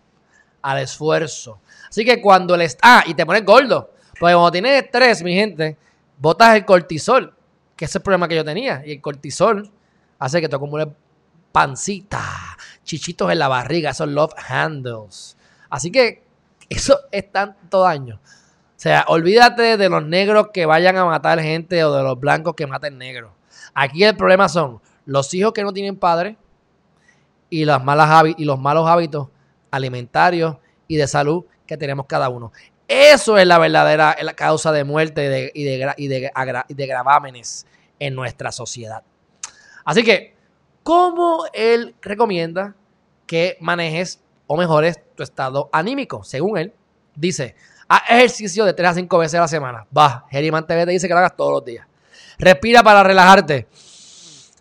al 0.61 0.79
esfuerzo. 0.79 1.61
Así 1.89 2.05
que 2.05 2.21
cuando 2.21 2.57
le... 2.57 2.69
Ah, 2.83 3.05
y 3.07 3.15
te 3.15 3.25
pones 3.25 3.45
gordo. 3.45 3.91
Porque 4.23 4.35
cuando 4.35 4.53
tienes 4.53 4.85
estrés, 4.85 5.21
mi 5.25 5.35
gente, 5.35 5.77
botas 6.17 6.55
el 6.55 6.65
cortisol, 6.65 7.35
que 7.75 7.87
es 7.87 7.95
el 7.97 8.03
problema 8.03 8.29
que 8.29 8.37
yo 8.37 8.45
tenía. 8.45 8.81
Y 8.87 8.93
el 8.93 9.01
cortisol 9.01 9.69
hace 10.17 10.41
que 10.41 10.49
te 10.49 10.55
acumules 10.55 10.87
pancita, 11.51 12.23
chichitos 12.85 13.33
en 13.33 13.41
la 13.41 13.49
barriga, 13.49 13.91
esos 13.91 14.07
love 14.07 14.33
handles. 14.49 15.37
Así 15.69 15.91
que 15.91 16.23
eso 16.69 17.01
es 17.11 17.33
tanto 17.33 17.81
daño. 17.81 18.21
O 18.23 18.77
sea, 18.77 19.07
olvídate 19.09 19.77
de 19.77 19.89
los 19.89 20.05
negros 20.05 20.51
que 20.53 20.67
vayan 20.67 20.97
a 20.99 21.05
matar 21.05 21.41
gente 21.41 21.83
o 21.83 21.93
de 21.93 22.05
los 22.05 22.21
blancos 22.21 22.55
que 22.55 22.69
maten 22.69 22.99
negros. 22.99 23.33
Aquí 23.75 24.05
el 24.05 24.17
problema 24.17 24.49
son 24.49 24.81
los 25.05 25.35
hijos 25.35 25.53
que 25.53 25.65
no 25.65 25.73
tienen 25.73 25.97
padre 25.97 26.37
y, 27.51 27.65
las 27.65 27.83
malas 27.83 28.27
y 28.39 28.45
los 28.45 28.61
malos 28.61 28.89
hábitos 28.89 29.31
alimentarios 29.73 30.59
y 30.87 30.95
de 30.95 31.09
salud 31.09 31.45
que 31.67 31.77
tenemos 31.77 32.07
cada 32.07 32.29
uno. 32.29 32.53
Eso 32.93 33.39
es 33.39 33.47
la 33.47 33.59
verdadera 33.59 34.15
causa 34.35 34.71
de 34.71 34.85
muerte 34.85 35.53
y 35.55 35.65
de, 35.65 35.93
y 35.97 36.09
de 36.09 36.87
gravámenes 36.87 37.67
en 37.99 38.15
nuestra 38.15 38.53
sociedad. 38.53 39.03
Así 39.85 40.05
que, 40.05 40.35
¿cómo 40.83 41.45
él 41.55 41.95
recomienda 42.03 42.75
que 43.27 43.57
manejes 43.61 44.21
o 44.47 44.57
mejores 44.57 45.01
tu 45.15 45.23
estado 45.23 45.71
anímico? 45.73 46.23
Según 46.23 46.59
él, 46.59 46.75
dice, 47.15 47.55
Haz 47.89 48.03
ejercicio 48.09 48.65
de 48.65 48.73
3 48.73 48.89
a 48.89 48.95
5 48.95 49.19
veces 49.19 49.35
a 49.35 49.43
la 49.43 49.49
semana. 49.49 49.87
Va, 49.97 50.25
Geriman 50.31 50.67
TV 50.67 50.87
te 50.87 50.93
dice 50.93 51.09
que 51.09 51.13
lo 51.13 51.19
hagas 51.19 51.37
todos 51.37 51.53
los 51.53 51.65
días. 51.65 51.87
Respira 52.39 52.83
para 52.83 53.03
relajarte. 53.03 53.69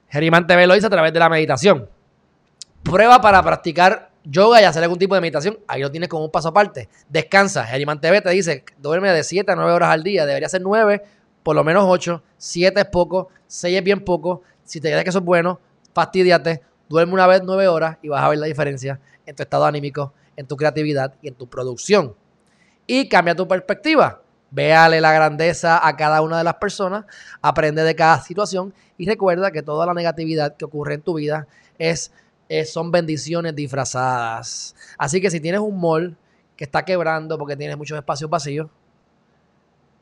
Geriman 0.10 0.46
TV 0.46 0.68
lo 0.68 0.74
dice 0.74 0.88
a 0.88 0.90
través 0.90 1.14
de 1.14 1.20
la 1.20 1.30
meditación. 1.30 1.90
Prueba 2.84 3.22
para 3.22 3.42
practicar 3.42 4.11
yoga 4.24 4.62
y 4.62 4.66
hacer 4.66 4.84
algún 4.84 5.00
tipo 5.00 5.16
de 5.16 5.22
meditación. 5.22 5.60
Ahí 5.68 5.82
lo 5.82 5.92
tienes 5.92 6.10
como 6.10 6.26
un 6.26 6.32
paso 6.32 6.50
aparte. 6.50 6.90
Descansa. 7.10 7.66
Geriman 7.66 8.00
TV 8.00 8.22
te 8.22 8.30
dice, 8.32 8.64
duerme 8.80 9.12
de 9.12 9.24
7 9.24 9.52
a 9.52 9.56
9 9.56 9.72
horas 9.72 9.90
al 9.90 10.04
día. 10.04 10.26
Debería 10.26 10.50
ser 10.50 10.62
9, 10.62 11.02
por 11.44 11.56
lo 11.56 11.64
menos 11.64 11.86
8. 11.88 12.22
7 12.38 12.82
es 12.82 12.88
poco, 12.88 13.30
6 13.48 13.78
es 13.78 13.84
bien 13.84 14.04
poco. 14.04 14.42
Si 14.64 14.80
te 14.80 14.90
crees 14.90 15.04
que 15.04 15.10
eso 15.10 15.20
es 15.20 15.26
bueno, 15.26 15.60
fastidiate. 15.94 16.62
Duerme 16.90 17.14
una 17.14 17.28
vez 17.28 17.42
9 17.44 17.68
horas 17.68 17.98
y 18.02 18.10
vas 18.10 18.24
a 18.24 18.30
ver 18.30 18.40
la 18.40 18.48
diferencia 18.48 19.00
en 19.26 19.36
tu 19.36 19.44
estado 19.44 19.66
anímico, 19.66 20.14
en 20.36 20.48
tu 20.48 20.58
creatividad 20.58 21.14
y 21.22 21.30
en 21.30 21.36
tu 21.36 21.48
producción 21.48 22.16
y 22.88 23.08
cambia 23.08 23.36
tu 23.36 23.48
perspectiva. 23.48 24.22
Véale 24.50 25.00
la 25.00 25.14
grandeza 25.14 25.88
a 25.88 25.96
cada 25.96 26.22
una 26.22 26.38
de 26.38 26.44
las 26.44 26.56
personas, 26.56 27.06
aprende 27.42 27.84
de 27.84 27.96
cada 27.96 28.20
situación 28.22 28.74
y 28.98 29.06
recuerda 29.06 29.52
que 29.52 29.62
toda 29.62 29.86
la 29.86 29.94
negatividad 29.94 30.58
que 30.58 30.66
ocurre 30.66 30.96
en 30.96 31.02
tu 31.02 31.14
vida 31.14 31.48
es, 31.80 32.12
son 32.66 32.92
bendiciones 32.92 33.56
disfrazadas. 33.56 34.76
Así 34.98 35.22
que 35.22 35.30
si 35.30 35.40
tienes 35.40 35.62
un 35.62 35.80
mall 35.80 36.18
que 36.56 36.66
está 36.66 36.84
quebrando 36.84 37.38
porque 37.38 37.56
tienes 37.56 37.78
muchos 37.78 37.98
espacios 37.98 38.30
vacíos, 38.30 38.70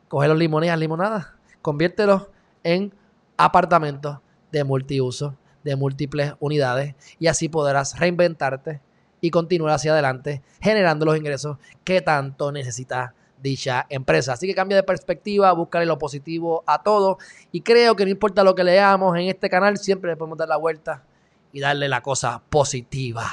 coge 0.07 0.27
los 0.27 0.37
limones 0.37 0.67
y 0.67 0.71
las 0.71 0.79
limonadas, 0.79 1.27
conviértelos 1.61 2.27
en 2.63 2.91
apartamentos 3.37 4.17
de 4.51 4.63
multiuso, 4.63 5.35
de 5.63 5.75
múltiples 5.75 6.33
unidades 6.39 6.95
y 7.19 7.27
así 7.27 7.49
podrás 7.49 7.97
reinventarte 7.99 8.81
y 9.21 9.29
continuar 9.29 9.75
hacia 9.75 9.91
adelante 9.91 10.41
generando 10.61 11.05
los 11.05 11.17
ingresos 11.17 11.57
que 11.83 12.01
tanto 12.01 12.51
necesita 12.51 13.13
dicha 13.41 13.85
empresa. 13.89 14.33
Así 14.33 14.47
que 14.47 14.55
cambia 14.55 14.77
de 14.77 14.83
perspectiva, 14.83 15.51
búscale 15.53 15.85
lo 15.85 15.99
positivo 15.99 16.63
a 16.65 16.81
todo 16.81 17.19
y 17.51 17.61
creo 17.61 17.95
que 17.95 18.05
no 18.05 18.11
importa 18.11 18.43
lo 18.43 18.55
que 18.55 18.63
leamos 18.63 19.15
en 19.17 19.27
este 19.27 19.49
canal, 19.49 19.77
siempre 19.77 20.09
le 20.11 20.17
podemos 20.17 20.37
dar 20.37 20.49
la 20.49 20.57
vuelta 20.57 21.03
y 21.51 21.59
darle 21.59 21.87
la 21.87 22.01
cosa 22.01 22.41
positiva 22.49 23.29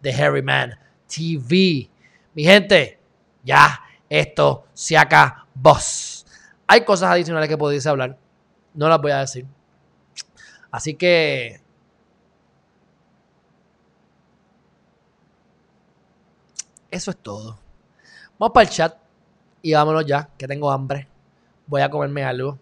de 0.00 0.12
Harryman 0.12 0.78
TV. 1.06 1.90
Mi 2.34 2.44
gente, 2.44 2.98
ya 3.42 3.80
esto 4.08 4.66
se 4.72 4.96
acabó. 4.96 5.76
Hay 6.66 6.84
cosas 6.84 7.10
adicionales 7.10 7.48
que 7.48 7.58
pudiese 7.58 7.88
hablar, 7.88 8.16
no 8.74 8.88
las 8.88 9.00
voy 9.00 9.12
a 9.12 9.18
decir. 9.18 9.46
Así 10.70 10.94
que 10.94 11.60
Eso 16.90 17.12
es 17.12 17.16
todo. 17.18 17.58
Vamos 18.38 18.52
para 18.52 18.68
el 18.68 18.74
chat 18.74 18.96
y 19.62 19.74
vámonos 19.74 20.04
ya, 20.06 20.28
que 20.36 20.48
tengo 20.48 20.70
hambre. 20.70 21.06
Voy 21.66 21.82
a 21.82 21.90
comerme 21.90 22.24
algo. 22.24 22.58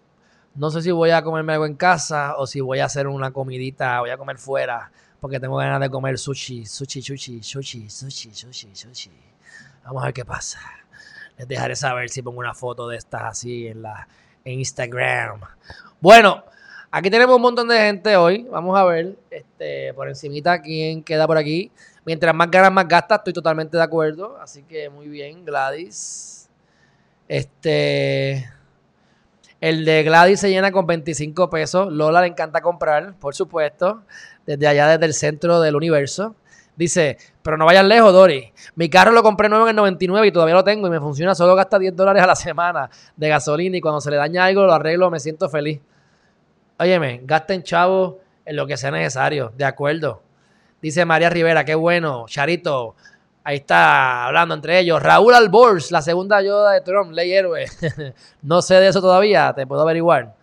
No 0.59 0.73
sé 0.73 0.83
si 0.83 0.91
voy 0.91 1.11
a 1.11 1.23
comerme 1.23 1.53
algo 1.53 1.67
en 1.67 1.77
casa 1.77 2.35
o 2.37 2.45
si 2.45 2.61
voy 2.61 2.81
a 2.81 2.87
hacer 2.87 3.07
una 3.07 3.31
comidita, 3.31 4.01
voy 4.01 4.11
a 4.11 4.19
comer 4.19 4.39
fuera, 4.39 4.91
porque 5.21 5.39
tengo 5.39 5.55
ganas 5.55 5.81
de 5.81 5.89
comer 5.89 6.19
sushi, 6.19 6.67
sushi, 6.67 7.01
sushi, 7.01 7.41
sushi, 7.45 7.89
sushi, 7.89 8.35
sushi, 8.35 8.75
sushi. 8.75 9.13
Vamos 9.85 10.03
a 10.03 10.07
ver 10.07 10.15
qué 10.15 10.25
pasa. 10.25 10.59
Les 11.37 11.47
dejaré 11.47 11.77
saber 11.77 12.11
si 12.11 12.23
pongo 12.23 12.41
una 12.41 12.55
foto 12.55 12.89
de 12.89 12.97
estas 12.97 13.23
así 13.23 13.69
en 13.69 13.83
la 13.83 14.09
en 14.45 14.59
Instagram. 14.59 15.43
Bueno, 16.01 16.43
aquí 16.91 17.09
tenemos 17.09 17.37
un 17.37 17.43
montón 17.43 17.69
de 17.69 17.79
gente 17.79 18.17
hoy. 18.17 18.43
Vamos 18.51 18.77
a 18.77 18.83
ver 18.83 19.17
este, 19.31 19.95
por 19.95 20.09
encimita 20.09 20.61
quién 20.61 21.05
queda 21.05 21.29
por 21.29 21.39
aquí. 21.39 21.71
Mientras 22.05 22.35
más 22.35 22.51
ganas, 22.51 22.73
más 22.73 22.89
gastas, 22.89 23.19
estoy 23.19 23.33
totalmente 23.33 23.77
de 23.77 23.83
acuerdo. 23.85 24.37
Así 24.41 24.65
que 24.65 24.91
muy 24.91 25.07
bien, 25.07 25.45
Gladys. 25.45 26.51
Este. 27.29 28.58
El 29.61 29.85
de 29.85 30.05
Gladys 30.05 30.41
se 30.41 30.51
llena 30.51 30.71
con 30.71 30.87
25 30.87 31.51
pesos. 31.51 31.93
Lola 31.93 32.21
le 32.21 32.29
encanta 32.29 32.61
comprar, 32.61 33.15
por 33.15 33.35
supuesto. 33.35 34.03
Desde 34.47 34.67
allá, 34.67 34.89
desde 34.89 35.07
el 35.07 35.15
centro 35.15 35.61
del 35.61 35.75
universo. 35.75 36.37
Dice, 36.77 37.19
pero 37.43 37.57
no 37.57 37.67
vayan 37.67 37.89
lejos, 37.89 38.13
Dori. 38.13 38.53
Mi 38.77 38.89
carro 38.89 39.11
lo 39.11 39.25
compré 39.25 39.49
nuevo 39.49 39.65
en 39.65 39.71
el 39.71 39.77
99 39.77 40.29
y 40.29 40.33
todavía 40.33 40.55
lo 40.55 40.63
tengo 40.63 40.87
y 40.87 40.91
me 40.91 41.01
funciona. 41.01 41.35
Solo 41.35 41.57
gasta 41.57 41.77
10 41.77 41.97
dólares 41.97 42.23
a 42.23 42.27
la 42.29 42.37
semana 42.37 42.89
de 43.17 43.29
gasolina 43.29 43.77
y 43.77 43.81
cuando 43.81 44.01
se 44.01 44.13
le 44.13 44.17
daña 44.17 44.45
algo 44.45 44.65
lo 44.65 44.73
arreglo, 44.73 45.11
me 45.11 45.19
siento 45.19 45.49
feliz. 45.49 45.81
Óyeme, 46.79 47.23
gasten 47.25 47.65
chavos 47.65 48.15
en 48.45 48.55
lo 48.55 48.65
que 48.65 48.77
sea 48.77 48.93
necesario. 48.93 49.53
De 49.57 49.65
acuerdo. 49.65 50.23
Dice 50.81 51.05
María 51.05 51.31
Rivera, 51.31 51.65
qué 51.65 51.75
bueno. 51.75 52.27
Charito, 52.29 52.95
ahí 53.49 53.57
está 53.57 54.26
hablando 54.26 54.55
entre 54.55 54.78
ellos. 54.78 55.03
Raúl 55.03 55.32
Albors, 55.32 55.90
la 55.90 56.03
segunda 56.03 56.36
ayuda 56.36 56.72
de 56.72 56.82
Trump, 56.82 57.12
ley 57.12 57.32
héroe. 57.32 57.64
no 58.42 58.61
sé 58.61 58.74
de 58.74 58.88
eso 58.88 59.01
todavía, 59.01 59.55
te 59.55 59.66
puedo 59.66 59.80
averiguar. 59.80 60.34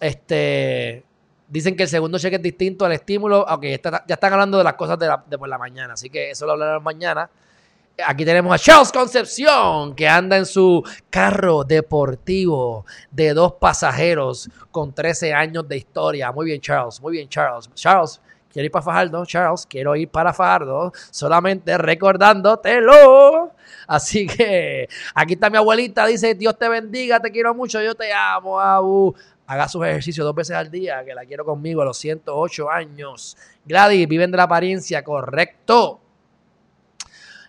Este, 0.00 1.04
dicen 1.46 1.76
que 1.76 1.84
el 1.84 1.88
segundo 1.88 2.18
cheque 2.18 2.34
es 2.36 2.42
distinto 2.42 2.84
al 2.84 2.90
estímulo. 2.92 3.46
Ok, 3.48 3.62
ya 3.62 4.14
están 4.14 4.32
hablando 4.32 4.58
de 4.58 4.64
las 4.64 4.74
cosas 4.74 4.98
de, 4.98 5.06
la, 5.06 5.22
de 5.24 5.38
por 5.38 5.48
la 5.48 5.56
mañana, 5.56 5.92
así 5.92 6.10
que 6.10 6.32
eso 6.32 6.46
lo 6.46 6.52
hablarán 6.52 6.82
mañana. 6.82 7.30
Aquí 8.04 8.24
tenemos 8.24 8.52
a 8.52 8.58
Charles 8.58 8.90
Concepción, 8.90 9.94
que 9.94 10.08
anda 10.08 10.36
en 10.36 10.46
su 10.46 10.82
carro 11.10 11.62
deportivo 11.62 12.86
de 13.12 13.34
dos 13.34 13.52
pasajeros 13.52 14.50
con 14.72 14.92
13 14.92 15.32
años 15.32 15.68
de 15.68 15.76
historia. 15.76 16.32
Muy 16.32 16.46
bien, 16.46 16.60
Charles. 16.60 17.00
Muy 17.00 17.12
bien, 17.12 17.28
Charles. 17.28 17.70
Charles, 17.74 18.20
quiero 18.52 18.66
ir 18.66 18.70
para 18.70 18.84
Fajardo. 18.84 19.24
Charles, 19.26 19.66
quiero 19.66 19.96
ir 19.96 20.08
para 20.08 20.32
Fajardo. 20.32 20.92
Solamente 21.10 21.76
recordándotelo. 21.78 23.52
Así 23.86 24.26
que 24.26 24.88
aquí 25.14 25.34
está 25.34 25.50
mi 25.50 25.56
abuelita. 25.56 26.06
Dice, 26.06 26.34
Dios 26.34 26.58
te 26.58 26.68
bendiga, 26.68 27.20
te 27.20 27.30
quiero 27.30 27.54
mucho, 27.54 27.80
yo 27.82 27.94
te 27.94 28.12
amo, 28.12 28.60
Abu. 28.60 29.14
Haga 29.46 29.68
sus 29.68 29.84
ejercicios 29.84 30.24
dos 30.24 30.34
veces 30.34 30.54
al 30.54 30.70
día, 30.70 31.04
que 31.04 31.14
la 31.14 31.24
quiero 31.24 31.44
conmigo 31.44 31.82
a 31.82 31.84
los 31.84 31.98
108 31.98 32.70
años. 32.70 33.36
Gladys, 33.64 34.06
viven 34.06 34.30
de 34.30 34.36
la 34.36 34.44
apariencia, 34.44 35.02
correcto. 35.02 36.00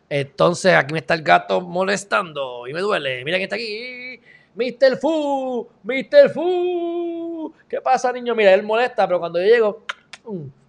Entonces 0.10 0.74
aquí 0.74 0.94
me 0.94 1.00
está 1.00 1.14
el 1.14 1.22
gato 1.22 1.62
molestando 1.62 2.68
y 2.68 2.74
me 2.74 2.82
duele. 2.82 3.24
Mira 3.24 3.38
quién 3.38 3.44
está 3.44 3.56
aquí. 3.56 4.20
Mr. 4.56 4.98
Fu, 4.98 5.70
Mr. 5.84 6.30
Fu. 6.34 7.54
¿Qué 7.70 7.80
pasa, 7.80 8.12
niño? 8.12 8.36
Mira, 8.36 8.54
él 8.54 8.64
molesta, 8.64 9.08
pero 9.08 9.20
cuando 9.20 9.40
yo 9.40 9.46
llego, 9.46 9.84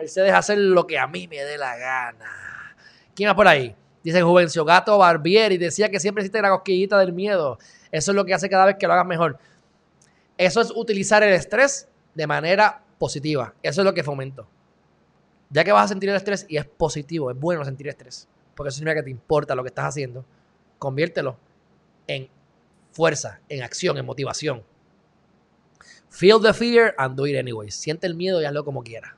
él 0.00 0.08
se 0.08 0.20
deja 0.22 0.38
hacer 0.38 0.58
lo 0.58 0.86
que 0.86 0.98
a 0.98 1.06
mí 1.06 1.26
me 1.28 1.42
dé 1.42 1.58
la 1.58 1.76
gana. 1.76 2.76
¿Quién 3.14 3.28
va 3.28 3.34
por 3.34 3.48
ahí? 3.48 3.74
Dice 4.02 4.22
Juvencio 4.22 4.64
Gato 4.64 4.96
Barbieri. 4.98 5.58
Decía 5.58 5.90
que 5.90 5.98
siempre 5.98 6.22
existe 6.22 6.40
la 6.40 6.50
cosquillita 6.50 6.98
del 6.98 7.12
miedo. 7.12 7.58
Eso 7.90 8.12
es 8.12 8.14
lo 8.14 8.24
que 8.24 8.34
hace 8.34 8.48
cada 8.48 8.66
vez 8.66 8.76
que 8.78 8.86
lo 8.86 8.92
hagas 8.92 9.06
mejor. 9.06 9.38
Eso 10.38 10.60
es 10.60 10.70
utilizar 10.70 11.22
el 11.22 11.32
estrés 11.32 11.88
de 12.14 12.26
manera 12.26 12.82
positiva. 12.98 13.54
Eso 13.62 13.80
es 13.80 13.84
lo 13.84 13.94
que 13.94 14.04
fomento. 14.04 14.46
Ya 15.50 15.64
que 15.64 15.72
vas 15.72 15.86
a 15.86 15.88
sentir 15.88 16.10
el 16.10 16.16
estrés 16.16 16.44
y 16.48 16.56
es 16.56 16.66
positivo, 16.66 17.30
es 17.30 17.38
bueno 17.38 17.64
sentir 17.64 17.88
estrés, 17.88 18.28
porque 18.54 18.68
eso 18.68 18.78
significa 18.78 19.00
que 19.00 19.04
te 19.04 19.10
importa 19.10 19.54
lo 19.54 19.62
que 19.62 19.68
estás 19.68 19.86
haciendo, 19.86 20.24
conviértelo 20.78 21.36
en 22.08 22.28
fuerza, 22.90 23.40
en 23.48 23.62
acción, 23.62 23.96
en 23.96 24.04
motivación. 24.04 24.64
Feel 26.16 26.40
the 26.40 26.54
fear 26.54 26.94
and 26.96 27.14
do 27.14 27.26
it 27.26 27.36
anyway. 27.36 27.70
Siente 27.70 28.06
el 28.06 28.14
miedo 28.14 28.40
y 28.40 28.46
hazlo 28.46 28.64
como 28.64 28.82
quieras. 28.82 29.12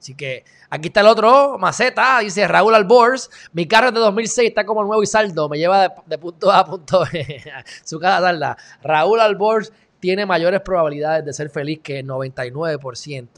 Así 0.00 0.14
que 0.14 0.42
aquí 0.70 0.88
está 0.88 1.02
el 1.02 1.06
otro, 1.06 1.58
Maceta, 1.58 2.20
dice 2.20 2.48
Raúl 2.48 2.74
Albors. 2.74 3.30
Mi 3.52 3.68
carro 3.68 3.88
es 3.88 3.94
de 3.94 4.00
2006, 4.00 4.48
está 4.48 4.64
como 4.64 4.82
nuevo 4.84 5.02
y 5.02 5.06
saldo. 5.06 5.50
Me 5.50 5.58
lleva 5.58 5.94
de, 6.06 6.18
punto 6.18 6.50
A 6.50 6.60
a 6.60 6.64
punto 6.64 7.04
B. 7.12 7.44
Su 7.84 8.00
casa 8.00 8.22
tarda. 8.22 8.56
Raúl 8.82 9.20
Albors 9.20 9.70
tiene 10.00 10.24
mayores 10.24 10.62
probabilidades 10.62 11.26
de 11.26 11.34
ser 11.34 11.50
feliz 11.50 11.80
que 11.82 11.98
el 11.98 12.06
99% 12.06 13.28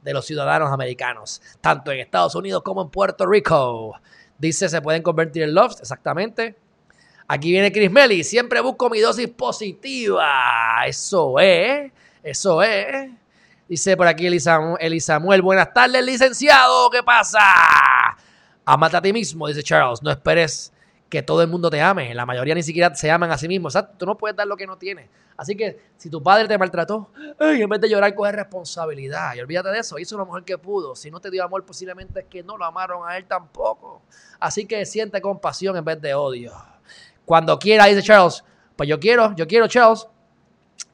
de 0.00 0.12
los 0.12 0.24
ciudadanos 0.24 0.70
americanos, 0.70 1.42
tanto 1.60 1.90
en 1.90 1.98
Estados 1.98 2.36
Unidos 2.36 2.62
como 2.62 2.82
en 2.82 2.90
Puerto 2.90 3.26
Rico. 3.26 3.96
Dice, 4.38 4.68
se 4.68 4.80
pueden 4.80 5.02
convertir 5.02 5.42
en 5.42 5.52
loves, 5.52 5.80
exactamente. 5.80 6.54
Aquí 7.26 7.50
viene 7.50 7.72
Chris 7.72 7.90
Melly, 7.90 8.22
siempre 8.22 8.60
busco 8.60 8.88
mi 8.88 9.00
dosis 9.00 9.28
positiva. 9.28 10.86
Eso 10.86 11.38
es, 11.40 11.90
eso 12.24 12.62
es. 12.62 13.10
Dice 13.68 13.96
por 13.96 14.06
aquí 14.06 14.26
Eli 14.26 14.40
Samuel, 14.40 15.42
buenas 15.42 15.72
tardes, 15.72 16.04
licenciado, 16.04 16.90
¿qué 16.90 17.02
pasa? 17.02 17.38
Amate 18.64 18.96
a 18.96 19.02
ti 19.02 19.12
mismo, 19.12 19.46
dice 19.46 19.62
Charles, 19.62 20.02
no 20.02 20.10
esperes 20.10 20.72
que 21.08 21.22
todo 21.22 21.42
el 21.42 21.48
mundo 21.48 21.70
te 21.70 21.80
ame. 21.80 22.14
La 22.14 22.26
mayoría 22.26 22.54
ni 22.54 22.62
siquiera 22.62 22.94
se 22.94 23.10
aman 23.10 23.30
a 23.30 23.38
sí 23.38 23.46
mismos. 23.46 23.74
sea, 23.74 23.86
Tú 23.86 24.06
no 24.06 24.16
puedes 24.16 24.36
dar 24.36 24.46
lo 24.46 24.56
que 24.56 24.66
no 24.66 24.76
tienes. 24.76 25.08
Así 25.36 25.54
que 25.54 25.78
si 25.96 26.10
tu 26.10 26.22
padre 26.22 26.48
te 26.48 26.56
maltrató, 26.58 27.10
en 27.38 27.68
vez 27.68 27.80
de 27.80 27.88
llorar, 27.88 28.14
coge 28.14 28.32
responsabilidad 28.32 29.34
y 29.34 29.40
olvídate 29.40 29.68
de 29.68 29.78
eso. 29.80 29.98
Hizo 29.98 30.16
lo 30.16 30.24
mejor 30.24 30.44
que 30.44 30.58
pudo. 30.58 30.96
Si 30.96 31.10
no 31.10 31.20
te 31.20 31.30
dio 31.30 31.44
amor, 31.44 31.64
posiblemente 31.64 32.20
es 32.20 32.26
que 32.26 32.42
no 32.42 32.56
lo 32.56 32.64
amaron 32.64 33.08
a 33.08 33.16
él 33.16 33.26
tampoco. 33.26 34.02
Así 34.40 34.66
que 34.66 34.84
siente 34.86 35.20
compasión 35.20 35.76
en 35.76 35.84
vez 35.84 36.00
de 36.00 36.14
odio. 36.14 36.52
Cuando 37.24 37.58
quiera, 37.58 37.86
dice 37.86 38.02
Charles, 38.02 38.44
pues 38.76 38.88
yo 38.88 38.98
quiero, 38.98 39.34
yo 39.36 39.46
quiero, 39.46 39.68
Charles, 39.68 40.06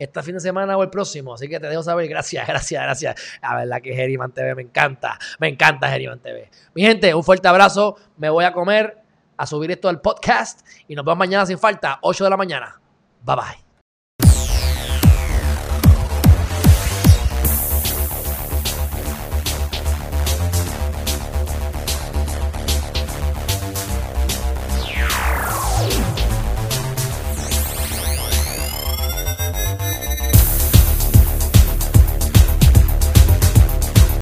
este 0.00 0.22
fin 0.22 0.34
de 0.34 0.40
semana 0.40 0.76
o 0.76 0.82
el 0.82 0.90
próximo. 0.90 1.34
Así 1.34 1.48
que 1.48 1.60
te 1.60 1.68
dejo 1.68 1.82
saber. 1.82 2.08
Gracias, 2.08 2.46
gracias, 2.48 2.82
gracias. 2.82 3.38
La 3.42 3.56
verdad 3.56 3.80
que 3.82 3.94
Geriman 3.94 4.32
TV 4.32 4.54
me 4.54 4.62
encanta. 4.62 5.18
Me 5.38 5.48
encanta 5.48 5.88
Geriman 5.88 6.18
TV. 6.18 6.50
Mi 6.74 6.82
gente, 6.82 7.14
un 7.14 7.22
fuerte 7.22 7.46
abrazo. 7.46 7.96
Me 8.16 8.30
voy 8.30 8.44
a 8.44 8.52
comer, 8.52 8.98
a 9.36 9.46
subir 9.46 9.70
esto 9.70 9.88
al 9.88 10.00
podcast 10.00 10.66
y 10.88 10.94
nos 10.94 11.04
vemos 11.04 11.18
mañana 11.18 11.44
sin 11.46 11.58
falta, 11.58 11.98
8 12.00 12.24
de 12.24 12.30
la 12.30 12.36
mañana. 12.36 12.80
Bye 13.22 13.36
bye. 13.36 13.69